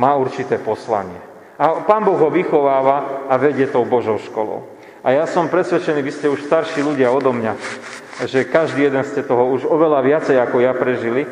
má 0.00 0.16
určité 0.16 0.56
poslanie. 0.56 1.20
A 1.60 1.84
Pán 1.84 2.08
Boh 2.08 2.16
ho 2.16 2.32
vychováva 2.32 3.28
a 3.28 3.36
vedie 3.36 3.68
tou 3.68 3.84
Božou 3.84 4.16
školou. 4.16 4.64
A 5.04 5.12
ja 5.12 5.28
som 5.28 5.52
presvedčený, 5.52 6.00
vy 6.00 6.12
ste 6.16 6.32
už 6.32 6.48
starší 6.48 6.80
ľudia 6.80 7.12
odo 7.12 7.36
mňa, 7.36 7.52
že 8.24 8.48
každý 8.48 8.88
jeden 8.88 9.04
ste 9.04 9.20
toho 9.20 9.52
už 9.52 9.68
oveľa 9.68 10.00
viacej 10.00 10.36
ako 10.40 10.64
ja 10.64 10.72
prežili 10.72 11.28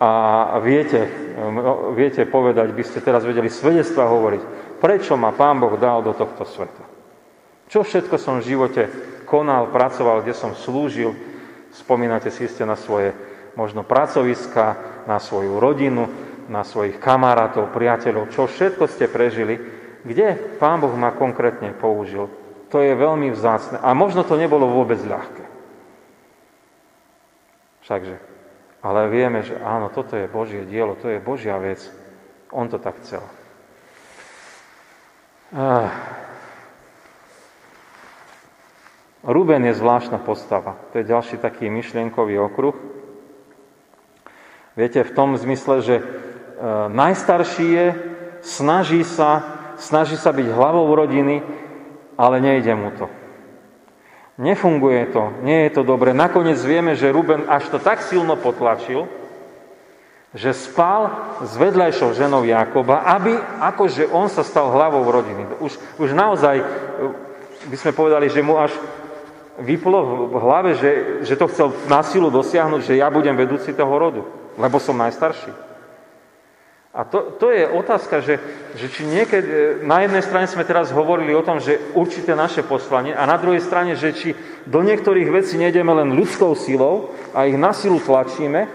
a 0.00 0.56
viete, 0.64 1.04
viete 1.92 2.24
povedať, 2.24 2.72
by 2.72 2.84
ste 2.88 3.04
teraz 3.04 3.20
vedeli 3.20 3.52
svedectva 3.52 4.08
hovoriť, 4.08 4.42
prečo 4.80 5.20
ma 5.20 5.36
Pán 5.36 5.60
Boh 5.60 5.76
dal 5.76 6.00
do 6.00 6.16
tohto 6.16 6.48
sveta. 6.48 6.88
Čo 7.68 7.84
všetko 7.84 8.16
som 8.16 8.40
v 8.40 8.48
živote 8.48 8.82
konal, 9.28 9.68
pracoval, 9.68 10.24
kde 10.24 10.32
som 10.32 10.56
slúžil, 10.56 11.12
spomínate 11.76 12.32
si 12.32 12.48
ste 12.48 12.64
na 12.64 12.80
svoje 12.80 13.12
možno 13.60 13.84
pracoviska, 13.84 14.80
na 15.04 15.20
svoju 15.20 15.60
rodinu, 15.60 16.08
na 16.48 16.64
svojich 16.64 16.96
kamarátov, 16.96 17.68
priateľov, 17.68 18.32
čo 18.32 18.48
všetko 18.48 18.88
ste 18.88 19.04
prežili, 19.04 19.60
kde 20.00 20.56
Pán 20.56 20.80
Boh 20.80 20.96
ma 20.96 21.12
konkrétne 21.12 21.76
použil. 21.76 22.32
To 22.72 22.80
je 22.80 22.96
veľmi 22.96 23.28
vzácne. 23.36 23.76
A 23.84 23.92
možno 23.92 24.24
to 24.24 24.40
nebolo 24.40 24.64
vôbec 24.64 24.96
ľahké. 25.04 25.44
Všakže. 27.84 28.29
Ale 28.80 29.12
vieme, 29.12 29.44
že 29.44 29.60
áno, 29.60 29.92
toto 29.92 30.16
je 30.16 30.24
Božie 30.24 30.64
dielo, 30.64 30.96
to 30.96 31.12
je 31.12 31.20
Božia 31.20 31.60
vec. 31.60 31.84
On 32.48 32.64
to 32.64 32.80
tak 32.80 32.96
chcel. 33.04 33.20
Ruben 39.20 39.62
je 39.68 39.74
zvláštna 39.76 40.18
postava. 40.24 40.80
To 40.92 40.98
je 40.98 41.04
ďalší 41.04 41.36
taký 41.36 41.68
myšlienkový 41.68 42.40
okruh. 42.40 42.76
Viete, 44.78 45.04
v 45.04 45.12
tom 45.12 45.36
zmysle, 45.36 45.84
že 45.84 45.96
e, 46.00 46.04
najstarší 46.88 47.66
je, 47.68 47.86
snaží 48.40 49.04
sa, 49.04 49.44
snaží 49.76 50.16
sa 50.16 50.32
byť 50.32 50.46
hlavou 50.48 50.88
rodiny, 50.94 51.44
ale 52.16 52.40
nejde 52.40 52.72
mu 52.72 52.88
to. 52.96 53.19
Nefunguje 54.40 55.12
to, 55.12 55.36
nie 55.44 55.68
je 55.68 55.76
to 55.76 55.82
dobre. 55.84 56.16
Nakoniec 56.16 56.56
vieme, 56.64 56.96
že 56.96 57.12
Ruben 57.12 57.44
až 57.44 57.68
to 57.68 57.76
tak 57.76 58.00
silno 58.00 58.40
potlačil, 58.40 59.04
že 60.32 60.56
spal 60.56 61.12
s 61.44 61.52
vedľajšou 61.60 62.16
ženou 62.16 62.48
Jakoba, 62.48 63.04
aby 63.04 63.36
akože 63.60 64.08
on 64.08 64.32
sa 64.32 64.40
stal 64.40 64.72
hlavou 64.72 65.04
rodiny. 65.04 65.60
Už, 65.60 65.76
už 66.00 66.10
naozaj 66.16 66.64
by 67.68 67.76
sme 67.76 67.92
povedali, 67.92 68.32
že 68.32 68.40
mu 68.40 68.56
až 68.56 68.72
vyplo 69.60 70.32
v 70.32 70.36
hlave, 70.40 70.70
že, 70.72 71.20
že 71.20 71.36
to 71.36 71.50
chcel 71.52 71.68
na 71.84 72.00
silu 72.00 72.32
dosiahnuť, 72.32 72.80
že 72.80 72.96
ja 72.96 73.12
budem 73.12 73.36
vedúci 73.36 73.76
toho 73.76 73.92
rodu, 73.92 74.24
lebo 74.56 74.80
som 74.80 74.96
najstarší. 74.96 75.69
A 76.90 77.06
to, 77.06 77.38
to 77.38 77.54
je 77.54 77.70
otázka, 77.70 78.18
že, 78.18 78.42
že 78.74 78.90
či 78.90 79.06
niekedy, 79.06 79.46
na 79.86 80.02
jednej 80.02 80.26
strane 80.26 80.50
sme 80.50 80.66
teraz 80.66 80.90
hovorili 80.90 81.30
o 81.30 81.46
tom, 81.46 81.62
že 81.62 81.78
určité 81.94 82.34
naše 82.34 82.66
poslanie 82.66 83.14
a 83.14 83.30
na 83.30 83.38
druhej 83.38 83.62
strane, 83.62 83.94
že 83.94 84.10
či 84.10 84.34
do 84.66 84.82
niektorých 84.82 85.30
vecí 85.30 85.54
nejdeme 85.54 85.94
len 85.94 86.18
ľudskou 86.18 86.58
silou 86.58 87.14
a 87.30 87.46
ich 87.46 87.54
na 87.54 87.70
silu 87.70 88.02
tlačíme, 88.02 88.66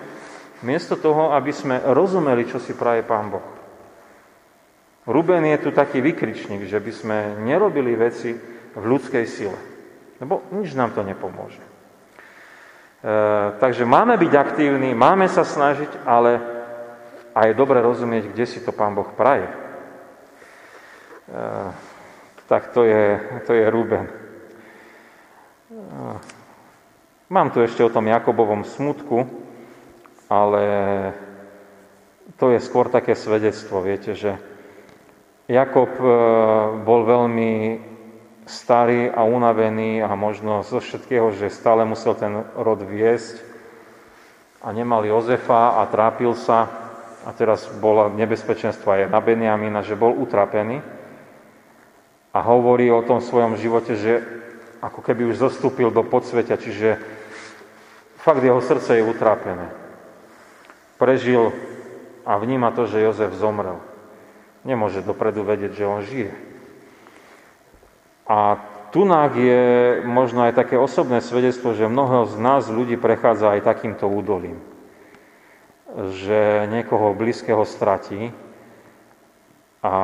miesto 0.63 0.95
toho, 0.95 1.35
aby 1.35 1.51
sme 1.51 1.83
rozumeli, 1.91 2.47
čo 2.47 2.55
si 2.55 2.71
praje 2.71 3.03
Pán 3.03 3.35
Boh. 3.35 3.43
Ruben 5.05 5.43
je 5.51 5.59
tu 5.59 5.69
taký 5.75 5.99
vykričník, 5.99 6.65
že 6.71 6.79
by 6.79 6.91
sme 6.95 7.17
nerobili 7.43 7.99
veci 7.99 8.31
v 8.73 8.83
ľudskej 8.83 9.25
sile. 9.27 9.59
Lebo 10.23 10.47
nič 10.55 10.71
nám 10.71 10.95
to 10.95 11.03
nepomôže. 11.03 11.59
E, 11.59 11.69
takže 13.59 13.83
máme 13.85 14.15
byť 14.17 14.33
aktívni, 14.33 14.97
máme 14.97 15.27
sa 15.29 15.45
snažiť, 15.45 16.07
ale 16.07 16.54
a 17.35 17.51
je 17.51 17.53
dobre 17.53 17.83
rozumieť, 17.83 18.31
kde 18.31 18.45
si 18.47 18.63
to 18.63 18.71
Pán 18.71 18.95
Boh 18.95 19.11
praje. 19.11 19.51
E, 19.51 19.55
tak 22.47 22.71
to 22.71 22.87
je, 22.87 23.19
to 23.43 23.51
je 23.51 23.67
Ruben. 23.67 24.07
E, 24.07 24.13
mám 27.27 27.51
tu 27.51 27.59
ešte 27.59 27.83
o 27.83 27.91
tom 27.91 28.07
Jakobovom 28.07 28.63
smutku, 28.63 29.27
ale 30.31 30.63
to 32.39 32.55
je 32.55 32.63
skôr 32.63 32.87
také 32.87 33.19
svedectvo, 33.19 33.83
viete, 33.83 34.15
že 34.15 34.39
Jakob 35.51 35.91
e, 35.99 36.07
bol 36.87 37.03
veľmi 37.03 37.51
starý 38.47 39.11
a 39.11 39.27
unavený 39.27 39.99
a 39.99 40.15
možno 40.15 40.63
zo 40.63 40.79
všetkého, 40.79 41.35
že 41.35 41.51
stále 41.51 41.83
musel 41.83 42.15
ten 42.15 42.47
rod 42.55 42.79
viesť 42.79 43.43
a 44.63 44.71
nemal 44.71 45.03
Jozefa 45.03 45.81
a 45.81 45.89
trápil 45.89 46.33
sa, 46.37 46.84
a 47.25 47.33
teraz 47.33 47.65
bola 47.81 48.13
nebezpečenstvo 48.13 48.85
aj 48.85 49.01
na 49.09 49.17
Benjamina, 49.17 49.81
že 49.81 49.97
bol 49.97 50.13
utrapený 50.13 50.85
a 52.29 52.39
hovorí 52.45 52.93
o 52.93 53.01
tom 53.01 53.17
svojom 53.17 53.57
živote, 53.57 53.97
že 53.97 54.21
ako 54.77 55.01
keby 55.01 55.33
už 55.33 55.41
zostúpil 55.41 55.89
do 55.89 56.05
podsvetia, 56.05 56.61
čiže 56.61 57.01
fakt 58.21 58.45
jeho 58.45 58.61
srdce 58.61 59.01
je 59.01 59.09
utrápené. 59.09 59.73
Prežil 61.01 61.49
a 62.29 62.37
vníma 62.37 62.69
to, 62.77 62.85
že 62.85 63.01
Jozef 63.01 63.33
zomrel. 63.33 63.81
Nemôže 64.61 65.01
dopredu 65.01 65.41
vedieť, 65.41 65.71
že 65.73 65.89
on 65.89 66.01
žije. 66.05 66.33
A 68.29 68.61
tunák 68.93 69.33
je 69.33 69.63
možno 70.05 70.45
aj 70.45 70.57
také 70.57 70.77
osobné 70.77 71.25
svedectvo, 71.25 71.73
že 71.73 71.89
mnoho 71.89 72.29
z 72.29 72.37
nás 72.37 72.69
ľudí 72.69 72.97
prechádza 72.97 73.57
aj 73.57 73.65
takýmto 73.65 74.05
údolím 74.05 74.74
že 75.95 76.67
niekoho 76.67 77.15
blízkeho 77.15 77.63
stratí 77.63 78.35
a, 79.79 79.95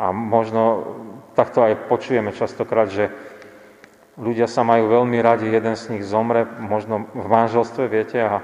a, 0.00 0.06
možno 0.10 0.84
takto 1.38 1.62
aj 1.62 1.86
počujeme 1.86 2.34
častokrát, 2.34 2.90
že 2.90 3.14
ľudia 4.18 4.50
sa 4.50 4.66
majú 4.66 4.90
veľmi 4.90 5.22
radi, 5.22 5.46
jeden 5.46 5.78
z 5.78 5.94
nich 5.94 6.04
zomre, 6.04 6.48
možno 6.58 7.06
v 7.14 7.26
manželstve, 7.30 7.84
viete, 7.86 8.18
a 8.18 8.42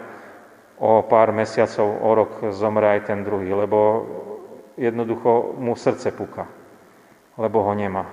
o 0.79 1.03
pár 1.03 1.33
mesiacov, 1.33 1.89
o 1.89 2.11
rok 2.13 2.33
zomre 2.53 3.01
aj 3.01 3.11
ten 3.11 3.25
druhý, 3.25 3.51
lebo 3.57 4.05
jednoducho 4.77 5.57
mu 5.57 5.73
srdce 5.75 6.13
puka, 6.13 6.47
lebo 7.41 7.65
ho 7.65 7.73
nemá. 7.73 8.05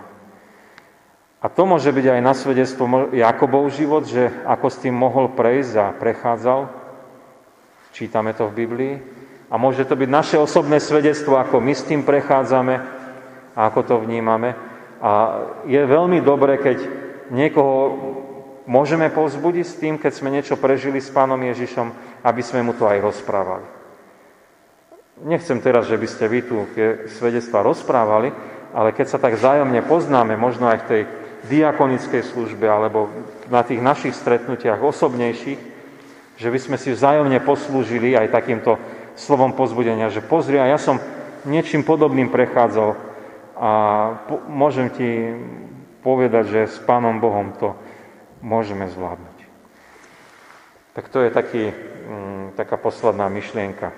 A 1.43 1.51
to 1.51 1.67
môže 1.67 1.91
byť 1.91 2.05
aj 2.07 2.21
na 2.23 2.31
svedectvo 2.31 3.11
Jakobov 3.11 3.67
život, 3.75 4.07
že 4.07 4.31
ako 4.47 4.67
s 4.71 4.79
tým 4.79 4.95
mohol 4.95 5.27
prejsť 5.35 5.73
a 5.75 5.85
prechádzal, 5.91 6.82
Čítame 7.93 8.33
to 8.33 8.49
v 8.49 8.57
Biblii. 8.65 8.95
A 9.53 9.55
môže 9.61 9.85
to 9.85 9.93
byť 9.93 10.09
naše 10.09 10.37
osobné 10.41 10.81
svedectvo, 10.81 11.37
ako 11.37 11.61
my 11.61 11.73
s 11.77 11.85
tým 11.85 12.01
prechádzame 12.01 12.75
a 13.53 13.59
ako 13.69 13.81
to 13.85 13.95
vnímame. 14.01 14.57
A 14.97 15.11
je 15.69 15.77
veľmi 15.77 16.17
dobré, 16.25 16.57
keď 16.57 16.81
niekoho 17.29 17.77
môžeme 18.65 19.13
povzbudiť 19.13 19.65
s 19.67 19.77
tým, 19.77 20.01
keď 20.01 20.09
sme 20.09 20.33
niečo 20.33 20.57
prežili 20.57 20.97
s 20.97 21.13
pánom 21.13 21.37
Ježišom, 21.37 22.19
aby 22.25 22.41
sme 22.41 22.65
mu 22.65 22.73
to 22.73 22.89
aj 22.89 22.97
rozprávali. 22.97 23.67
Nechcem 25.21 25.61
teraz, 25.61 25.85
že 25.85 26.01
by 26.01 26.07
ste 26.09 26.25
vy 26.25 26.39
tu 26.49 26.65
tie 26.73 27.05
svedectva 27.13 27.61
rozprávali, 27.61 28.33
ale 28.73 28.89
keď 28.89 29.05
sa 29.05 29.21
tak 29.21 29.37
zájomne 29.37 29.85
poznáme, 29.85 30.33
možno 30.33 30.65
aj 30.65 30.77
v 30.81 30.89
tej 30.89 31.01
diakonickej 31.45 32.23
službe 32.25 32.65
alebo 32.65 33.11
na 33.53 33.61
tých 33.61 33.85
našich 33.85 34.17
stretnutiach 34.17 34.81
osobnejších, 34.81 35.72
že 36.37 36.49
by 36.49 36.59
sme 36.59 36.77
si 36.81 36.93
vzájomne 36.93 37.37
poslúžili 37.45 38.17
aj 38.17 38.33
takýmto 38.33 38.77
slovom 39.13 39.53
pozbudenia, 39.53 40.09
že 40.09 40.25
pozri, 40.25 40.57
a 40.57 40.65
ja 40.65 40.81
som 40.81 40.97
niečím 41.45 41.85
podobným 41.85 42.33
prechádzal 42.33 42.97
a 43.53 43.69
po, 44.25 44.41
môžem 44.49 44.89
ti 44.89 45.09
povedať, 46.01 46.45
že 46.49 46.61
s 46.67 46.77
Pánom 46.81 47.21
Bohom 47.21 47.53
to 47.55 47.77
môžeme 48.41 48.89
zvládnuť. 48.89 49.37
Tak 50.93 51.05
to 51.09 51.21
je 51.21 51.29
taký, 51.29 51.63
mm, 51.71 52.57
taká 52.57 52.77
posledná 52.77 53.29
myšlienka. 53.29 53.93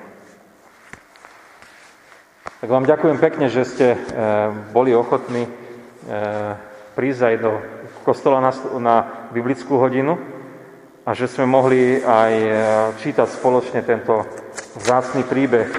Tak 2.61 2.69
vám 2.71 2.87
ďakujem 2.87 3.17
pekne, 3.19 3.47
že 3.51 3.67
ste 3.67 3.87
e, 3.93 3.97
boli 4.71 4.95
ochotní 4.95 5.47
e, 5.47 5.51
prísť 6.95 7.21
aj 7.21 7.35
do 7.39 7.51
kostola 8.07 8.39
na, 8.39 8.51
na 8.79 8.95
biblickú 9.35 9.75
hodinu 9.75 10.34
a 11.05 11.13
že 11.13 11.29
sme 11.29 11.45
mohli 11.45 12.01
aj 12.01 12.33
e, 12.33 12.51
čítať 12.97 13.29
spoločne 13.29 13.85
tento 13.85 14.25
vzácný 14.81 15.21
príbeh 15.21 15.69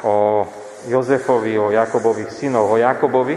o 0.00 0.48
Jozefovi, 0.88 1.52
o 1.60 1.68
Jakobových 1.68 2.32
synov, 2.32 2.72
o 2.72 2.80
Jakobovi. 2.80 3.36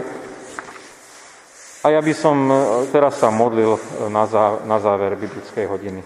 A 1.84 1.86
ja 1.92 2.00
by 2.00 2.12
som 2.16 2.48
e, 2.48 2.56
teraz 2.88 3.20
sa 3.20 3.28
modlil 3.28 3.76
zá, 4.24 4.64
na 4.64 4.80
záver 4.80 5.20
biblickej 5.20 5.68
hodiny. 5.68 6.00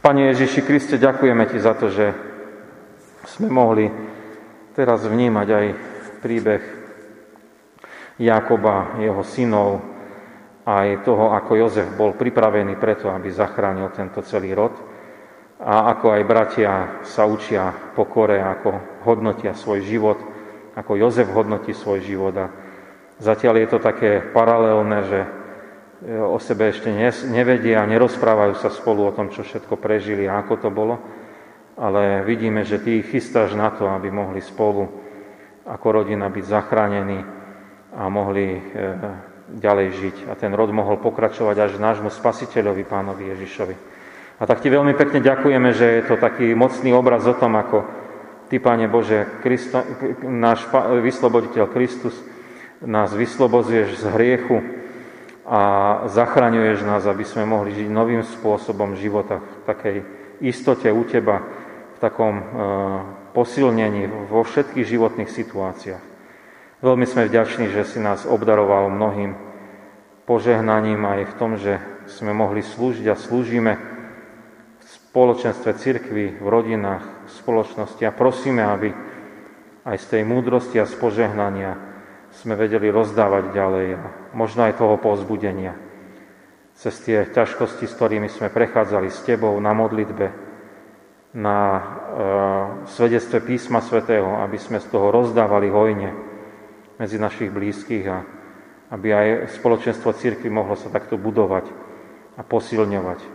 Pane 0.00 0.32
Ježiši 0.32 0.64
Kriste, 0.64 0.96
ďakujeme 0.96 1.44
Ti 1.44 1.58
za 1.60 1.76
to, 1.76 1.92
že 1.92 2.08
sme 3.36 3.52
mohli 3.52 3.84
teraz 4.72 5.04
vnímať 5.04 5.48
aj 5.52 5.66
príbeh 6.24 6.62
Jakoba, 8.16 8.96
jeho 8.96 9.20
synov, 9.20 9.93
aj 10.64 11.04
toho, 11.04 11.36
ako 11.36 11.60
Jozef 11.60 11.88
bol 11.92 12.16
pripravený 12.16 12.80
preto, 12.80 13.12
aby 13.12 13.28
zachránil 13.28 13.92
tento 13.92 14.24
celý 14.24 14.56
rod 14.56 14.72
a 15.60 15.92
ako 15.92 16.16
aj 16.16 16.22
bratia 16.24 16.72
sa 17.04 17.28
učia 17.28 17.92
pokore, 17.92 18.40
ako 18.40 19.00
hodnotia 19.04 19.52
svoj 19.52 19.84
život, 19.84 20.18
ako 20.74 20.96
Jozef 20.98 21.28
hodnotí 21.30 21.76
svoj 21.76 22.00
život. 22.00 22.34
A 22.36 22.46
zatiaľ 23.20 23.62
je 23.62 23.68
to 23.70 23.78
také 23.78 24.24
paralelné, 24.34 24.98
že 25.04 25.20
e, 25.22 25.28
o 26.18 26.40
sebe 26.40 26.72
ešte 26.72 26.90
nevedia, 27.28 27.84
nerozprávajú 27.86 28.58
sa 28.58 28.72
spolu 28.72 29.08
o 29.08 29.14
tom, 29.14 29.30
čo 29.30 29.44
všetko 29.44 29.76
prežili 29.78 30.26
a 30.26 30.40
ako 30.42 30.54
to 30.58 30.68
bolo, 30.72 30.96
ale 31.76 32.24
vidíme, 32.24 32.64
že 32.64 32.80
ty 32.80 33.04
ich 33.04 33.12
chystáš 33.12 33.52
na 33.54 33.70
to, 33.70 33.86
aby 33.86 34.10
mohli 34.10 34.40
spolu 34.40 34.90
ako 35.64 35.86
rodina 36.02 36.28
byť 36.28 36.44
zachránení 36.44 37.20
a 37.94 38.02
mohli 38.10 38.58
e, 38.58 38.60
ďalej 39.48 39.88
žiť 40.00 40.16
a 40.30 40.38
ten 40.38 40.52
rod 40.56 40.72
mohol 40.72 40.96
pokračovať 40.96 41.56
až 41.60 41.72
nášmu 41.76 42.08
spasiteľovi, 42.08 42.82
pánovi 42.88 43.36
Ježišovi. 43.36 43.76
A 44.40 44.42
tak 44.48 44.64
ti 44.64 44.72
veľmi 44.72 44.96
pekne 44.98 45.22
ďakujeme, 45.22 45.70
že 45.76 45.86
je 46.00 46.02
to 46.10 46.16
taký 46.18 46.56
mocný 46.56 46.90
obraz 46.90 47.22
o 47.28 47.36
tom, 47.36 47.54
ako 47.54 47.86
ty, 48.50 48.58
Pane 48.58 48.88
Bože, 48.88 49.40
Kristo, 49.44 49.84
náš 50.24 50.66
vysloboditeľ 51.02 51.70
Kristus, 51.70 52.16
nás 52.82 53.14
vyslobozuješ 53.14 54.00
z 54.00 54.04
hriechu 54.12 54.58
a 55.44 55.60
zachraňuješ 56.08 56.84
nás, 56.88 57.04
aby 57.04 57.24
sme 57.24 57.44
mohli 57.44 57.76
žiť 57.76 57.88
novým 57.88 58.24
spôsobom 58.24 58.96
života 58.96 59.40
v 59.40 59.62
takej 59.68 59.96
istote 60.40 60.88
u 60.88 61.04
Teba, 61.04 61.44
v 61.94 61.98
takom 62.00 62.34
uh, 62.36 62.44
posilnení 63.36 64.28
vo 64.28 64.42
všetkých 64.42 64.84
životných 64.84 65.30
situáciách. 65.30 66.13
Veľmi 66.84 67.08
sme 67.08 67.24
vďační, 67.24 67.72
že 67.72 67.88
si 67.88 67.96
nás 67.96 68.28
obdaroval 68.28 68.92
mnohým 68.92 69.32
požehnaním 70.28 71.00
aj 71.08 71.20
v 71.32 71.36
tom, 71.40 71.56
že 71.56 71.80
sme 72.04 72.36
mohli 72.36 72.60
slúžiť 72.60 73.08
a 73.08 73.16
slúžime 73.16 73.80
v 74.76 74.84
spoločenstve 74.84 75.80
cirkvi, 75.80 76.36
v 76.36 76.44
rodinách, 76.44 77.00
v 77.24 77.30
spoločnosti. 77.40 78.04
A 78.04 78.12
prosíme, 78.12 78.60
aby 78.60 78.92
aj 79.88 79.96
z 79.96 80.06
tej 80.12 80.22
múdrosti 80.28 80.76
a 80.76 80.84
z 80.84 80.92
požehnania 81.00 81.80
sme 82.36 82.52
vedeli 82.52 82.92
rozdávať 82.92 83.56
ďalej 83.56 83.86
a 83.96 84.02
možno 84.36 84.68
aj 84.68 84.76
toho 84.76 85.00
povzbudenia. 85.00 85.72
Cez 86.76 87.00
tie 87.00 87.24
ťažkosti, 87.24 87.88
s 87.88 87.96
ktorými 87.96 88.28
sme 88.28 88.52
prechádzali 88.52 89.08
s 89.08 89.24
Tebou 89.24 89.56
na 89.56 89.72
modlitbe, 89.72 90.26
na 91.32 91.58
e, 91.64 91.82
svedectve 92.92 93.40
písma 93.40 93.80
svätého, 93.80 94.36
aby 94.44 94.60
sme 94.60 94.84
z 94.84 94.92
toho 94.92 95.08
rozdávali 95.08 95.72
hojne 95.72 96.33
medzi 96.98 97.18
našich 97.18 97.50
blízkych 97.50 98.04
a 98.06 98.18
aby 98.94 99.08
aj 99.10 99.28
spoločenstvo 99.58 100.14
církvy 100.14 100.52
mohlo 100.52 100.78
sa 100.78 100.92
takto 100.92 101.18
budovať 101.18 101.66
a 102.38 102.42
posilňovať 102.46 103.20
e, 103.22 103.28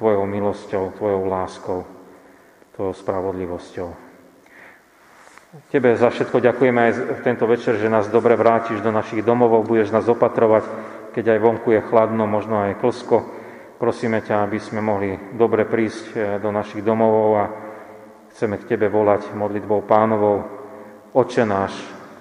Tvojou 0.00 0.24
milosťou, 0.24 0.96
Tvojou 0.96 1.22
láskou, 1.28 1.80
Tvojou 2.76 2.94
spravodlivosťou. 2.94 3.88
Tebe 5.70 5.94
za 5.94 6.10
všetko 6.10 6.42
ďakujeme 6.42 6.80
aj 6.82 6.92
v 7.14 7.20
tento 7.22 7.46
večer, 7.46 7.78
že 7.78 7.92
nás 7.92 8.10
dobre 8.10 8.34
vrátiš 8.34 8.82
do 8.82 8.90
našich 8.90 9.22
domovov, 9.22 9.70
budeš 9.70 9.94
nás 9.94 10.02
opatrovať, 10.10 10.66
keď 11.14 11.38
aj 11.38 11.38
vonku 11.38 11.68
je 11.78 11.86
chladno, 11.86 12.26
možno 12.26 12.58
aj 12.58 12.82
klsko. 12.82 13.22
Prosíme 13.78 14.18
ťa, 14.18 14.50
aby 14.50 14.58
sme 14.58 14.82
mohli 14.82 15.14
dobre 15.36 15.68
prísť 15.68 16.04
e, 16.10 16.18
do 16.40 16.50
našich 16.50 16.82
domovov 16.82 17.28
a 17.38 17.44
chceme 18.34 18.58
k 18.58 18.74
Tebe 18.74 18.90
volať 18.90 19.30
modlitbou 19.36 19.86
pánovou. 19.86 20.42
Oče 21.14 21.46
náš, 21.46 21.74